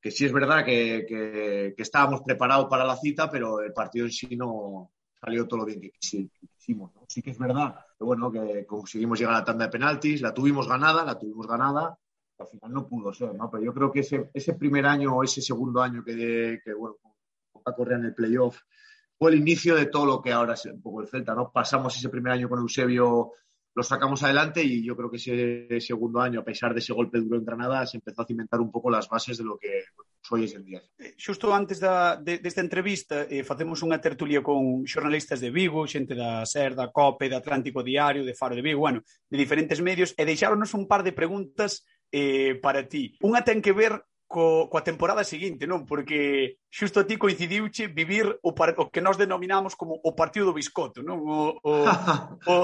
que 0.00 0.10
sí 0.10 0.24
es 0.24 0.32
verdad 0.32 0.64
que, 0.64 1.06
que, 1.08 1.72
que 1.76 1.82
estábamos 1.84 2.22
preparados 2.22 2.66
para 2.68 2.84
la 2.84 2.96
cita, 2.96 3.30
pero 3.30 3.60
el 3.60 3.72
partido 3.72 4.06
en 4.06 4.10
sí 4.10 4.34
no 4.36 4.90
salió 5.20 5.46
todo 5.46 5.60
lo 5.60 5.64
bien 5.64 5.80
que 5.80 5.92
quisimos. 5.92 6.92
¿no? 6.96 7.02
Sí 7.06 7.22
que 7.22 7.30
es 7.30 7.38
verdad 7.38 7.76
que, 7.96 8.04
bueno, 8.04 8.32
que 8.32 8.66
conseguimos 8.66 9.20
llegar 9.20 9.36
a 9.36 9.38
la 9.38 9.44
tanda 9.44 9.66
de 9.66 9.70
penaltis, 9.70 10.20
la 10.20 10.34
tuvimos 10.34 10.66
ganada, 10.66 11.04
la 11.04 11.16
tuvimos 11.16 11.46
ganada, 11.46 11.96
al 12.40 12.46
final 12.48 12.72
no 12.72 12.88
pudo 12.88 13.12
ser, 13.12 13.36
¿no? 13.36 13.48
Pero 13.48 13.62
yo 13.62 13.72
creo 13.72 13.92
que 13.92 14.00
ese, 14.00 14.30
ese 14.34 14.54
primer 14.54 14.84
año 14.84 15.14
o 15.14 15.22
ese 15.22 15.40
segundo 15.40 15.80
año 15.80 16.02
que, 16.02 16.58
que 16.64 16.74
bueno, 16.74 16.96
a 17.64 17.74
Correa 17.74 17.98
en 17.98 18.06
el 18.06 18.14
playoff, 18.14 18.60
fue 19.18 19.30
el 19.30 19.38
inicio 19.38 19.76
de 19.76 19.86
todo 19.86 20.06
lo 20.06 20.22
que 20.22 20.32
ahora 20.32 20.54
es 20.54 20.64
un 20.66 20.82
poco 20.82 21.00
el 21.00 21.08
Celta, 21.08 21.34
¿no? 21.34 21.50
Pasamos 21.52 21.96
ese 21.96 22.08
primer 22.08 22.32
año 22.32 22.48
con 22.48 22.58
Eusebio, 22.58 23.32
lo 23.74 23.82
sacamos 23.82 24.22
adelante 24.22 24.62
y 24.62 24.84
yo 24.84 24.96
creo 24.96 25.10
que 25.10 25.16
ese 25.16 25.80
segundo 25.80 26.20
año, 26.20 26.40
a 26.40 26.44
pesar 26.44 26.74
de 26.74 26.80
ese 26.80 26.92
golpe 26.92 27.18
duro 27.18 27.38
en 27.38 27.44
Granada, 27.44 27.86
se 27.86 27.96
empezó 27.96 28.22
a 28.22 28.26
cimentar 28.26 28.60
un 28.60 28.70
pouco 28.70 28.90
las 28.90 29.08
bases 29.08 29.38
de 29.38 29.44
lo 29.44 29.56
que 29.58 29.84
soy 30.20 30.44
ese 30.44 30.60
día. 30.60 30.82
Eh, 30.98 31.14
xusto 31.16 31.54
antes 31.54 31.80
da, 31.80 32.16
de, 32.16 32.38
desta 32.38 32.60
entrevista 32.60 33.24
eh, 33.24 33.42
facemos 33.42 33.80
unha 33.80 33.98
tertulia 33.98 34.44
con 34.44 34.84
xornalistas 34.84 35.40
de 35.40 35.50
Vigo, 35.50 35.88
xente 35.88 36.12
da 36.12 36.44
SER, 36.44 36.76
da 36.76 36.92
COPE, 36.92 37.32
da 37.32 37.40
Atlántico 37.40 37.80
Diario, 37.80 38.26
de 38.28 38.36
Faro 38.36 38.54
de 38.54 38.62
Vigo, 38.62 38.84
bueno, 38.84 39.00
de 39.30 39.36
diferentes 39.40 39.80
medios, 39.80 40.12
e 40.20 40.28
deixáronos 40.28 40.76
un 40.76 40.84
par 40.84 41.00
de 41.00 41.16
preguntas 41.16 41.88
eh, 42.12 42.60
para 42.60 42.84
ti. 42.84 43.16
Unha 43.24 43.40
ten 43.40 43.64
que 43.64 43.72
ver 43.72 44.04
co, 44.32 44.72
coa 44.72 44.80
temporada 44.80 45.28
seguinte, 45.28 45.68
non? 45.68 45.84
Porque 45.84 46.56
xusto 46.72 47.04
a 47.04 47.06
ti 47.06 47.20
coincidiuche 47.20 47.92
vivir 47.92 48.24
o, 48.40 48.56
par, 48.56 48.72
o 48.80 48.88
que 48.88 49.04
nós 49.04 49.20
denominamos 49.20 49.76
como 49.76 50.00
o 50.00 50.16
partido 50.16 50.48
do 50.48 50.56
biscoto, 50.56 51.04
non? 51.04 51.20
O, 51.20 51.60
o, 51.60 51.72
o, 52.48 52.56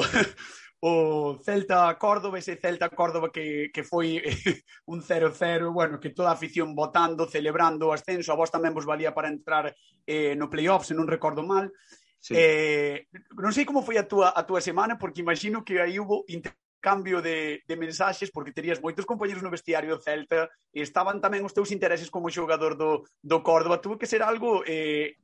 o 0.80 0.92
Celta 1.44 1.92
Córdoba, 2.00 2.40
ese 2.40 2.56
Celta 2.56 2.88
Córdoba 2.88 3.28
que, 3.28 3.68
que 3.68 3.84
foi 3.84 4.24
un 4.88 5.04
0-0, 5.04 5.68
bueno, 5.68 6.00
que 6.00 6.16
toda 6.16 6.32
a 6.32 6.38
afición 6.40 6.72
votando, 6.72 7.28
celebrando 7.28 7.92
o 7.92 7.94
ascenso, 7.94 8.32
a 8.32 8.40
vos 8.40 8.48
tamén 8.48 8.72
vos 8.72 8.88
valía 8.88 9.12
para 9.12 9.28
entrar 9.28 9.68
eh, 10.08 10.32
no 10.40 10.48
playoff, 10.48 10.88
se 10.88 10.96
non 10.96 11.04
recordo 11.04 11.44
mal. 11.44 11.68
Sí. 12.16 12.32
Eh, 12.32 13.12
non 13.36 13.52
sei 13.52 13.68
como 13.68 13.84
foi 13.84 14.00
a 14.00 14.08
túa, 14.08 14.32
a 14.32 14.42
túa 14.48 14.64
semana, 14.64 14.96
porque 14.96 15.20
imagino 15.20 15.68
que 15.68 15.84
aí 15.84 16.00
hubo 16.00 16.24
cambio 16.80 17.22
de, 17.22 17.62
de 17.66 17.76
mensaxes 17.76 18.30
porque 18.30 18.54
terías 18.54 18.80
moitos 18.80 19.06
compañeros 19.06 19.42
no 19.42 19.52
vestiario 19.52 19.94
do 19.94 20.02
Celta 20.02 20.48
e 20.72 20.80
estaban 20.82 21.18
tamén 21.18 21.44
os 21.44 21.54
teus 21.54 21.74
intereses 21.74 22.10
como 22.10 22.32
xogador 22.32 22.78
do, 22.78 23.04
do 23.22 23.38
Córdoba. 23.42 23.82
Tuvo 23.82 23.98
que 23.98 24.10
ser 24.10 24.22
algo 24.22 24.62
eh, 24.66 25.18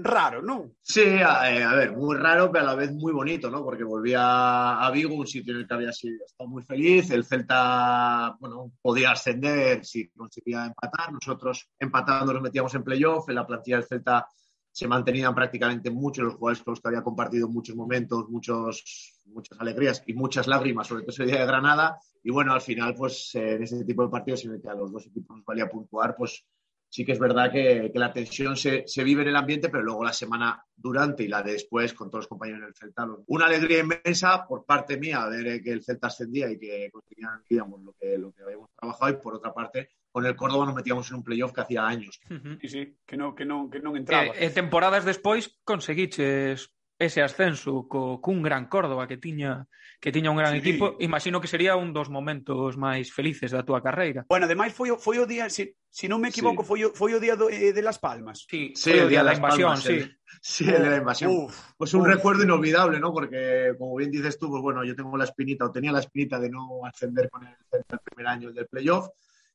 raro, 0.00 0.40
non? 0.40 0.76
Sí, 0.80 1.20
a, 1.20 1.48
eh, 1.52 1.64
a 1.64 1.74
ver, 1.76 1.92
moi 1.92 2.16
raro, 2.16 2.48
pero 2.48 2.64
a 2.64 2.72
la 2.72 2.78
vez 2.78 2.92
moi 2.92 3.12
bonito, 3.12 3.50
¿no? 3.52 3.60
Porque 3.60 3.84
volví 3.84 4.14
a, 4.16 4.80
a 4.80 4.90
Vigo, 4.90 5.14
un 5.14 5.28
sitio 5.28 5.52
en 5.52 5.60
el 5.60 5.66
que 5.68 5.74
había 5.74 5.92
sido, 5.92 6.24
estado 6.24 6.48
moi 6.48 6.64
feliz. 6.64 7.10
El 7.10 7.24
Celta, 7.24 8.36
bueno, 8.40 8.72
podía 8.80 9.12
ascender 9.12 9.84
si 9.84 10.08
conseguía 10.12 10.66
empatar. 10.66 11.12
Nosotros 11.12 11.68
empatando 11.78 12.32
nos 12.32 12.42
metíamos 12.42 12.74
en 12.74 12.84
playoff. 12.84 13.28
En 13.28 13.36
la 13.36 13.46
plantilla 13.46 13.76
del 13.76 13.88
Celta 13.88 14.26
se 14.70 14.86
mantenían 14.86 15.34
prácticamente 15.34 15.90
muchos 15.90 16.24
los 16.24 16.34
jugadores 16.34 16.62
con 16.62 16.72
los 16.72 16.80
que 16.80 16.88
había 16.88 17.02
compartido 17.02 17.48
muchos 17.48 17.74
momentos, 17.74 18.28
muchos, 18.28 19.20
muchas 19.26 19.60
alegrías 19.60 20.02
y 20.06 20.14
muchas 20.14 20.46
lágrimas, 20.46 20.86
sobre 20.86 21.02
todo 21.02 21.10
ese 21.10 21.26
día 21.26 21.40
de 21.40 21.46
Granada. 21.46 21.98
Y 22.22 22.30
bueno, 22.30 22.52
al 22.52 22.60
final, 22.60 22.94
pues 22.94 23.34
en 23.34 23.62
ese 23.62 23.84
tipo 23.84 24.02
de 24.04 24.10
partidos 24.10 24.44
en 24.44 24.52
el 24.52 24.62
que 24.62 24.68
a 24.68 24.74
los 24.74 24.92
dos 24.92 25.06
equipos 25.06 25.36
nos 25.36 25.44
valía 25.44 25.68
puntuar, 25.68 26.14
pues 26.16 26.44
sí 26.88 27.04
que 27.04 27.12
es 27.12 27.18
verdad 27.18 27.50
que, 27.50 27.90
la 27.94 28.12
tensión 28.12 28.56
se, 28.56 28.84
se, 28.86 29.04
vive 29.04 29.22
en 29.22 29.28
el 29.28 29.36
ambiente, 29.36 29.68
pero 29.68 29.82
luego 29.82 30.04
la 30.04 30.12
semana 30.12 30.64
durante 30.74 31.24
y 31.24 31.28
la 31.28 31.42
de 31.42 31.52
después 31.52 31.92
con 31.92 32.08
todos 32.08 32.24
los 32.24 32.28
compañeros 32.28 32.62
del 32.62 32.74
Celta. 32.74 33.06
Una 33.26 33.46
alegría 33.46 33.80
inmensa 33.80 34.46
por 34.46 34.64
parte 34.64 34.96
mía 34.96 35.26
ver 35.26 35.62
que 35.62 35.72
el 35.72 35.82
Celta 35.82 36.06
ascendía 36.06 36.50
y 36.50 36.58
que 36.58 36.90
conseguían 36.90 37.42
digamos, 37.48 37.82
lo, 37.82 37.92
que, 37.94 38.16
lo 38.16 38.32
que 38.32 38.42
habíamos 38.42 38.70
trabajado 38.74 39.12
y 39.12 39.16
por 39.16 39.34
otra 39.34 39.52
parte 39.52 39.90
con 40.18 40.26
el 40.26 40.34
Córdoba 40.34 40.66
nos 40.66 40.74
metíamos 40.74 41.08
en 41.10 41.16
un 41.16 41.22
playoff 41.22 41.52
que 41.52 41.60
hacía 41.60 41.86
años. 41.86 42.20
Uh 42.28 42.34
-huh. 42.34 42.58
Sí, 42.60 42.68
sí, 42.68 42.96
que 43.06 43.16
non, 43.16 43.38
que 43.38 43.46
non, 43.46 43.70
que 43.70 43.78
non 43.78 43.94
entraba. 43.94 44.34
Eh, 44.34 44.50
eh, 44.50 44.50
e 44.50 44.50
temporadas 44.50 45.06
despois 45.06 45.46
conseguiches 45.62 46.74
ese 46.98 47.22
ascenso 47.22 47.86
co, 47.86 48.18
cun 48.18 48.42
gran 48.42 48.66
Córdoba 48.66 49.06
que 49.06 49.16
tiña 49.16 49.70
que 50.00 50.10
tiña 50.10 50.30
un 50.30 50.38
gran 50.38 50.52
sí. 50.52 50.58
equipo, 50.58 50.96
imagino 50.98 51.40
que 51.40 51.46
sería 51.46 51.74
un 51.74 51.94
dos 51.94 52.10
momentos 52.10 52.74
máis 52.74 53.10
felices 53.14 53.50
da 53.54 53.62
túa 53.62 53.82
carreira. 53.82 54.26
Bueno, 54.30 54.46
ademais 54.46 54.74
foi, 54.74 54.94
foi 54.98 55.18
o 55.22 55.26
día, 55.26 55.50
se, 55.50 55.54
si, 55.54 55.62
se 55.90 56.06
si 56.06 56.06
non 56.10 56.18
me 56.22 56.30
equivoco, 56.30 56.62
sí. 56.62 56.68
foi, 56.70 56.80
foi 56.94 57.14
o 57.14 57.22
día 57.22 57.34
do, 57.38 57.50
eh, 57.50 57.70
de 57.70 57.82
Las 57.82 57.98
Palmas. 57.98 58.46
Sí, 58.46 58.74
sí 58.74 58.94
foi 58.94 59.06
o 59.06 59.10
día, 59.10 59.22
día 59.22 59.30
da 59.30 59.34
invasión, 59.38 59.74
Palmas, 59.74 59.86
sí. 59.86 59.98
El, 60.02 60.18
sí, 60.42 60.64
el 60.70 60.82
de 60.82 60.90
la 60.90 60.98
invasión. 61.02 61.30
Uf, 61.30 61.54
pues 61.78 61.94
un 61.94 62.02
uf. 62.02 62.14
recuerdo 62.14 62.42
inolvidable, 62.42 62.98
¿no? 62.98 63.10
Porque, 63.14 63.74
como 63.78 63.94
bien 63.98 64.10
dices 64.10 64.38
tú, 64.38 64.50
pues 64.50 64.62
bueno, 64.62 64.82
yo 64.82 64.94
tengo 64.94 65.14
la 65.18 65.26
espinita, 65.26 65.66
o 65.66 65.70
tenía 65.70 65.90
la 65.90 66.02
espinita 66.02 66.38
de 66.38 66.50
no 66.50 66.82
ascender 66.86 67.30
con 67.30 67.46
el, 67.46 67.54
el 67.74 67.98
primer 68.02 68.26
año 68.26 68.50
del 68.50 68.66
playoff, 68.66 69.06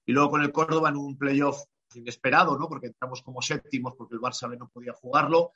y 0.06 0.12
luego 0.12 0.32
con 0.32 0.42
el 0.42 0.52
Córdoba 0.52 0.90
en 0.90 0.98
un 0.98 1.18
playoff 1.18 1.64
inesperado, 1.96 2.58
¿no? 2.58 2.68
Porque 2.68 2.88
entramos 2.88 3.22
como 3.22 3.42
séptimos 3.42 3.96
porque 3.96 4.16
el 4.16 4.22
Barça 4.22 4.50
B 4.50 4.58
no 4.58 4.70
podía 4.70 4.94
jugarlo. 4.94 5.52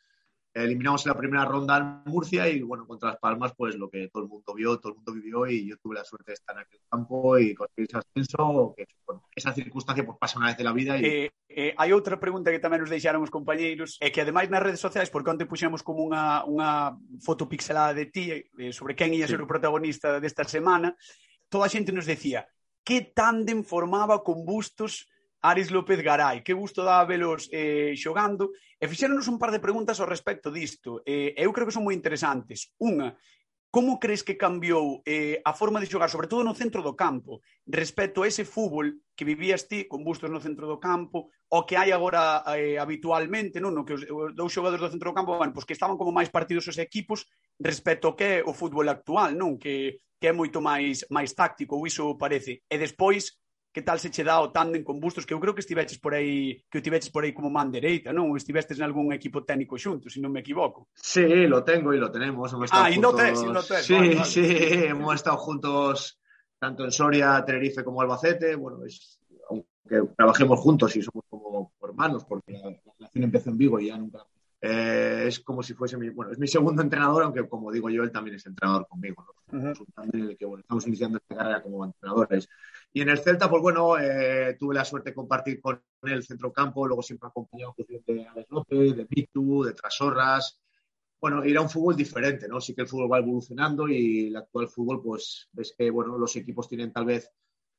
Eliminamos 0.53 1.05
en 1.05 1.11
la 1.11 1.17
primera 1.17 1.45
ronda 1.45 1.77
en 1.77 2.11
Murcia 2.11 2.49
y, 2.49 2.61
bueno, 2.61 2.87
contra 2.87 3.09
Las 3.09 3.19
Palmas, 3.19 3.53
pues 3.55 3.75
lo 3.75 3.89
que 3.89 4.07
todo 4.07 4.23
el 4.23 4.29
mundo 4.29 4.55
vio, 4.55 4.79
todo 4.79 4.93
el 4.93 4.95
mundo 4.95 5.13
vivió 5.13 5.45
y 5.45 5.67
yo 5.67 5.77
tuve 5.77 5.95
la 5.95 6.03
suerte 6.03 6.31
de 6.31 6.33
estar 6.33 6.55
en 6.55 6.63
aquel 6.63 6.79
campo 6.89 7.37
y 7.37 7.53
conseguir 7.53 7.87
ese 7.89 7.97
ascenso. 7.97 8.73
Que, 8.75 8.87
bueno, 9.05 9.23
esa 9.35 9.53
circunstancia 9.53 10.03
pues 10.03 10.17
pasa 10.19 10.39
una 10.39 10.47
vez 10.47 10.57
en 10.57 10.65
la 10.65 10.73
vida. 10.73 10.97
Y... 10.97 11.05
Eh, 11.05 11.31
eh, 11.49 11.75
hai 11.77 11.93
outra 11.93 12.17
pregunta 12.17 12.49
que 12.49 12.63
tamén 12.63 12.81
nos 12.81 12.89
deixaron 12.89 13.21
os 13.21 13.29
compañeiros 13.29 14.01
é 14.01 14.09
que 14.09 14.25
ademais 14.25 14.49
nas 14.49 14.63
redes 14.63 14.81
sociais, 14.81 15.13
porque 15.13 15.29
onte 15.29 15.45
puxemos 15.45 15.85
como 15.85 16.01
unha, 16.01 16.41
unha 16.49 16.97
foto 17.21 17.45
pixelada 17.45 17.93
de 17.93 18.09
ti 18.09 18.33
eh, 18.33 18.73
sobre 18.73 18.97
quen 18.97 19.13
ia 19.13 19.29
sí. 19.29 19.37
ser 19.37 19.45
o 19.45 19.51
protagonista 19.51 20.17
desta 20.17 20.41
semana, 20.41 20.97
toda 21.53 21.69
a 21.69 21.73
xente 21.73 21.93
nos 21.93 22.09
decía 22.09 22.49
que 22.88 23.01
tándem 23.01 23.67
formaba 23.67 24.23
con 24.23 24.47
Bustos 24.47 25.11
Aris 25.43 25.71
López 25.75 25.99
Garay. 25.99 26.39
Que 26.39 26.55
gusto 26.55 26.88
daba 26.88 27.03
velos 27.03 27.51
eh, 27.51 27.91
xogando. 27.99 28.55
E 28.79 28.88
fixéronos 28.88 29.27
un 29.27 29.35
par 29.35 29.51
de 29.51 29.59
preguntas 29.59 29.99
ao 29.99 30.07
respecto 30.07 30.47
disto. 30.55 31.03
Eh, 31.03 31.35
eu 31.35 31.51
creo 31.51 31.67
que 31.67 31.75
son 31.75 31.83
moi 31.83 31.91
interesantes. 31.91 32.71
Unha, 32.79 33.19
como 33.67 33.99
crees 33.99 34.23
que 34.23 34.39
cambiou 34.39 35.03
eh, 35.03 35.43
a 35.43 35.51
forma 35.51 35.83
de 35.83 35.91
xogar, 35.91 36.07
sobre 36.07 36.31
todo 36.31 36.47
no 36.47 36.55
centro 36.55 36.79
do 36.79 36.95
campo, 36.95 37.43
respecto 37.67 38.23
a 38.23 38.27
ese 38.31 38.47
fútbol 38.47 39.03
que 39.19 39.27
vivías 39.27 39.67
ti 39.67 39.83
con 39.83 40.07
bustos 40.07 40.31
no 40.31 40.39
centro 40.39 40.63
do 40.63 40.79
campo, 40.79 41.27
o 41.51 41.67
que 41.67 41.75
hai 41.75 41.91
agora 41.91 42.47
eh, 42.55 42.79
habitualmente, 42.79 43.59
non? 43.59 43.75
no 43.75 43.83
que 43.83 43.99
os, 43.99 44.07
os 44.07 44.31
dous 44.31 44.55
xogadores 44.55 44.79
do 44.79 44.88
centro 44.95 45.11
do 45.11 45.17
campo, 45.19 45.35
bueno, 45.35 45.51
pois 45.51 45.67
que 45.67 45.75
estaban 45.75 45.99
como 45.99 46.15
máis 46.15 46.31
partidos 46.31 46.71
os 46.71 46.79
equipos 46.79 47.27
respecto 47.59 48.07
ao 48.07 48.15
que 48.15 48.39
é 48.39 48.47
o 48.47 48.55
fútbol 48.55 48.88
actual, 48.88 49.35
non? 49.35 49.59
Que 49.59 49.99
que 50.20 50.28
é 50.28 50.34
moito 50.34 50.61
máis 50.61 51.05
máis 51.09 51.34
táctico, 51.34 51.76
ou 51.78 51.88
iso 51.88 52.18
parece. 52.18 52.63
E 52.70 52.76
despois, 52.78 53.38
que 53.74 53.82
tal 53.82 53.99
se 53.99 54.09
che 54.09 54.24
dá 54.24 54.41
o 54.41 54.49
tándem 54.49 54.84
con 54.84 54.99
Bustos, 54.99 55.26
que 55.26 55.34
eu 55.34 55.39
creo 55.39 55.53
que 55.53 55.61
estiveches 55.61 55.99
por 55.99 56.13
aí, 56.13 56.63
que 56.72 56.80
o 56.80 56.82
tiveches 56.82 57.11
por 57.13 57.24
aí 57.24 57.32
como 57.32 57.49
man 57.49 57.70
dereita, 57.70 58.09
non? 58.09 58.34
Ou 58.34 58.38
estivestes 58.38 58.82
nalgún 58.82 59.13
equipo 59.13 59.45
técnico 59.45 59.78
xunto, 59.78 60.09
se 60.09 60.18
non 60.18 60.34
me 60.34 60.41
equivoco. 60.41 60.89
Sí, 60.97 61.45
lo 61.45 61.61
tengo 61.61 61.93
e 61.93 62.01
lo 62.01 62.09
tenemos. 62.09 62.49
Hemos 62.49 62.74
ah, 62.74 62.89
e 62.89 62.97
no 62.97 63.13
tes, 63.13 63.38
no 63.45 63.61
tes. 63.61 63.86
Sí, 63.86 63.93
vale, 63.93 64.18
ah, 64.18 64.26
vale. 64.26 64.32
sí, 64.34 64.45
hemos 64.89 65.13
estado 65.13 65.38
juntos 65.38 66.18
tanto 66.57 66.84
en 66.86 66.91
Soria, 66.91 67.38
Tenerife 67.45 67.86
como 67.86 68.01
Albacete. 68.01 68.57
Bueno, 68.57 68.82
es, 68.84 69.22
aunque 69.49 70.09
trabajemos 70.18 70.57
juntos 70.59 70.95
y 70.97 71.05
somos 71.05 71.26
como 71.30 71.74
hermanos, 71.84 72.26
porque 72.26 72.57
la, 72.57 72.74
la 72.74 72.93
relación 72.97 73.24
empezó 73.24 73.51
en 73.51 73.57
Vigo 73.57 73.80
y 73.80 73.93
ya 73.93 73.97
nunca 73.97 74.26
eh, 74.60 75.26
es 75.28 75.39
como 75.41 75.62
si 75.62 75.74
fuese 75.74 75.97
mi, 75.97 76.10
bueno, 76.10 76.32
es 76.32 76.39
mi 76.39 76.47
segundo 76.47 76.82
entrenador, 76.82 77.24
aunque 77.24 77.47
como 77.47 77.72
digo 77.72 77.89
yo, 77.89 78.03
él 78.03 78.12
también 78.12 78.36
es 78.36 78.45
entrenador 78.45 78.88
conmigo, 78.88 79.24
¿no? 79.26 79.60
Uh 79.60 79.62
-huh. 79.64 80.14
en 80.14 80.20
el 80.30 80.38
que 80.38 80.45
bueno, 80.45 80.62
estamos 80.62 80.86
iniciando 80.88 81.20
esta 81.20 81.36
carrera 81.36 81.62
como 81.62 81.86
entrenadores. 81.86 82.49
Y 82.91 83.01
en 83.01 83.10
el 83.10 83.20
Celta, 83.20 83.49
pues 83.49 83.62
bueno, 83.62 83.97
eh, 83.97 84.55
tuve 84.60 84.76
la 84.76 84.84
suerte 84.84 85.12
de 85.12 85.16
compartir 85.16 85.62
con 85.62 85.82
él 86.03 86.14
el 86.14 86.24
centrocampo, 86.24 86.88
luego 86.88 87.01
siempre 87.01 87.30
acompañado 87.30 87.76
de 87.78 88.28
Alex 88.28 88.49
López, 88.49 88.95
de 88.95 89.05
Pitu, 89.05 89.64
de 89.64 89.74
Trasorras. 89.74 90.60
Bueno, 91.20 91.43
era 91.43 91.62
un 91.62 91.70
fútbol 91.70 91.95
diferente, 91.95 92.47
¿no? 92.47 92.60
Sí 92.62 92.76
que 92.76 92.82
el 92.82 92.88
fútbol 92.88 93.12
va 93.12 93.20
evolucionando 93.20 93.88
y 93.88 94.28
el 94.28 94.36
actual 94.36 94.68
fútbol, 94.68 95.01
pues 95.01 95.47
ves 95.51 95.74
que, 95.78 95.89
bueno, 95.89 96.18
los 96.18 96.36
equipos 96.36 96.68
tienen 96.68 96.91
tal 96.91 97.05
vez 97.05 97.32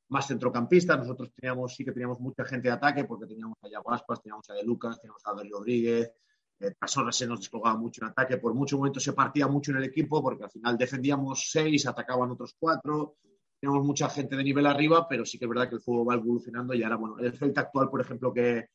más 0.09 0.27
centrocampistas. 0.27 0.97
Nosotros 0.97 1.31
teníamos, 1.33 1.75
sí 1.75 1.85
que 1.85 1.91
teníamos 1.91 2.19
mucha 2.19 2.43
gente 2.45 2.67
de 2.67 2.73
ataque 2.73 3.05
porque 3.05 3.27
teníamos 3.27 3.57
a 3.61 3.69
Yago 3.69 3.93
Aspas, 3.93 4.21
teníamos 4.21 4.49
a 4.49 4.53
De 4.53 4.63
Lucas, 4.63 4.99
teníamos 4.99 5.21
a 5.25 5.33
David 5.33 5.51
Rodríguez, 5.51 6.11
Trasorras 6.77 7.15
se 7.15 7.27
nos 7.27 7.39
descolgaba 7.39 7.77
mucho 7.77 8.03
en 8.03 8.11
ataque. 8.11 8.37
Por 8.37 8.53
mucho 8.53 8.77
momento 8.77 8.99
se 8.99 9.13
partía 9.13 9.47
mucho 9.47 9.71
en 9.71 9.77
el 9.77 9.85
equipo 9.85 10.21
porque 10.21 10.43
al 10.43 10.51
final 10.51 10.77
defendíamos 10.77 11.49
seis, 11.51 11.87
atacaban 11.87 12.31
otros 12.31 12.55
cuatro 12.59 13.17
tenemos 13.59 13.85
mucha 13.85 14.09
gente 14.09 14.35
de 14.35 14.43
nivel 14.43 14.65
arriba, 14.65 15.07
pero 15.07 15.25
sí 15.25 15.37
que 15.37 15.45
es 15.45 15.49
verdad 15.49 15.67
que 15.67 15.75
el 15.75 15.81
fútbol 15.81 16.09
va 16.09 16.13
evolucionando 16.15 16.73
y 16.73 16.83
ahora, 16.83 16.95
bueno, 16.95 17.17
el 17.19 17.37
Celta 17.37 17.61
actual, 17.61 17.89
por 17.89 18.01
ejemplo, 18.01 18.33
que, 18.33 18.69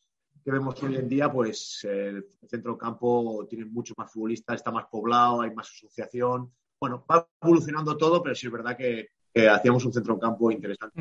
que 0.44 0.50
vemos 0.50 0.80
hoy 0.82 0.96
en 0.96 1.08
día, 1.08 1.32
pues 1.32 1.84
el 1.84 2.26
centro 2.46 2.72
del 2.72 2.80
campo 2.80 3.46
tiene 3.48 3.64
mucho 3.64 3.94
más 3.96 4.12
futbolistas, 4.12 4.56
está 4.56 4.70
más 4.70 4.86
poblado, 4.90 5.40
hay 5.40 5.54
más 5.54 5.70
asociación. 5.70 6.52
Bueno, 6.78 7.04
va 7.10 7.26
evolucionando 7.40 7.96
todo, 7.96 8.22
pero 8.22 8.34
sí 8.34 8.46
es 8.46 8.52
verdad 8.52 8.76
que, 8.76 9.08
eh, 9.34 9.48
hacíamos 9.50 9.84
un 9.84 9.92
centro 9.92 10.18
campo 10.18 10.50
interesante. 10.50 10.94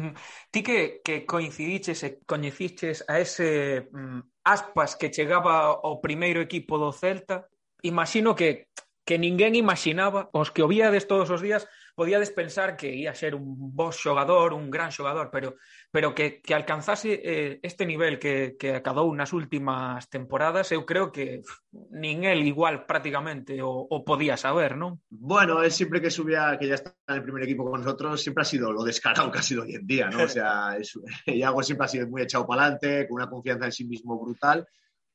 Ti 0.49 0.61
que, 0.65 1.01
que 1.05 1.23
coincidiches 1.23 2.01
e 2.01 2.09
coñeciches 2.25 3.05
a 3.05 3.21
ese 3.21 3.88
mm, 3.93 4.19
aspas 4.43 4.97
que 4.97 5.13
chegaba 5.13 5.77
ao 5.77 6.01
primeiro 6.01 6.41
equipo 6.41 6.81
do 6.81 6.89
Celta, 6.91 7.45
imagino 7.86 8.34
que 8.34 8.73
que 9.03 9.19
ninguén 9.19 9.55
imaginaba, 9.55 10.31
os 10.31 10.49
que 10.49 10.63
o 10.63 10.71
víades 10.71 11.07
todos 11.11 11.27
os 11.27 11.43
días, 11.43 11.67
podíades 11.95 12.31
pensar 12.31 12.75
que 12.75 12.93
ia 12.93 13.13
ser 13.13 13.35
un 13.35 13.75
bo 13.75 13.91
xogador, 13.91 14.53
un 14.53 14.69
gran 14.69 14.91
xogador, 14.91 15.29
pero, 15.31 15.55
pero 15.91 16.13
que, 16.13 16.41
que 16.41 16.53
alcanzase 16.53 17.21
eh, 17.23 17.59
este 17.61 17.85
nivel 17.85 18.17
que, 18.17 18.55
que 18.57 18.75
acadou 18.75 19.13
nas 19.13 19.33
últimas 19.33 20.09
temporadas, 20.09 20.73
eu 20.73 20.85
creo 20.85 21.13
que 21.13 21.45
nin 21.93 22.25
el 22.25 22.41
igual 22.45 22.85
prácticamente 22.89 23.61
o, 23.61 23.85
o 23.85 24.01
podía 24.01 24.37
saber, 24.37 24.73
non? 24.73 25.01
Bueno, 25.09 25.61
él 25.61 25.71
siempre 25.71 26.01
que 26.01 26.09
subía, 26.09 26.57
que 26.57 26.67
ya 26.67 26.75
está 26.81 26.97
en 27.07 27.21
el 27.21 27.23
primer 27.23 27.43
equipo 27.43 27.69
con 27.69 27.81
nosotros, 27.81 28.21
siempre 28.21 28.41
ha 28.41 28.49
sido 28.49 28.73
lo 28.73 28.83
descarado 28.83 29.29
que 29.31 29.39
ha 29.39 29.45
sido 29.45 29.63
hoy 29.63 29.75
en 29.75 29.85
día, 29.85 30.09
¿no? 30.09 30.25
O 30.25 30.31
sea, 30.31 30.73
es, 30.81 30.97
Iago 31.25 31.61
siempre 31.61 31.85
ha 31.85 31.93
sido 31.93 32.07
muy 32.09 32.21
echado 32.21 32.47
para 32.47 32.63
adelante, 32.63 33.07
con 33.07 33.21
una 33.21 33.29
confianza 33.29 33.65
en 33.65 33.71
sí 33.71 33.85
mismo 33.85 34.17
brutal, 34.19 34.65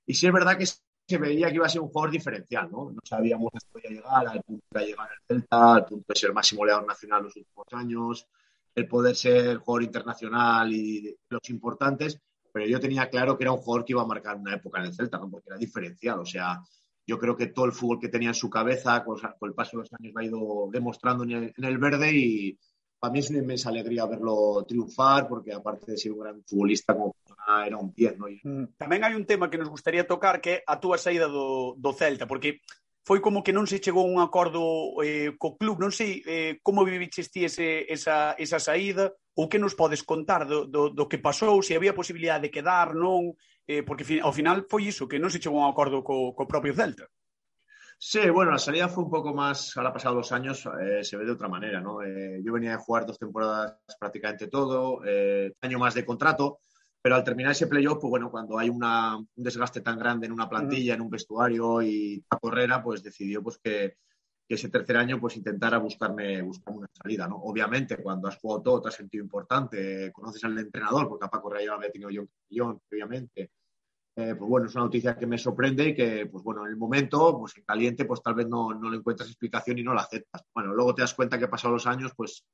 y 0.07 0.15
sí 0.15 0.27
es 0.27 0.33
verdad 0.33 0.57
que 0.57 0.65
se 1.09 1.17
veía 1.17 1.49
que 1.49 1.55
iba 1.55 1.67
a 1.67 1.71
ser 1.71 1.81
un 1.81 1.89
jugador 1.89 2.11
diferencial, 2.11 2.71
¿no? 2.71 2.91
No 2.91 3.01
sabíamos 3.03 3.51
que 3.53 3.59
podía 3.73 3.91
llegar 3.91 4.29
al 4.29 4.43
punto 4.43 4.67
de 4.71 4.87
llegar 4.87 5.09
al 5.09 5.19
Celta, 5.27 5.75
al 5.75 5.87
punto 5.87 6.05
de 6.07 6.19
ser 6.21 6.33
máximo 6.35 6.59
goleador 6.61 6.87
nacional 6.87 7.23
los 7.23 7.37
últimos 7.37 7.67
años, 7.73 8.29
el 8.75 8.87
poder 8.87 9.17
ser 9.17 9.57
jugador 9.57 9.85
internacional 9.85 10.73
y 10.73 11.17
los 11.31 11.49
importantes, 11.49 12.21
pero 12.53 12.67
yo 12.67 12.79
tenía 12.79 13.09
claro 13.09 13.39
que 13.39 13.45
era 13.45 13.53
un 13.53 13.59
jugador 13.59 13.87
que 13.87 13.95
iba 13.95 14.03
a 14.03 14.07
marcar 14.07 14.37
una 14.37 14.55
época 14.55 14.81
en 14.81 14.87
el 14.87 14.95
Celta, 14.95 15.19
¿no? 15.19 15.31
Porque 15.31 15.49
era 15.49 15.57
diferencial, 15.57 16.19
o 16.21 16.27
sea, 16.27 16.63
yo 17.07 17.19
creo 17.19 17.35
que 17.37 17.47
todo 17.47 17.65
el 17.65 17.73
fútbol 17.73 17.99
que 17.99 18.09
tenía 18.09 18.29
en 18.29 18.35
su 18.35 18.51
cabeza, 18.51 19.03
con, 19.03 19.19
el 19.19 19.55
paso 19.55 19.79
de 19.79 19.85
los 19.85 19.93
años, 19.95 20.13
lo 20.13 20.21
ha 20.21 20.25
ido 20.25 20.69
demostrando 20.71 21.25
en 21.25 21.31
el, 21.31 21.55
en 21.57 21.65
el 21.65 21.79
verde 21.79 22.13
y 22.13 22.59
para 22.99 23.13
mí 23.13 23.21
es 23.21 23.31
una 23.31 23.39
inmensa 23.39 23.69
alegría 23.69 24.07
verlo 24.07 24.65
triunfar, 24.67 25.29
porque 25.29 25.53
aparte 25.53 25.93
de 25.93 25.99
ser 25.99 26.13
un 26.13 26.21
gran 26.21 26.43
futbolista 26.45 26.95
como 26.95 27.13
persona, 27.13 27.67
era 27.67 27.77
un 27.77 27.93
10, 27.95 28.19
¿no? 28.19 28.27
Mm. 28.27 28.75
Tamén 28.75 29.07
hai 29.07 29.15
un 29.15 29.25
tema 29.25 29.47
que 29.47 29.59
nos 29.59 29.71
gustaría 29.71 30.07
tocar 30.07 30.43
que 30.43 30.61
é 30.61 30.63
a 30.67 30.83
túa 30.83 30.99
saída 30.99 31.31
do, 31.31 31.79
do 31.79 31.95
Celta, 31.95 32.27
porque 32.27 32.61
foi 33.07 33.23
como 33.25 33.41
que 33.41 33.55
non 33.57 33.65
se 33.65 33.81
chegou 33.81 34.05
a 34.05 34.13
un 34.13 34.21
acordo 34.21 34.93
eh, 35.01 35.33
co 35.39 35.57
club, 35.57 35.79
non 35.81 35.95
sei 35.95 36.21
eh, 36.27 36.61
como 36.61 36.85
viviches 36.85 37.31
ti 37.31 37.47
ese, 37.47 37.87
esa, 37.89 38.35
esa 38.37 38.59
saída 38.61 39.15
ou 39.39 39.47
que 39.47 39.63
nos 39.63 39.79
podes 39.79 40.03
contar 40.03 40.45
do, 40.45 40.67
do, 40.67 40.91
do 40.91 41.09
que 41.09 41.23
pasou, 41.23 41.63
se 41.63 41.79
había 41.79 41.95
posibilidade 41.95 42.51
de 42.51 42.53
quedar, 42.53 42.93
non, 42.99 43.33
eh, 43.71 43.87
porque 43.87 44.05
ao 44.19 44.35
final 44.35 44.67
foi 44.67 44.91
iso, 44.91 45.07
que 45.07 45.23
non 45.23 45.31
se 45.31 45.39
chegou 45.39 45.63
a 45.63 45.71
un 45.71 45.73
acordo 45.73 46.03
co, 46.03 46.35
co 46.35 46.51
propio 46.51 46.75
Celta. 46.75 47.07
Sí, 48.01 48.31
bueno, 48.31 48.53
la 48.53 48.59
salida 48.59 48.89
fue 48.89 49.03
un 49.03 49.11
poco 49.11 49.35
más, 49.35 49.77
ahora 49.77 49.93
pasado 49.93 50.15
los 50.15 50.31
años, 50.31 50.65
eh, 50.81 51.03
se 51.03 51.17
ve 51.17 51.25
de 51.25 51.33
otra 51.33 51.49
manera, 51.49 51.81
¿no? 51.81 52.01
Eh, 52.01 52.41
yo 52.45 52.53
venía 52.53 52.71
de 52.71 52.77
jugar 52.77 53.05
dos 53.05 53.19
temporadas 53.19 53.77
prácticamente 53.99 54.47
todo, 54.47 55.01
eh, 55.05 55.53
año 55.63 55.81
más 55.81 55.95
de 55.95 56.05
contrato, 56.07 56.61
pero 57.03 57.17
al 57.17 57.25
terminar 57.25 57.53
ese 57.53 57.67
playoff, 57.67 57.99
pues 58.01 58.11
bueno, 58.11 58.31
cuando 58.31 58.57
hay 58.57 58.69
una, 58.69 59.17
un 59.17 59.29
desgaste 59.35 59.81
tan 59.81 59.99
grande 59.99 60.27
en 60.27 60.33
una 60.33 60.49
plantilla, 60.49 60.95
en 60.95 61.01
un 61.01 61.11
vestuario 61.11 61.83
y 61.83 62.25
a 62.31 62.39
Correra, 62.39 62.81
pues 62.85 63.03
decidió 63.03 63.43
pues 63.43 63.59
que, 63.59 63.97
que, 64.47 64.55
ese 64.55 64.69
tercer 64.69 64.97
año 64.97 65.19
pues 65.21 65.37
intentara 65.37 65.79
buscarme, 65.79 66.41
buscarme 66.43 66.79
una 66.79 66.91
salida, 66.93 67.27
¿no? 67.27 67.37
Obviamente, 67.39 67.97
cuando 68.01 68.29
has 68.29 68.37
jugado 68.39 68.63
todo, 68.63 68.83
te 68.83 68.89
has 68.89 68.95
sentido 68.95 69.25
importante, 69.25 70.13
conoces 70.13 70.45
al 70.45 70.57
entrenador, 70.57 71.09
porque 71.09 71.27
a 71.27 71.29
Paco 71.29 71.49
Correa 71.49 71.67
ya 71.67 71.75
había 71.75 71.91
tenido 71.91 72.11
yo 72.11 72.23
un 72.65 72.81
obviamente, 72.93 73.51
eh, 74.21 74.35
pues 74.35 74.51
bueno, 74.51 74.67
es 74.67 74.75
una 74.75 74.85
noticia 74.85 75.17
que 75.17 75.29
me 75.29 75.39
sorprende 75.39 75.91
y 75.91 75.95
que, 75.95 76.27
pues 76.27 76.43
bueno, 76.43 76.67
en 76.67 76.73
el 76.73 76.77
momento, 76.77 77.39
pues 77.39 77.57
en 77.57 77.63
caliente, 77.63 78.05
pues 78.05 78.21
tal 78.21 78.35
vez 78.35 78.49
no, 78.49 78.75
no 78.75 78.91
le 78.91 78.97
encuentras 78.97 79.29
explicación 79.29 79.79
y 79.79 79.85
no 79.85 79.95
la 79.95 80.01
aceptas. 80.01 80.43
Bueno, 80.53 80.75
luego 80.75 80.93
te 80.93 81.03
das 81.03 81.15
cuenta 81.15 81.39
que 81.39 81.47
pasado 81.47 81.75
los 81.75 81.87
años, 81.87 82.11
pues 82.17 82.45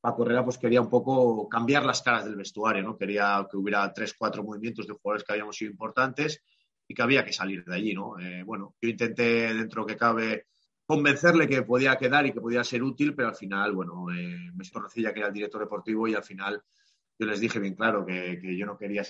Paco 0.00 0.22
Herrera 0.22 0.44
pues 0.44 0.58
quería 0.58 0.80
un 0.80 0.88
poco 0.88 1.48
cambiar 1.48 1.84
las 1.84 2.02
caras 2.02 2.24
del 2.24 2.36
vestuario, 2.36 2.84
¿no? 2.84 2.96
Quería 2.96 3.44
que 3.50 3.56
hubiera 3.56 3.92
tres, 3.92 4.14
cuatro 4.16 4.44
movimientos 4.44 4.86
de 4.86 4.92
jugadores 4.92 5.24
que 5.24 5.32
habíamos 5.32 5.56
sido 5.56 5.72
importantes 5.72 6.40
y 6.86 6.94
que 6.94 7.02
había 7.02 7.24
que 7.24 7.32
salir 7.32 7.64
de 7.64 7.74
allí, 7.74 7.94
¿no? 7.94 8.16
Eh, 8.20 8.44
bueno, 8.44 8.76
yo 8.80 8.88
intenté, 8.88 9.52
dentro 9.52 9.84
que 9.84 9.96
cabe, 9.96 10.46
convencerle 10.86 11.48
que 11.48 11.62
podía 11.62 11.96
quedar 11.96 12.26
y 12.26 12.32
que 12.32 12.40
podía 12.40 12.62
ser 12.62 12.84
útil, 12.84 13.16
pero 13.16 13.26
al 13.26 13.34
final, 13.34 13.72
bueno, 13.72 14.06
eh, 14.12 14.52
me 14.54 14.64
que 14.64 15.18
era 15.18 15.26
el 15.26 15.34
director 15.34 15.60
deportivo 15.62 16.06
y 16.06 16.14
al 16.14 16.22
final 16.22 16.62
yo 17.18 17.26
les 17.26 17.40
dije 17.40 17.58
bien 17.58 17.74
claro 17.74 18.06
que, 18.06 18.38
que 18.40 18.56
yo 18.56 18.66
no 18.66 18.78
quería 18.78 19.02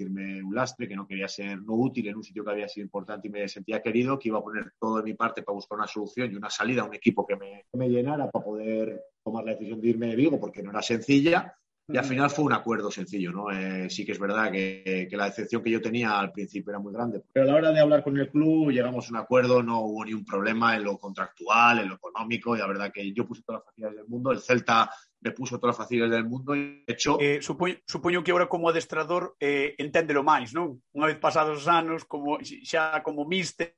sentirme 0.00 0.42
un 0.42 0.54
lastre, 0.54 0.88
que 0.88 0.96
no 0.96 1.06
quería 1.06 1.28
ser 1.28 1.60
no 1.62 1.74
útil 1.74 2.08
en 2.08 2.16
un 2.16 2.22
sitio 2.22 2.44
que 2.44 2.50
había 2.50 2.68
sido 2.68 2.84
importante 2.84 3.28
y 3.28 3.30
me 3.30 3.48
sentía 3.48 3.82
querido, 3.82 4.18
que 4.18 4.28
iba 4.28 4.38
a 4.38 4.42
poner 4.42 4.72
todo 4.78 4.98
de 4.98 5.02
mi 5.02 5.14
parte 5.14 5.42
para 5.42 5.54
buscar 5.54 5.78
una 5.78 5.86
solución 5.86 6.32
y 6.32 6.36
una 6.36 6.50
salida 6.50 6.82
a 6.82 6.86
un 6.86 6.94
equipo 6.94 7.26
que 7.26 7.36
me, 7.36 7.66
que 7.70 7.78
me 7.78 7.88
llenara 7.88 8.30
para 8.30 8.44
poder 8.44 9.02
tomar 9.22 9.44
la 9.44 9.52
decisión 9.52 9.80
de 9.80 9.88
irme 9.88 10.06
de 10.08 10.16
Vigo, 10.16 10.40
porque 10.40 10.62
no 10.62 10.70
era 10.70 10.82
sencilla. 10.82 11.54
Y 11.88 11.96
al 11.96 12.04
final 12.04 12.30
fue 12.30 12.44
un 12.44 12.52
acuerdo 12.52 12.90
sencillo, 12.90 13.32
¿no? 13.32 13.50
Eh, 13.50 13.90
sí 13.90 14.04
que 14.04 14.12
es 14.12 14.18
verdad 14.18 14.52
que, 14.52 15.08
que, 15.10 15.16
la 15.16 15.24
decepción 15.24 15.62
que 15.62 15.70
yo 15.70 15.80
tenía 15.80 16.18
al 16.18 16.30
principio 16.30 16.70
era 16.70 16.78
muy 16.78 16.92
grande. 16.92 17.22
Pero 17.32 17.44
a 17.44 17.48
la 17.48 17.56
hora 17.56 17.72
de 17.72 17.80
hablar 17.80 18.04
con 18.04 18.16
el 18.16 18.30
club 18.30 18.70
llegamos 18.70 19.06
a 19.06 19.10
un 19.10 19.16
acuerdo, 19.16 19.62
no 19.62 19.80
hubo 19.80 20.04
ni 20.04 20.14
un 20.14 20.24
problema 20.24 20.76
en 20.76 20.84
lo 20.84 20.98
contractual, 20.98 21.80
en 21.80 21.88
lo 21.88 21.96
económico, 21.96 22.54
y 22.54 22.60
la 22.60 22.68
verdad 22.68 22.92
que 22.92 23.12
yo 23.12 23.26
puse 23.26 23.42
todas 23.42 23.60
las 23.60 23.66
facilidades 23.66 23.96
del 23.96 24.08
mundo, 24.08 24.30
el 24.30 24.38
Celta 24.38 24.90
me 25.20 25.32
puso 25.32 25.58
todas 25.58 25.76
las 25.76 25.84
facilidades 25.84 26.12
del 26.12 26.24
mundo 26.24 26.54
e 26.54 26.84
hecho... 26.86 27.18
Eh, 27.20 27.42
supoño, 27.42 27.76
supoño 27.86 28.24
que 28.24 28.32
ahora 28.32 28.48
como 28.48 28.68
adestrador 28.68 29.36
eh, 29.40 29.74
enténdelo 29.78 30.22
máis, 30.24 30.54
non? 30.56 30.80
Unha 30.96 31.10
vez 31.12 31.18
pasados 31.20 31.60
os 31.60 31.68
anos, 31.68 32.08
como, 32.08 32.40
xa 32.40 33.04
como 33.04 33.28
míster, 33.28 33.76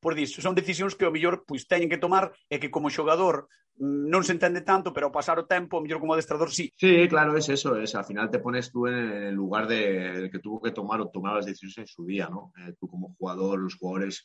por 0.00 0.14
disso, 0.14 0.42
son 0.44 0.54
decisións 0.54 0.94
que 0.94 1.08
o 1.08 1.12
mellor 1.12 1.44
pois, 1.48 1.64
teñen 1.64 1.88
que 1.88 2.00
tomar 2.00 2.32
e 2.52 2.60
que 2.60 2.68
como 2.72 2.92
xogador 2.92 3.48
non 3.76 4.24
se 4.24 4.32
entende 4.32 4.64
tanto, 4.64 4.88
pero 4.92 5.08
ao 5.08 5.14
pasar 5.14 5.36
o 5.36 5.44
tempo, 5.44 5.84
mellor 5.84 6.00
como 6.00 6.16
adestrador, 6.16 6.48
sí. 6.48 6.72
Sí, 6.76 7.08
claro, 7.08 7.36
es 7.36 7.48
eso, 7.48 7.76
es 7.76 7.92
al 7.94 8.08
final 8.08 8.30
te 8.32 8.40
pones 8.40 8.72
tú 8.72 8.86
en 8.88 9.32
el 9.32 9.34
lugar 9.34 9.68
de, 9.68 10.28
de 10.28 10.30
que 10.30 10.40
tuvo 10.40 10.60
que 10.60 10.72
tomar 10.72 11.00
o 11.00 11.08
tomar 11.08 11.36
las 11.36 11.46
decisiones 11.46 11.78
en 11.78 11.86
su 11.86 12.04
día, 12.04 12.28
¿no? 12.28 12.52
Eh, 12.56 12.72
tú 12.80 12.88
como 12.88 13.14
jugador, 13.18 13.60
los 13.60 13.76
jugadores, 13.76 14.24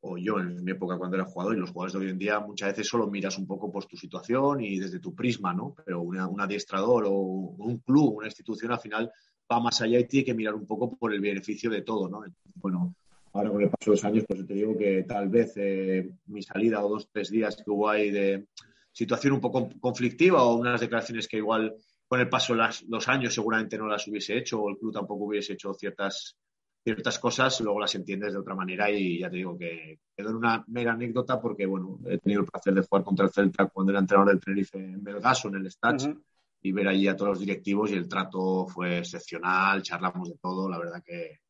o 0.00 0.16
yo 0.16 0.40
en 0.40 0.64
mi 0.64 0.72
época 0.72 0.96
cuando 0.96 1.16
era 1.16 1.26
jugador 1.26 1.56
y 1.56 1.60
los 1.60 1.70
jugadores 1.70 1.92
de 1.92 1.98
hoy 1.98 2.10
en 2.10 2.18
día, 2.18 2.40
muchas 2.40 2.70
veces 2.70 2.88
solo 2.88 3.08
miras 3.08 3.36
un 3.36 3.46
poco 3.46 3.70
por 3.70 3.84
tu 3.84 3.96
situación 3.96 4.62
y 4.62 4.78
desde 4.78 5.00
tu 5.00 5.14
prisma, 5.14 5.52
¿no? 5.52 5.74
Pero 5.84 6.00
una, 6.00 6.26
un 6.26 6.40
adiestrador 6.40 7.04
o 7.06 7.12
un 7.12 7.78
club, 7.84 8.16
una 8.16 8.28
institución, 8.28 8.72
al 8.72 8.80
final 8.80 9.12
va 9.50 9.60
más 9.60 9.80
allá 9.80 9.98
y 9.98 10.06
tiene 10.06 10.24
que 10.24 10.34
mirar 10.34 10.54
un 10.54 10.66
poco 10.66 10.96
por 10.96 11.12
el 11.12 11.20
beneficio 11.20 11.70
de 11.70 11.82
todo, 11.82 12.08
¿no? 12.08 12.24
Bueno, 12.54 12.94
ahora 13.38 13.50
con 13.50 13.62
el 13.62 13.70
paso 13.70 13.90
de 13.90 13.96
los 13.96 14.04
años, 14.04 14.24
pues 14.26 14.46
te 14.46 14.54
digo 14.54 14.76
que 14.76 15.04
tal 15.04 15.28
vez 15.28 15.52
eh, 15.56 16.10
mi 16.26 16.42
salida 16.42 16.84
o 16.84 16.88
dos, 16.88 17.08
tres 17.10 17.30
días 17.30 17.56
que 17.56 17.70
hubo 17.70 17.88
ahí 17.88 18.10
de 18.10 18.46
situación 18.92 19.34
un 19.34 19.40
poco 19.40 19.68
conflictiva 19.80 20.42
o 20.42 20.56
unas 20.56 20.80
declaraciones 20.80 21.28
que 21.28 21.36
igual 21.36 21.76
con 22.06 22.20
el 22.20 22.28
paso 22.28 22.54
de 22.54 22.60
las, 22.60 22.82
los 22.82 23.06
años 23.08 23.34
seguramente 23.34 23.78
no 23.78 23.86
las 23.86 24.06
hubiese 24.08 24.36
hecho 24.36 24.60
o 24.60 24.70
el 24.70 24.78
club 24.78 24.92
tampoco 24.92 25.24
hubiese 25.24 25.52
hecho 25.52 25.72
ciertas, 25.74 26.36
ciertas 26.82 27.18
cosas, 27.18 27.60
luego 27.60 27.80
las 27.80 27.94
entiendes 27.94 28.32
de 28.32 28.38
otra 28.38 28.54
manera 28.54 28.90
y 28.90 29.20
ya 29.20 29.30
te 29.30 29.36
digo 29.36 29.56
que 29.56 30.00
quedó 30.16 30.30
en 30.30 30.36
una 30.36 30.64
mera 30.68 30.92
anécdota 30.92 31.40
porque, 31.40 31.66
bueno, 31.66 32.00
he 32.06 32.18
tenido 32.18 32.40
el 32.40 32.48
placer 32.48 32.74
de 32.74 32.82
jugar 32.82 33.04
contra 33.04 33.26
el 33.26 33.32
Celta 33.32 33.66
cuando 33.66 33.92
era 33.92 34.00
entrenador 34.00 34.32
del 34.32 34.40
Tenerife 34.40 34.78
en 34.78 35.04
Belgaso, 35.04 35.48
en 35.48 35.56
el 35.56 35.70
Stats, 35.70 36.06
uh 36.06 36.08
-huh. 36.08 36.22
y 36.62 36.72
ver 36.72 36.88
allí 36.88 37.06
a 37.06 37.14
todos 37.14 37.30
los 37.30 37.40
directivos 37.40 37.90
y 37.90 37.94
el 37.94 38.08
trato 38.08 38.66
fue 38.66 38.98
excepcional, 38.98 39.82
charlamos 39.82 40.30
de 40.30 40.38
todo, 40.38 40.68
la 40.68 40.78
verdad 40.78 41.02
que 41.04 41.40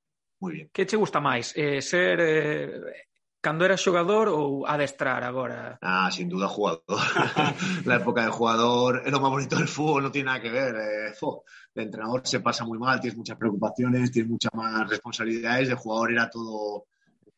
Moi 0.40 0.52
bien. 0.52 0.68
Que 0.72 0.86
che 0.86 0.96
gusta 0.96 1.20
máis? 1.20 1.52
Eh, 1.56 1.82
ser 1.82 2.20
eh, 2.20 3.08
cando 3.40 3.64
era 3.64 3.76
xogador 3.76 4.28
ou 4.28 4.66
adestrar 4.66 5.22
agora? 5.24 5.78
Ah, 5.82 6.10
sin 6.10 6.28
duda 6.28 6.46
jugador. 6.46 6.82
la 7.84 7.96
época 7.96 8.22
de 8.24 8.30
jugador 8.30 9.02
era 9.02 9.16
lo 9.16 9.22
máis 9.22 9.34
bonito 9.34 9.56
del 9.56 9.68
fútbol, 9.68 10.02
no 10.02 10.10
tiene 10.10 10.30
nada 10.30 10.42
que 10.42 10.50
ver. 10.50 10.74
Eh, 10.76 11.14
fo, 11.14 11.42
de 11.74 11.82
entrenador 11.82 12.22
se 12.26 12.40
pasa 12.40 12.64
moi 12.64 12.78
mal, 12.78 13.00
tienes 13.00 13.18
muchas 13.18 13.38
preocupaciones, 13.38 14.10
tienes 14.10 14.30
muchas 14.30 14.54
más 14.54 14.88
responsabilidades. 14.88 15.68
De 15.68 15.74
jugador 15.74 16.12
era 16.12 16.30
todo 16.30 16.86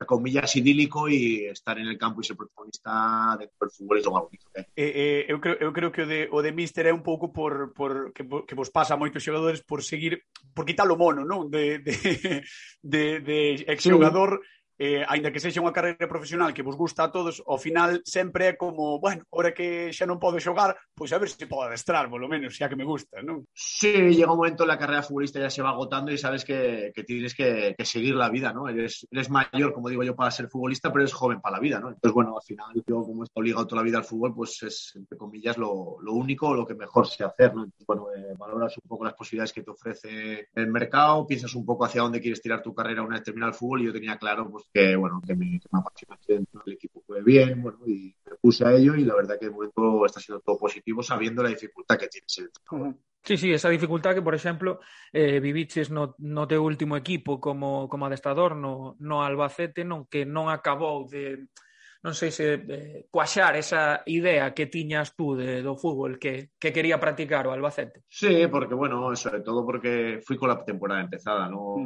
comillas 0.07 0.57
idílico 0.57 1.09
e 1.09 1.51
estar 1.53 1.78
en 1.78 1.86
el 1.86 1.98
campo 1.98 2.20
e 2.20 2.24
ser 2.24 2.36
protagonista 2.36 3.36
dentro 3.36 3.68
do 3.68 3.72
fútbol 3.72 3.98
é 3.98 4.01
o 4.01 4.12
bonito. 4.12 4.46
Eh? 4.57 4.64
Eh, 4.76 4.92
eh, 4.96 5.22
eu, 5.28 5.38
creo, 5.40 5.57
eu 5.61 5.70
creo 5.72 5.92
que 5.92 6.03
o 6.03 6.07
de, 6.07 6.28
o 6.32 6.40
de 6.40 6.53
Mister 6.53 6.86
é 6.86 6.92
un 6.92 7.05
pouco 7.05 7.32
por, 7.32 7.72
por 7.76 8.12
que, 8.12 8.24
que 8.24 8.57
vos 8.57 8.72
pasa 8.72 8.96
a 8.96 9.01
moitos 9.01 9.22
xogadores 9.22 9.61
por 9.61 9.84
seguir, 9.84 10.24
por 10.57 10.64
quitar 10.64 10.88
o 10.88 10.96
mono, 10.96 11.24
non? 11.24 11.53
De, 11.53 11.84
de, 11.84 11.92
de, 12.80 13.05
de 13.20 13.38
exxogador 13.68 14.40
sí. 14.40 14.60
Eh, 14.81 15.05
aínda 15.05 15.28
que 15.28 15.45
sexa 15.45 15.61
unha 15.61 15.76
carreira 15.76 16.09
profesional 16.09 16.57
que 16.57 16.64
vos 16.64 16.72
gusta 16.72 17.05
a 17.05 17.12
todos, 17.12 17.45
ao 17.45 17.61
final 17.61 18.01
sempre 18.01 18.49
é 18.49 18.53
como, 18.57 18.97
bueno, 18.97 19.28
ahora 19.28 19.53
que 19.53 19.93
xa 19.93 20.09
non 20.09 20.16
podo 20.16 20.41
xogar, 20.41 20.72
pois 20.97 21.12
a 21.12 21.20
ver 21.20 21.28
se 21.28 21.45
podo 21.45 21.68
adestrar, 21.68 22.09
polo 22.09 22.33
menos, 22.33 22.57
xa 22.57 22.64
que 22.72 22.81
me 22.81 22.89
gusta, 22.89 23.20
non? 23.20 23.45
Sí, 23.53 23.93
llega 23.93 24.33
un 24.33 24.41
momento 24.41 24.64
en 24.64 24.72
la 24.72 24.81
carrera 24.81 25.05
futbolista 25.05 25.37
ya 25.37 25.53
se 25.53 25.61
va 25.61 25.76
agotando 25.76 26.09
y 26.09 26.16
sabes 26.16 26.49
que, 26.49 26.97
tienes 27.05 27.37
que, 27.37 27.76
seguir 27.85 28.14
la 28.16 28.31
vida, 28.31 28.55
¿no? 28.57 28.68
Eres, 28.68 29.05
mayor, 29.28 29.74
como 29.74 29.91
digo 29.93 30.03
yo, 30.03 30.16
para 30.16 30.31
ser 30.31 30.49
futbolista, 30.49 30.89
pero 30.89 31.05
eres 31.05 31.12
joven 31.12 31.43
para 31.43 31.57
la 31.57 31.61
vida, 31.61 31.78
¿no? 31.78 31.89
Entonces, 31.89 32.14
bueno, 32.14 32.37
al 32.37 32.43
final 32.43 32.72
yo 32.87 33.03
como 33.03 33.24
estado 33.24 33.45
ligado 33.45 33.66
toda 33.66 33.83
la 33.83 33.87
vida 33.87 33.99
al 33.99 34.05
fútbol, 34.05 34.35
pues 34.35 34.62
es, 34.62 34.93
entre 34.97 35.18
comillas, 35.18 35.59
lo, 35.59 36.01
único, 36.09 36.55
lo 36.55 36.66
que 36.66 36.74
mejor 36.74 37.07
sé 37.07 37.24
hacer, 37.24 37.55
¿no? 37.55 37.64
Entonces, 37.64 37.87
bueno, 37.87 38.07
eh, 38.16 38.35
valoras 38.39 38.76
un 38.78 38.89
poco 38.89 39.05
las 39.05 39.14
posibilidades 39.14 39.53
que 39.53 39.62
te 39.62 39.70
ofrece 39.70 40.49
el 40.55 40.68
mercado, 40.68 41.26
piensas 41.26 41.55
un 41.55 41.66
poco 41.66 41.85
hacia 41.85 42.01
dónde 42.01 42.20
quieres 42.20 42.41
tirar 42.41 42.62
tu 42.62 42.74
carrera 42.74 43.03
una 43.03 43.16
vez 43.16 43.24
terminado 43.24 43.53
el 43.53 43.59
fútbol 43.59 43.83
y 43.83 43.87
yo 43.87 43.93
tenía 43.93 44.16
claro, 44.16 44.51
pues, 44.51 44.70
que, 44.73 44.97
bueno, 44.97 45.21
que 45.27 45.35
me, 45.35 45.59
que 45.59 45.68
me 45.73 45.79
apasionaste 45.81 46.35
dentro 46.35 46.62
del 46.64 46.75
equipo 46.75 47.03
fue 47.07 47.23
bien, 47.23 47.62
bueno, 47.62 47.79
y 47.87 48.14
me 48.25 48.37
puse 48.41 48.64
a 48.64 48.73
ello 48.73 48.95
y 48.95 49.05
la 49.05 49.14
verdad 49.14 49.39
que 49.39 49.47
de 49.47 49.53
momento 49.53 50.07
está 50.07 50.21
siendo 50.21 50.41
todo 50.41 50.59
positivo 50.59 51.03
sabiendo 51.03 51.43
la 51.43 51.51
dificultad 51.51 51.99
que 51.99 52.09
tiene 52.09 52.27
dentro. 52.37 52.62
entrenador. 52.62 53.11
Sí, 53.23 53.37
sí, 53.37 53.53
esa 53.53 53.68
dificultad 53.68 54.14
que, 54.14 54.23
por 54.23 54.35
exemplo, 54.35 54.81
eh, 55.12 55.41
viviches 55.41 55.91
no, 55.91 56.14
no 56.18 56.49
teu 56.49 56.64
último 56.64 56.97
equipo 56.97 57.39
como, 57.39 57.87
como 57.89 58.07
adestador 58.07 58.57
no, 58.57 58.97
no 58.99 59.21
Albacete, 59.21 59.85
non 59.85 60.09
que 60.09 60.25
non 60.25 60.49
acabou 60.49 61.05
de 61.05 61.53
non 62.01 62.16
sei 62.16 62.32
se 62.32 62.57
eh, 62.64 63.09
esa 63.61 64.01
idea 64.07 64.55
que 64.57 64.72
tiñas 64.72 65.12
tú 65.12 65.36
de, 65.36 65.61
do 65.61 65.76
fútbol 65.76 66.16
que, 66.16 66.57
que 66.57 66.72
quería 66.72 66.96
practicar 66.96 67.44
o 67.44 67.53
Albacete. 67.53 68.09
Sí, 68.09 68.48
porque 68.48 68.72
bueno, 68.72 69.14
sobre 69.16 69.44
todo 69.44 69.66
porque 69.66 70.20
fui 70.24 70.36
con 70.36 70.48
la 70.48 70.64
temporada 70.64 71.03
empezada, 71.03 71.48
¿no? 71.48 71.76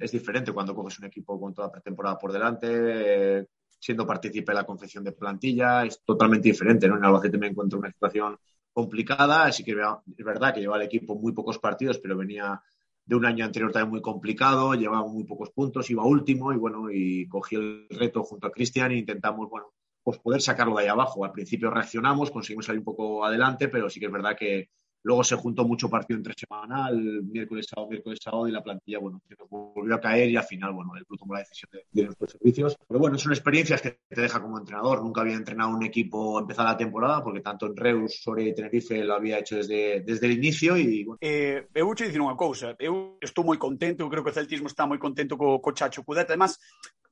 Es 0.00 0.10
diferente 0.10 0.52
cuando 0.52 0.74
coges 0.74 0.98
un 0.98 1.06
equipo 1.06 1.38
con 1.38 1.54
toda 1.54 1.68
la 1.68 1.72
pretemporada 1.72 2.18
por 2.18 2.32
delante, 2.32 2.66
eh, 2.68 3.46
siendo 3.78 4.06
partícipe 4.06 4.50
de 4.50 4.58
la 4.58 4.66
confección 4.66 5.04
de 5.04 5.12
plantilla, 5.12 5.84
es 5.84 6.02
totalmente 6.04 6.48
diferente, 6.48 6.88
¿no? 6.88 6.96
En 6.96 7.04
Albacete 7.04 7.38
me 7.38 7.46
encuentro 7.46 7.78
en 7.78 7.84
una 7.84 7.92
situación 7.92 8.36
complicada, 8.72 9.44
así 9.44 9.62
que 9.62 9.72
es 9.72 10.24
verdad 10.24 10.52
que 10.52 10.60
lleva 10.60 10.76
el 10.76 10.82
equipo 10.82 11.14
muy 11.14 11.32
pocos 11.32 11.58
partidos, 11.58 11.98
pero 11.98 12.16
venía 12.16 12.60
de 13.04 13.16
un 13.16 13.26
año 13.26 13.44
anterior 13.44 13.72
también 13.72 13.90
muy 13.90 14.02
complicado, 14.02 14.74
llevaba 14.74 15.06
muy 15.06 15.24
pocos 15.24 15.50
puntos, 15.50 15.90
iba 15.90 16.04
último 16.04 16.52
y 16.52 16.56
bueno, 16.56 16.90
y 16.90 17.26
cogí 17.28 17.56
el 17.56 17.86
reto 17.90 18.22
junto 18.22 18.46
a 18.46 18.52
Cristian 18.52 18.92
e 18.92 18.98
intentamos, 18.98 19.48
bueno, 19.50 19.72
pues 20.02 20.18
poder 20.18 20.40
sacarlo 20.40 20.76
de 20.76 20.82
ahí 20.82 20.88
abajo. 20.88 21.24
Al 21.24 21.32
principio 21.32 21.70
reaccionamos, 21.70 22.30
conseguimos 22.30 22.66
salir 22.66 22.80
un 22.80 22.84
poco 22.84 23.24
adelante, 23.24 23.68
pero 23.68 23.90
sí 23.90 24.00
que 24.00 24.06
es 24.06 24.12
verdad 24.12 24.36
que 24.36 24.70
Luego 25.02 25.24
se 25.24 25.36
juntó 25.36 25.64
mucho 25.64 25.88
partido 25.88 26.18
entre 26.18 26.34
semana, 26.34 26.88
el 26.90 27.22
miércoles, 27.22 27.66
sábado, 27.68 27.88
miércoles, 27.90 28.18
sábado, 28.22 28.46
y 28.48 28.52
la 28.52 28.62
plantilla, 28.62 28.98
bueno, 28.98 29.20
se 29.26 29.34
nos 29.38 29.48
volvió 29.48 29.94
a 29.94 30.00
caer 30.00 30.30
y 30.30 30.36
al 30.36 30.44
final, 30.44 30.72
bueno, 30.72 30.94
el 30.96 31.06
club 31.06 31.18
tomó 31.18 31.34
la 31.34 31.40
decisión 31.40 31.70
de, 31.72 31.84
de 31.90 32.04
nuestros 32.04 32.32
servicios. 32.32 32.76
Pero 32.86 33.00
bueno, 33.00 33.18
son 33.18 33.32
experiencias 33.32 33.80
que 33.80 33.98
te 34.08 34.20
deja 34.20 34.42
como 34.42 34.58
entrenador. 34.58 35.02
Nunca 35.02 35.22
había 35.22 35.34
entrenado 35.34 35.70
un 35.70 35.82
equipo 35.82 36.38
empezada 36.38 36.72
la 36.72 36.76
temporada, 36.76 37.22
porque 37.22 37.40
tanto 37.40 37.66
en 37.66 37.76
Reus, 37.76 38.20
Soria 38.22 38.48
y 38.48 38.54
Tenerife 38.54 39.02
lo 39.04 39.14
había 39.14 39.38
hecho 39.38 39.56
desde, 39.56 40.00
desde 40.00 40.26
el 40.26 40.32
inicio 40.32 40.76
y, 40.76 41.04
bueno. 41.04 41.18
Eh, 41.20 41.66
eu 41.74 41.86
vou 41.86 41.94
dicir 41.94 42.20
unha 42.20 42.36
cousa, 42.36 42.76
eu 42.78 43.16
estou 43.22 43.44
moi 43.44 43.56
contento, 43.56 44.04
eu 44.04 44.10
creo 44.10 44.22
que 44.24 44.30
o 44.30 44.36
celtismo 44.36 44.68
está 44.68 44.86
moi 44.86 44.98
contento 44.98 45.36
co, 45.36 45.60
co 45.60 45.72
Chacho 45.72 46.04
Cudeta, 46.04 46.32
además, 46.32 46.58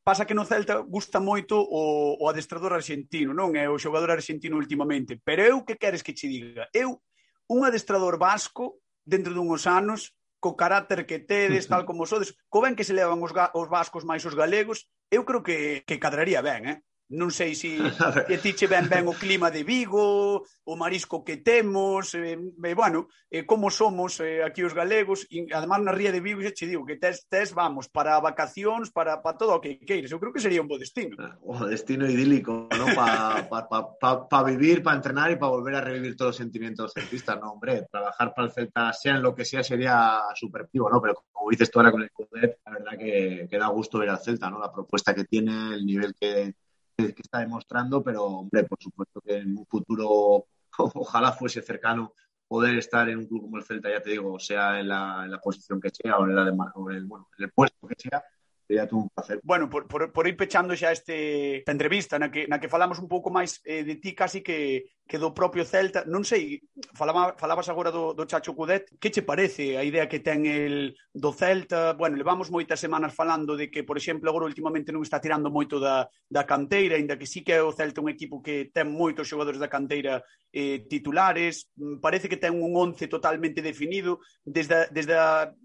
pasa 0.04 0.24
que 0.24 0.34
no 0.34 0.44
Celta 0.44 0.80
gusta 0.80 1.20
moito 1.20 1.56
o, 1.60 2.16
o 2.20 2.24
adestrador 2.28 2.72
argentino, 2.72 3.32
non 3.32 3.56
é 3.56 3.68
o 3.68 3.80
xogador 3.80 4.10
argentino 4.12 4.56
últimamente, 4.56 5.20
pero 5.20 5.44
eu 5.44 5.64
que 5.64 5.76
queres 5.76 6.02
que 6.02 6.16
che 6.16 6.28
diga? 6.28 6.68
Eu 6.72 7.00
un 7.48 7.64
adestrador 7.64 8.20
vasco 8.20 8.78
dentro 9.08 9.32
dunhos 9.32 9.64
anos 9.66 10.14
co 10.38 10.54
carácter 10.54 11.02
que 11.08 11.18
tedes, 11.18 11.66
tal 11.66 11.82
como 11.82 12.06
sodes, 12.06 12.36
co 12.46 12.62
ben 12.62 12.78
que 12.78 12.86
se 12.86 12.94
levan 12.94 13.18
os, 13.18 13.34
os 13.34 13.68
vascos 13.68 14.06
máis 14.06 14.22
os 14.22 14.38
galegos, 14.38 14.86
eu 15.10 15.26
creo 15.26 15.42
que, 15.42 15.82
que 15.82 15.98
cadraría 15.98 16.44
ben, 16.44 16.62
eh? 16.68 16.78
non 17.08 17.32
sei 17.32 17.56
se 17.56 17.80
que 18.28 18.36
tiche 18.44 18.68
ben 18.68 18.88
ben 18.88 19.08
o 19.08 19.16
clima 19.16 19.48
de 19.48 19.64
Vigo, 19.64 20.44
o 20.44 20.72
marisco 20.76 21.24
que 21.24 21.40
temos, 21.40 22.12
e, 22.12 22.36
eh 22.36 22.74
bueno, 22.76 23.08
e 23.32 23.48
como 23.48 23.72
somos 23.72 24.20
eh, 24.20 24.44
aquí 24.44 24.60
os 24.60 24.76
galegos, 24.76 25.24
e 25.32 25.48
además 25.56 25.80
na 25.80 25.96
ría 25.96 26.12
de 26.12 26.20
Vigo 26.20 26.44
xa 26.44 26.52
che 26.52 26.68
digo 26.68 26.84
que 26.84 27.00
tes, 27.00 27.24
tes 27.32 27.56
vamos 27.56 27.88
para 27.88 28.20
vacacións, 28.20 28.92
para, 28.92 29.24
para 29.24 29.40
todo 29.40 29.56
o 29.56 29.62
que 29.64 29.80
queires, 29.80 30.12
eu 30.12 30.20
creo 30.20 30.36
que 30.36 30.44
sería 30.44 30.60
un 30.60 30.68
bo 30.68 30.76
destino. 30.76 31.16
Ah, 31.16 31.40
o 31.40 31.64
destino 31.64 32.04
idílico, 32.04 32.68
¿no? 32.76 32.92
para 32.92 33.48
pa, 33.48 33.64
pa, 33.64 33.78
pa, 33.96 34.10
pa 34.28 34.40
vivir, 34.44 34.84
para 34.84 35.00
entrenar 35.00 35.32
e 35.32 35.40
para 35.40 35.56
volver 35.56 35.80
a 35.80 35.84
revivir 35.84 36.12
todos 36.12 36.36
os 36.36 36.40
sentimientos 36.44 36.92
celtistas, 36.92 37.40
no 37.40 37.56
hombre, 37.56 37.88
trabajar 37.88 38.36
para 38.36 38.48
el 38.48 38.52
Celta, 38.52 38.92
sea 38.92 39.16
en 39.16 39.24
lo 39.24 39.32
que 39.32 39.48
sea, 39.48 39.64
sería 39.64 40.20
superactivo, 40.36 40.92
¿no? 40.92 41.00
Pero 41.00 41.24
como 41.32 41.48
dices 41.48 41.70
tú 41.70 41.80
ahora 41.80 41.92
con 41.92 42.02
el 42.02 42.12
Cudet, 42.12 42.60
la 42.68 42.72
verdad 42.72 42.98
que, 42.98 43.48
que 43.48 43.58
da 43.58 43.68
gusto 43.68 43.98
ver 43.98 44.10
al 44.10 44.20
Celta, 44.20 44.50
¿no? 44.50 44.60
La 44.60 44.72
propuesta 44.72 45.14
que 45.14 45.24
tiene, 45.24 45.72
el 45.72 45.86
nivel 45.86 46.14
que 46.14 46.52
que, 46.98 47.22
está 47.22 47.38
demostrando, 47.40 48.02
pero, 48.02 48.24
hombre, 48.24 48.64
por 48.64 48.78
supuesto 48.82 49.20
que 49.20 49.36
en 49.36 49.56
un 49.56 49.66
futuro, 49.66 50.46
ojalá 50.78 51.32
fuese 51.32 51.62
cercano, 51.62 52.12
poder 52.48 52.76
estar 52.78 53.08
en 53.08 53.18
un 53.18 53.26
club 53.26 53.42
como 53.42 53.58
el 53.58 53.64
Celta, 53.64 53.90
ya 53.90 54.02
te 54.02 54.10
digo, 54.10 54.38
sea 54.38 54.80
en 54.80 54.88
la, 54.88 55.24
en 55.24 55.30
la 55.30 55.40
posición 55.40 55.80
que 55.80 55.90
sea 55.90 56.16
o 56.18 56.24
en, 56.24 56.34
la 56.34 56.44
de, 56.44 56.52
o 56.74 56.90
en 56.90 56.96
el, 56.96 57.04
bueno, 57.04 57.28
en 57.38 57.44
el 57.44 57.52
puesto 57.52 57.86
que 57.86 57.94
sea, 57.96 58.22
sería 58.68 58.86
todo 58.86 59.00
un 59.00 59.08
placer. 59.08 59.40
Bueno, 59.42 59.68
por, 59.70 59.88
por, 59.88 60.12
por 60.12 60.28
ir 60.28 60.36
pechando 60.36 60.76
xa 60.76 60.92
este 60.92 61.64
esta 61.64 61.72
entrevista 61.72 62.20
na 62.20 62.28
que, 62.28 62.44
na 62.44 62.60
que 62.60 62.68
falamos 62.68 63.00
un 63.00 63.08
pouco 63.08 63.32
máis 63.32 63.64
eh, 63.64 63.80
de 63.80 63.96
ti 63.96 64.12
casi 64.12 64.44
que, 64.44 64.92
que 65.08 65.16
do 65.16 65.32
propio 65.32 65.64
Celta, 65.64 66.04
non 66.04 66.20
sei, 66.20 66.60
falaba, 66.92 67.32
falabas 67.40 67.72
agora 67.72 67.88
do, 67.88 68.12
do 68.12 68.28
Chacho 68.28 68.52
Cudet, 68.52 69.00
que 69.00 69.08
che 69.08 69.24
parece 69.24 69.80
a 69.80 69.82
idea 69.82 70.04
que 70.04 70.20
ten 70.20 70.44
el 70.44 70.92
do 71.16 71.32
Celta? 71.32 71.96
Bueno, 71.96 72.20
levamos 72.20 72.52
moitas 72.52 72.76
semanas 72.76 73.16
falando 73.16 73.56
de 73.56 73.72
que, 73.72 73.88
por 73.88 73.96
exemplo, 73.96 74.28
agora 74.28 74.44
últimamente 74.44 74.92
non 74.92 75.00
está 75.00 75.16
tirando 75.16 75.48
moito 75.48 75.80
da, 75.80 76.04
da 76.28 76.44
canteira, 76.44 77.00
ainda 77.00 77.16
que 77.16 77.24
sí 77.24 77.40
que 77.40 77.56
é 77.56 77.64
o 77.64 77.72
Celta 77.72 78.04
un 78.04 78.12
equipo 78.12 78.44
que 78.44 78.68
ten 78.68 78.92
moitos 78.92 79.24
xogadores 79.24 79.56
da 79.56 79.72
canteira 79.72 80.20
eh, 80.52 80.84
titulares, 80.84 81.72
mm, 81.80 82.04
parece 82.04 82.28
que 82.28 82.36
ten 82.36 82.52
un 82.52 82.76
once 82.76 83.08
totalmente 83.08 83.64
definido, 83.64 84.20
desde, 84.44 84.92
desde 84.92 85.16
a 85.16 85.56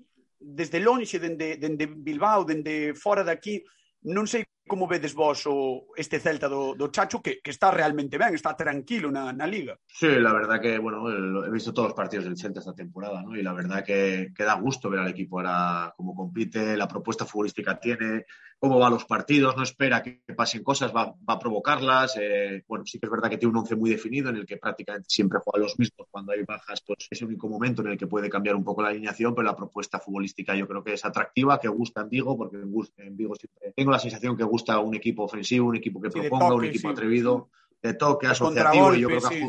desde 0.43 0.79
lonxe, 0.79 1.19
dende, 1.19 1.57
dende 1.57 1.87
Bilbao, 1.87 2.43
dende 2.43 2.93
fora 2.93 3.23
daqui, 3.23 3.63
non 4.05 4.27
sei 4.27 4.43
como 4.67 4.87
vedes 4.87 5.13
vos 5.13 5.43
o, 5.45 5.87
este 5.95 6.19
Celta 6.19 6.47
do, 6.47 6.75
do 6.75 6.87
Chacho 6.87 7.21
que, 7.21 7.39
que 7.41 7.51
está 7.51 7.71
realmente 7.71 8.17
ben, 8.17 8.33
está 8.33 8.55
tranquilo 8.55 9.11
na, 9.11 9.33
na 9.33 9.47
Liga. 9.47 9.77
Sí, 9.85 10.07
la 10.07 10.33
verdad 10.33 10.61
que, 10.61 10.79
bueno, 10.79 11.09
he 11.45 11.51
visto 11.51 11.73
todos 11.73 11.89
los 11.89 11.97
partidos 11.97 12.25
del 12.25 12.37
Celta 12.37 12.59
esta 12.59 12.73
temporada, 12.73 13.21
¿no? 13.21 13.35
Y 13.35 13.43
la 13.43 13.53
verdad 13.53 13.83
que, 13.83 14.31
que 14.35 14.43
da 14.43 14.55
gusto 14.55 14.89
ver 14.89 15.01
al 15.01 15.09
equipo 15.09 15.39
ahora 15.39 15.93
cómo 15.95 16.15
compite, 16.15 16.77
la 16.77 16.87
propuesta 16.87 17.25
futbolística 17.25 17.79
tiene, 17.79 18.25
cómo 18.63 18.79
va 18.79 18.89
los 18.89 19.03
partidos, 19.03 19.57
no 19.57 19.63
espera 19.63 20.01
que 20.01 20.21
pasen 20.35 20.63
cosas, 20.63 20.95
va, 20.95 21.07
va 21.07 21.33
a 21.33 21.39
provocarlas. 21.39 22.15
eh, 22.17 22.63
bueno, 22.65 22.85
sí 22.85 22.97
que 22.97 23.07
es 23.07 23.11
verdad 23.11 23.29
que 23.29 23.37
tiene 23.37 23.51
un 23.51 23.57
once 23.57 23.75
muy 23.75 23.89
definido 23.89 24.29
en 24.29 24.37
el 24.37 24.45
que 24.45 24.55
prácticamente 24.55 25.09
siempre 25.09 25.39
juega 25.43 25.65
los 25.65 25.77
mismos. 25.77 26.07
Cuando 26.09 26.31
hay 26.31 26.43
bajas, 26.43 26.81
pues 26.87 27.07
es 27.09 27.21
el 27.21 27.27
único 27.27 27.49
momento 27.49 27.81
en 27.81 27.89
el 27.89 27.97
que 27.97 28.07
puede 28.07 28.29
cambiar 28.29 28.55
un 28.55 28.63
poco 28.63 28.81
la 28.81 28.89
alineación, 28.89 29.35
pero 29.35 29.45
la 29.45 29.55
propuesta 29.55 29.99
futbolística 29.99 30.55
yo 30.55 30.65
creo 30.65 30.81
que 30.81 30.93
es 30.93 31.03
atractiva, 31.03 31.59
que 31.59 31.67
gusta 31.67 32.01
en 32.01 32.09
Vigo, 32.09 32.37
porque 32.37 32.55
en 32.55 33.17
Vigo 33.17 33.35
siempre 33.35 33.73
tengo 33.75 33.91
la 33.91 33.99
sensación 33.99 34.37
que 34.37 34.43
gusta 34.53 34.79
un 34.79 34.93
equipo 34.95 35.23
ofensivo, 35.23 35.67
un 35.67 35.75
equipo 35.77 35.99
que 36.01 36.09
Sí, 36.11 36.19
proponga, 36.19 36.53
un 36.55 36.65
equipo 36.65 36.87
sí, 36.89 36.93
atrevido, 36.93 37.49
de 37.81 37.93
toque, 37.95 38.27
asociativo, 38.27 38.87
y 38.97 39.01
yo 39.01 39.07
creo 39.07 39.21
que. 39.29 39.39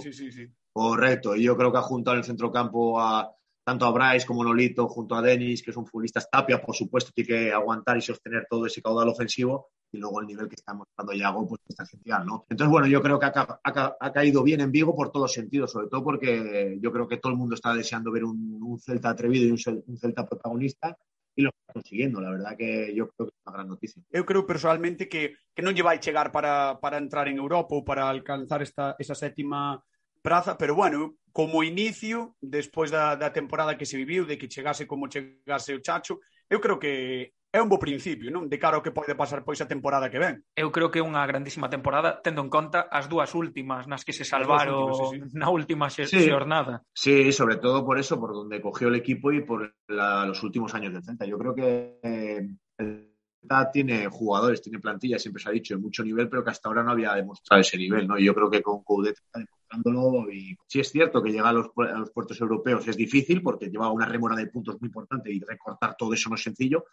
Correcto, 0.73 1.37
y 1.37 1.43
yo 1.45 1.57
creo 1.57 1.71
que 1.71 1.79
ha 1.79 1.83
juntado 1.83 2.15
en 2.17 2.19
el 2.21 2.25
centrocampo 2.25 3.01
a 3.01 3.31
tanto 3.67 3.87
a 3.87 3.91
Bryce 3.93 4.27
como 4.27 4.43
Nolito, 4.45 4.89
junto 4.89 5.15
a 5.15 5.23
Denis, 5.23 5.63
que 5.63 5.71
es 5.71 5.77
un 5.77 5.87
futbolista 5.87 6.21
Tapia, 6.21 6.61
por 6.61 6.75
supuesto, 6.75 7.13
tiene 7.15 7.29
que 7.29 7.53
aguantar 7.53 7.97
y 7.97 8.03
sostener 8.03 8.47
todo 8.51 8.67
ese 8.67 8.83
caudal 8.83 9.09
ofensivo, 9.09 9.69
y 9.93 9.99
luego 9.99 10.21
el 10.21 10.27
nivel 10.27 10.49
que 10.49 10.57
está 10.57 10.75
mostrando 10.75 11.13
Yago, 11.13 11.47
pues 11.47 11.61
está 11.69 11.87
genial, 11.87 12.27
¿no? 12.27 12.45
Entonces, 12.51 12.71
bueno, 12.71 12.87
yo 12.89 13.01
creo 13.01 13.19
que 13.19 13.27
ha, 13.27 13.33
ca- 13.33 13.61
ha 13.63 13.73
ca- 13.73 13.97
ha 13.99 14.13
caído 14.13 14.43
bien 14.43 14.61
en 14.61 14.71
Vigo 14.73 14.95
por 14.95 15.11
todos 15.11 15.25
los 15.27 15.33
sentidos, 15.33 15.71
sobre 15.71 15.87
todo 15.89 16.03
porque 16.03 16.77
yo 16.81 16.91
creo 16.93 17.07
que 17.09 17.17
todo 17.19 17.33
el 17.33 17.39
mundo 17.39 17.55
está 17.55 17.73
deseando 17.73 18.11
ver 18.13 18.25
un, 18.25 18.59
un 18.61 18.79
Celta 18.81 19.11
atrevido 19.11 19.47
y 19.47 19.51
un 19.53 19.97
Celta 19.99 20.27
protagonista, 20.27 20.99
e 21.37 21.43
lo 21.43 21.51
está 21.51 21.73
consiguiendo. 21.75 22.21
La 22.21 22.31
verdad 22.31 22.57
que 22.57 22.95
yo 22.95 23.11
creo 23.11 23.29
que 23.29 23.35
é 23.35 23.43
unha 23.45 23.55
gran 23.55 23.69
noticia. 23.69 23.99
Eu 24.15 24.25
creo 24.25 24.47
personalmente 24.47 25.11
que, 25.11 25.35
que 25.53 25.63
non 25.63 25.75
lle 25.75 25.83
vai 25.85 25.99
chegar 25.99 26.31
para, 26.31 26.79
para 26.79 26.97
entrar 26.99 27.27
en 27.27 27.37
Europa 27.37 27.75
ou 27.75 27.83
para 27.83 28.07
alcanzar 28.07 28.63
esta, 28.63 28.95
esa 28.99 29.19
sétima 29.19 29.83
praza, 30.23 30.57
pero 30.57 30.75
bueno, 30.75 31.21
como 31.35 31.67
inicio, 31.67 32.33
despois 32.41 32.89
da, 32.89 33.13
da 33.19 33.29
temporada 33.35 33.77
que 33.77 33.85
se 33.85 33.99
viviu, 33.99 34.25
de 34.25 34.39
que 34.39 34.49
chegase 34.49 34.87
como 34.87 35.11
chegase 35.11 35.75
o 35.75 35.83
Chacho, 35.83 36.23
eu 36.49 36.63
creo 36.63 36.79
que 36.79 37.35
é 37.55 37.63
un 37.63 37.71
bo 37.71 37.79
principio, 37.79 38.35
non? 38.35 38.51
De 38.51 38.59
cara 38.59 38.75
ao 38.75 38.83
que 38.83 38.91
pode 38.91 39.15
pasar 39.15 39.47
pois 39.47 39.63
a 39.63 39.71
temporada 39.71 40.11
que 40.11 40.19
ven. 40.19 40.43
Eu 40.59 40.75
creo 40.75 40.91
que 40.91 40.99
é 40.99 41.07
unha 41.07 41.23
grandísima 41.23 41.71
temporada, 41.71 42.19
tendo 42.19 42.43
en 42.43 42.51
conta 42.51 42.91
as 42.91 43.07
dúas 43.07 43.31
últimas 43.39 43.87
nas 43.87 44.03
que 44.03 44.11
se 44.11 44.27
salvaron 44.27 44.91
últimas, 44.91 45.15
sí, 45.15 45.31
sí. 45.31 45.39
na 45.39 45.49
última 45.55 45.87
xe 45.87 46.03
sí. 46.11 46.27
xornada. 46.27 46.83
Sí, 46.91 47.31
sobre 47.31 47.63
todo 47.63 47.87
por 47.87 48.03
eso, 48.03 48.19
por 48.19 48.35
donde 48.35 48.59
cogió 48.59 48.91
el 48.91 48.99
equipo 48.99 49.31
y 49.31 49.47
por 49.47 49.71
la, 49.87 50.27
los 50.27 50.43
últimos 50.43 50.75
años 50.75 50.99
del 50.99 51.07
Celta. 51.07 51.31
Yo 51.31 51.39
creo 51.39 51.55
que 51.55 52.03
eh, 52.03 52.43
el 52.79 53.15
Celta 53.39 53.71
tiene 53.71 54.11
jugadores, 54.11 54.59
tiene 54.59 54.83
plantilla, 54.83 55.23
siempre 55.23 55.41
se 55.41 55.49
ha 55.49 55.53
dicho, 55.53 55.77
de 55.77 55.81
mucho 55.81 56.03
nivel, 56.03 56.29
pero 56.29 56.43
que 56.43 56.51
hasta 56.51 56.69
ahora 56.69 56.83
no 56.83 56.91
había 56.91 57.15
demostrado 57.15 57.61
ese 57.61 57.79
nivel, 57.79 58.09
¿no? 58.09 58.19
Y 58.19 58.25
yo 58.25 58.35
creo 58.35 58.51
que 58.51 58.63
con 58.63 58.83
Coudet 58.83 59.15
está 59.15 59.39
demostrándolo 59.39 60.27
y 60.29 60.59
sí 60.67 60.81
es 60.81 60.91
cierto 60.91 61.23
que 61.23 61.31
llegar 61.31 61.55
a 61.55 61.63
los, 61.63 61.71
a 61.77 61.99
los 61.99 62.11
puertos 62.11 62.41
europeos 62.41 62.89
es 62.89 62.97
difícil 62.97 63.43
porque 63.43 63.71
lleva 63.71 63.93
una 63.93 64.07
remora 64.07 64.35
de 64.35 64.49
puntos 64.49 64.81
muy 64.81 64.89
importante 64.89 65.31
y 65.31 65.39
recortar 65.39 65.95
todo 65.97 66.13
eso 66.15 66.29
no 66.31 66.35
es 66.35 66.43
sencillo, 66.43 66.85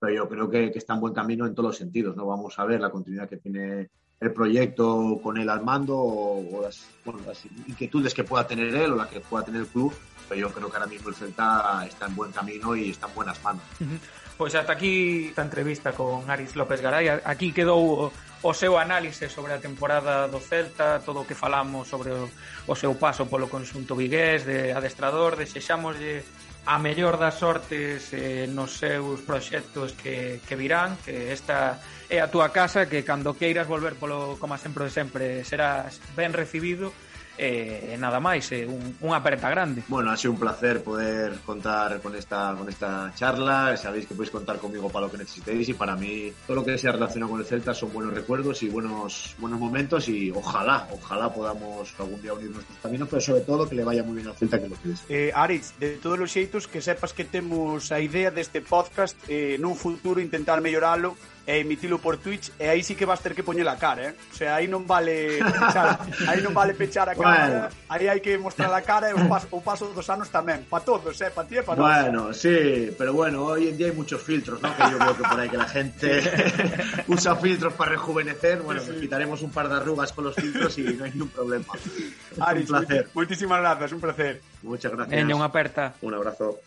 pero 0.00 0.14
yo 0.14 0.28
creo 0.28 0.48
que, 0.48 0.72
que 0.72 0.78
está 0.78 0.94
en 0.94 1.00
buen 1.00 1.14
camino 1.14 1.46
en 1.46 1.54
todos 1.54 1.68
los 1.68 1.76
sentidos, 1.76 2.16
¿no? 2.16 2.26
Vamos 2.26 2.58
a 2.58 2.64
ver 2.64 2.80
la 2.80 2.90
continuidad 2.90 3.28
que 3.28 3.36
tiene 3.36 3.90
el 4.18 4.32
proyecto 4.32 5.20
con 5.22 5.36
él 5.38 5.48
al 5.48 5.62
mando 5.62 5.96
o, 5.96 6.58
o 6.58 6.62
las, 6.62 6.88
bueno, 7.04 7.20
las 7.26 7.44
inquietudes 7.44 8.14
que 8.14 8.24
pueda 8.24 8.46
tener 8.46 8.74
él 8.74 8.92
o 8.92 8.96
las 8.96 9.08
que 9.08 9.20
pueda 9.20 9.44
tener 9.44 9.60
el 9.60 9.66
club, 9.68 9.92
pero 10.28 10.40
yo 10.40 10.50
creo 10.54 10.70
que 10.70 10.76
ahora 10.76 10.88
mismo 10.88 11.10
el 11.10 11.14
Celta 11.14 11.84
está 11.86 12.06
en 12.06 12.16
buen 12.16 12.32
camino 12.32 12.74
y 12.74 12.90
está 12.90 13.08
en 13.08 13.14
buenas 13.14 13.42
manos. 13.44 13.62
Pois 14.40 14.54
ata 14.54 14.72
aquí 14.72 15.28
esta 15.28 15.42
entrevista 15.42 15.92
con 15.92 16.24
Aris 16.30 16.56
López 16.56 16.80
Garay. 16.80 17.20
Aquí 17.28 17.52
quedou 17.52 18.08
o, 18.40 18.52
seu 18.56 18.80
análise 18.80 19.28
sobre 19.28 19.52
a 19.52 19.60
temporada 19.60 20.32
do 20.32 20.40
Celta, 20.40 21.04
todo 21.04 21.20
o 21.20 21.26
que 21.28 21.36
falamos 21.36 21.92
sobre 21.92 22.08
o, 22.16 22.24
o 22.64 22.72
seu 22.72 22.96
paso 22.96 23.28
polo 23.28 23.52
conxunto 23.52 23.92
vigués, 23.92 24.48
de 24.48 24.72
adestrador, 24.72 25.36
desexámoslle 25.36 26.24
a 26.66 26.78
mellor 26.78 27.16
das 27.16 27.40
sortes 27.40 28.12
eh, 28.12 28.46
nos 28.50 28.76
seus 28.76 29.20
proxectos 29.24 29.92
que, 29.96 30.40
que 30.44 30.56
virán, 30.56 30.96
que 31.04 31.32
esta 31.32 31.80
é 32.08 32.20
a 32.20 32.28
túa 32.28 32.52
casa, 32.52 32.86
que 32.86 33.04
cando 33.06 33.38
queiras 33.38 33.66
volver 33.66 33.96
polo, 33.96 34.36
como 34.36 34.58
sempre 34.58 34.84
de 34.86 34.92
sempre, 34.92 35.24
serás 35.44 36.02
ben 36.14 36.32
recibido 36.36 36.92
eh, 37.38 37.96
nada 37.98 38.20
máis, 38.20 38.50
eh, 38.52 38.66
un, 38.66 38.96
unha 39.00 39.18
aperta 39.20 39.48
grande. 39.48 39.84
Bueno, 39.88 40.10
ha 40.10 40.16
sido 40.16 40.34
un 40.34 40.40
placer 40.40 40.82
poder 40.82 41.38
contar 41.44 42.00
con 42.00 42.14
esta 42.14 42.54
con 42.56 42.68
esta 42.68 43.12
charla, 43.14 43.76
sabéis 43.76 44.06
que 44.06 44.14
podéis 44.14 44.30
contar 44.30 44.58
conmigo 44.58 44.90
para 44.90 45.06
lo 45.06 45.12
que 45.12 45.18
necesitéis 45.18 45.68
y 45.68 45.74
para 45.74 45.96
mí 45.96 46.32
todo 46.46 46.60
lo 46.60 46.64
que 46.64 46.76
sea 46.76 46.92
relacionado 46.92 47.32
con 47.32 47.40
el 47.40 47.46
Celta 47.46 47.74
son 47.74 47.92
buenos 47.92 48.14
recuerdos 48.14 48.62
y 48.62 48.68
buenos 48.68 49.34
buenos 49.38 49.58
momentos 49.58 50.08
y 50.08 50.30
ojalá, 50.30 50.88
ojalá 50.90 51.32
podamos 51.32 51.92
algún 51.98 52.20
día 52.20 52.34
unir 52.34 52.50
nuestros 52.50 52.78
caminos, 52.78 53.08
pero 53.08 53.20
sobre 53.20 53.40
todo 53.42 53.68
que 53.68 53.74
le 53.74 53.84
vaya 53.84 54.04
moi 54.04 54.16
ben 54.16 54.28
ao 54.28 54.36
Celta 54.36 54.60
que 54.60 54.68
lo 54.68 54.76
quieres. 54.76 55.00
Eh, 55.08 55.32
Aritz, 55.34 55.76
de 55.80 55.96
todos 55.96 56.20
os 56.20 56.30
xeitos 56.30 56.68
que 56.68 56.80
sepas 56.84 57.12
que 57.12 57.24
temos 57.24 57.92
a 57.92 58.00
idea 58.00 58.30
deste 58.30 58.60
podcast 58.60 59.16
eh, 59.28 59.56
nun 59.56 59.76
futuro 59.76 60.20
intentar 60.20 60.60
melloralo 60.60 61.16
e 61.46 61.60
emitilo 61.64 61.98
por 61.98 62.16
Twitch 62.20 62.52
e 62.60 62.68
aí 62.68 62.82
sí 62.84 62.94
que 62.94 63.04
vas 63.08 63.20
ter 63.20 63.34
que 63.34 63.42
poñer 63.42 63.66
a 63.68 63.76
cara, 63.76 64.10
eh? 64.10 64.14
O 64.32 64.36
sea, 64.36 64.56
aí 64.60 64.68
non 64.68 64.84
vale 64.86 65.40
pechar, 65.40 65.98
aí 66.28 66.40
non 66.44 66.52
vale 66.52 66.72
pechar 66.76 67.08
a 67.08 67.16
cara, 67.16 67.72
Bueno. 67.72 67.88
aí 67.88 68.04
hai 68.08 68.20
que 68.20 68.36
mostrar 68.38 68.70
a 68.72 68.82
cara 68.84 69.10
e 69.10 69.14
o 69.16 69.24
paso, 69.26 69.46
o 69.50 69.60
paso 69.64 69.88
dos 69.90 70.06
anos 70.12 70.28
tamén, 70.28 70.62
pa 70.68 70.80
todos, 70.84 71.16
eh, 71.20 71.32
pa 71.32 71.42
ti 71.48 71.58
e 71.58 71.64
pa 71.64 71.74
nós. 71.74 71.84
Bueno, 71.84 72.30
sí, 72.36 72.92
pero 72.96 73.12
bueno, 73.16 73.44
hoy 73.44 73.68
en 73.68 73.76
día 73.76 73.88
hay 73.88 73.96
muchos 73.96 74.20
filtros, 74.22 74.60
¿no? 74.62 74.68
Que 74.76 74.84
yo 74.90 74.98
veo 75.00 75.16
que 75.16 75.24
por 75.24 75.38
ahí 75.40 75.48
que 75.48 75.58
la 75.58 75.68
gente 75.68 76.22
usa 77.08 77.36
filtros 77.36 77.72
para 77.74 77.92
rejuvenecer. 77.92 78.60
Bueno, 78.62 78.80
pues 78.84 79.00
quitaremos 79.00 79.42
un 79.42 79.50
par 79.50 79.68
de 79.68 79.76
arrugas 79.76 80.12
con 80.12 80.24
los 80.24 80.34
filtros 80.34 80.76
y 80.78 80.84
no 80.94 81.04
hay 81.04 81.10
ningún 81.12 81.28
problema. 81.28 81.66
Aritz, 82.40 82.70
un 82.70 82.84
placer. 82.86 83.08
moitísimas 83.14 83.60
grazas, 83.60 83.90
un 83.92 84.00
placer. 84.00 84.40
Muchas 84.62 84.92
gracias. 84.92 85.16
Veña, 85.16 85.34
unha 85.34 85.48
aperta. 85.50 85.96
Un 86.04 86.14
abrazo. 86.14 86.60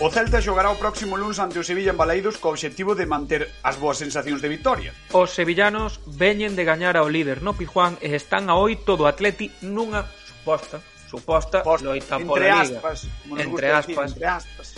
O 0.00 0.10
Celta 0.14 0.38
xogará 0.38 0.70
o 0.70 0.78
próximo 0.78 1.18
luns 1.18 1.42
ante 1.42 1.58
o 1.58 1.66
Sevilla 1.66 1.90
en 1.90 1.98
Baleiros 1.98 2.38
co 2.38 2.54
obxectivo 2.54 2.94
de 2.94 3.02
manter 3.02 3.50
as 3.66 3.74
boas 3.82 3.98
sensacións 3.98 4.38
de 4.38 4.46
victoria. 4.46 4.94
Os 5.10 5.34
sevillanos 5.34 5.98
veñen 6.06 6.54
de 6.54 6.62
gañar 6.62 6.94
ao 6.94 7.10
líder 7.10 7.42
no 7.42 7.58
Pijuán 7.58 7.98
e 7.98 8.14
están 8.14 8.46
a 8.46 8.54
oito 8.54 8.94
do 8.94 9.10
Atleti 9.10 9.50
nunha 9.58 10.06
suposta 10.22 10.78
suposta 11.10 11.66
Post, 11.66 11.82
loita 11.82 12.14
entre 12.14 12.30
pola 12.30 12.62
aspas, 12.62 13.10
Liga. 13.26 13.42
Entre 13.42 13.66
aspas, 13.74 14.14
decir, 14.14 14.22
entre 14.22 14.26
aspas. 14.26 14.68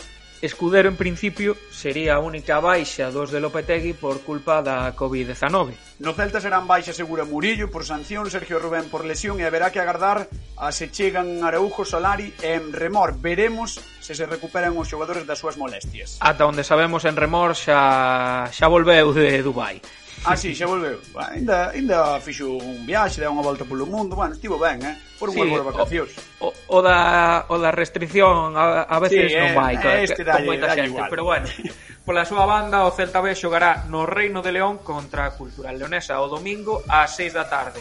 Escudero, 0.42 0.88
en 0.88 0.96
principio, 0.96 1.54
sería 1.70 2.14
a 2.16 2.18
única 2.18 2.60
baixa 2.64 3.12
dos 3.12 3.28
de 3.28 3.44
Lopetegui 3.44 3.92
por 3.92 4.24
culpa 4.24 4.64
da 4.64 4.96
Covid-19. 4.96 6.00
No 6.00 6.16
Celta 6.16 6.40
serán 6.40 6.64
baixa 6.64 6.96
segura 6.96 7.28
Murillo 7.28 7.68
por 7.68 7.84
sanción, 7.84 8.24
Sergio 8.32 8.56
Rubén 8.56 8.88
por 8.88 9.04
lesión 9.04 9.36
e 9.36 9.44
haberá 9.44 9.68
que 9.68 9.84
agardar 9.84 10.32
a 10.56 10.72
se 10.72 10.88
chegan 10.88 11.44
Araujo, 11.44 11.84
Solari 11.84 12.32
e 12.40 12.56
en 12.56 12.72
remor. 12.72 13.20
Veremos 13.20 13.84
se 14.00 14.16
se 14.16 14.24
recuperan 14.24 14.72
os 14.80 14.88
xogadores 14.88 15.28
das 15.28 15.36
súas 15.36 15.60
molestias. 15.60 16.16
Ata 16.24 16.48
onde 16.48 16.64
sabemos 16.64 17.04
en 17.04 17.20
remor 17.20 17.52
xa, 17.52 18.48
xa 18.48 18.64
volveu 18.64 19.12
de 19.12 19.44
Dubai. 19.44 19.76
Ah, 20.24 20.36
sí, 20.36 20.52
xa 20.52 20.68
volveu. 20.68 21.00
Bah, 21.16 21.32
ainda, 21.32 21.70
ainda 21.70 22.20
fixo 22.20 22.60
un 22.60 22.84
viaxe, 22.84 23.24
deu 23.24 23.32
unha 23.32 23.40
volta 23.40 23.64
polo 23.64 23.88
mundo, 23.88 24.12
bueno, 24.12 24.36
estivo 24.36 24.60
ben, 24.60 24.76
eh? 24.84 24.94
Por 25.16 25.32
sí, 25.32 25.40
unhas 25.40 25.64
vacacións. 25.64 26.12
O, 26.44 26.52
o, 26.52 26.78
da, 26.84 27.48
o 27.48 27.56
da 27.56 27.72
restricción 27.72 28.52
a, 28.52 28.84
a 28.84 28.98
veces 29.00 29.32
sí, 29.32 29.40
non 29.40 29.56
vai, 29.56 29.80
eh, 29.80 30.04
este 30.04 30.20
dalle, 30.20 30.44
con 30.44 30.60
moita 30.60 30.68
xente, 30.76 30.92
igual. 30.92 31.08
pero 31.08 31.22
bueno. 31.24 31.48
Pola 32.04 32.24
súa 32.24 32.44
banda, 32.48 32.84
o 32.84 32.90
Celta 32.92 33.20
B 33.20 33.32
xogará 33.36 33.86
no 33.88 34.04
Reino 34.04 34.40
de 34.40 34.52
León 34.52 34.80
contra 34.84 35.28
a 35.28 35.32
Cultural 35.36 35.76
Leonesa 35.76 36.20
o 36.20 36.28
domingo 36.28 36.84
ás 36.88 37.16
6 37.16 37.36
da 37.36 37.48
tarde. 37.48 37.80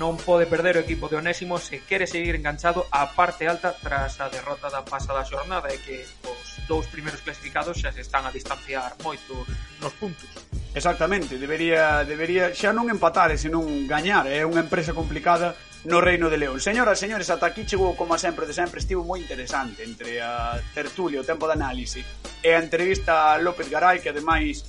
Non 0.00 0.16
pode 0.20 0.48
perder 0.48 0.80
o 0.80 0.84
equipo 0.84 1.08
de 1.08 1.20
Onésimo 1.20 1.60
se 1.60 1.84
quere 1.84 2.08
seguir 2.08 2.36
enganchado 2.36 2.88
á 2.92 3.12
parte 3.12 3.48
alta 3.48 3.72
tras 3.76 4.20
a 4.20 4.32
derrota 4.32 4.68
da 4.72 4.84
pasada 4.84 5.24
xornada 5.24 5.68
e 5.72 5.80
que 5.80 6.02
os 6.24 6.60
dous 6.68 6.88
primeiros 6.88 7.20
clasificados 7.20 7.76
xa 7.76 7.92
se 7.92 8.00
están 8.00 8.24
a 8.24 8.32
distanciar 8.32 8.96
moito 9.04 9.32
nos 9.80 9.92
puntos. 10.00 10.28
Exactamente, 10.74 11.38
debería, 11.38 12.04
debería 12.06 12.54
xa 12.54 12.70
non 12.70 12.86
empatar, 12.86 13.34
senón 13.34 13.90
gañar. 13.90 14.30
Eh? 14.30 14.42
É 14.42 14.46
unha 14.46 14.62
empresa 14.62 14.94
complicada 14.94 15.58
no 15.84 16.00
Reino 16.00 16.28
de 16.28 16.38
León. 16.38 16.60
Señoras, 16.60 17.00
señores, 17.00 17.30
ata 17.30 17.50
aquí 17.50 17.64
chegou 17.64 17.96
como 17.96 18.14
sempre 18.20 18.44
de 18.46 18.52
sempre 18.52 18.78
estivo 18.78 19.02
moi 19.02 19.18
interesante 19.18 19.82
entre 19.82 20.20
a 20.20 20.60
tertulia, 20.76 21.20
o 21.20 21.26
tempo 21.26 21.48
de 21.48 21.56
análise 21.56 22.04
e 22.44 22.52
a 22.52 22.60
entrevista 22.60 23.32
a 23.32 23.40
López 23.40 23.66
Garay 23.72 23.98
que 24.04 24.12
ademais 24.12 24.62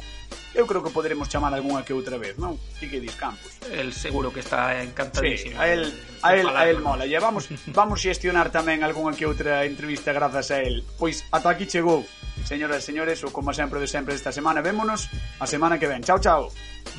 eu 0.54 0.68
creo 0.68 0.84
que 0.84 0.91
poderemos 0.91 1.32
chamar 1.32 1.54
algunha 1.54 1.84
que 1.84 1.95
outra 1.95 2.20
vez, 2.20 2.36
non? 2.36 2.60
Ti 2.80 2.91
que 2.91 2.99
dis 2.99 3.16
Campos. 3.16 3.60
El 3.72 3.95
seguro 3.95 4.36
que 4.36 4.43
está 4.43 4.84
encantadísimo. 4.84 5.56
Sí, 5.56 5.60
a 5.60 5.68
el, 5.72 5.88
a 6.24 6.36
el, 6.36 6.47
a 6.47 6.64
el 6.68 6.80
mola. 6.84 7.08
E 7.08 7.16
vamos, 7.20 7.47
vamos 7.72 8.04
xestionar 8.04 8.52
tamén 8.52 8.84
algunha 8.84 9.16
que 9.16 9.24
outra 9.24 9.64
entrevista 9.64 10.12
grazas 10.12 10.52
a 10.52 10.60
el. 10.60 10.84
Pois 10.99 11.24
ata 11.32 11.56
aquí 11.56 11.68
chegou, 11.68 12.04
señoras 12.43 12.84
e 12.84 12.91
señores, 12.91 13.24
o 13.24 13.32
como 13.32 13.56
sempre 13.56 13.80
de 13.80 13.88
sempre 13.88 14.16
esta 14.16 14.36
semana. 14.36 14.60
Vémonos 14.60 15.08
a 15.39 15.47
semana 15.47 15.80
que 15.80 15.88
ven. 15.91 16.03
Chao, 16.03 16.19
chao. 16.19 16.49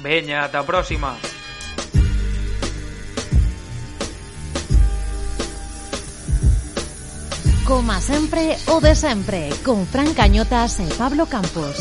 Veña, 0.02 0.44
ata 0.44 0.60
a 0.60 0.64
próxima. 0.64 1.16
Coma 7.64 8.00
sempre 8.00 8.56
o 8.66 8.80
de 8.80 8.94
sempre, 8.94 9.48
con 9.64 9.86
Fran 9.86 10.12
Cañotas 10.12 10.80
e 10.80 10.86
Pablo 10.98 11.26
Campos. 11.26 11.78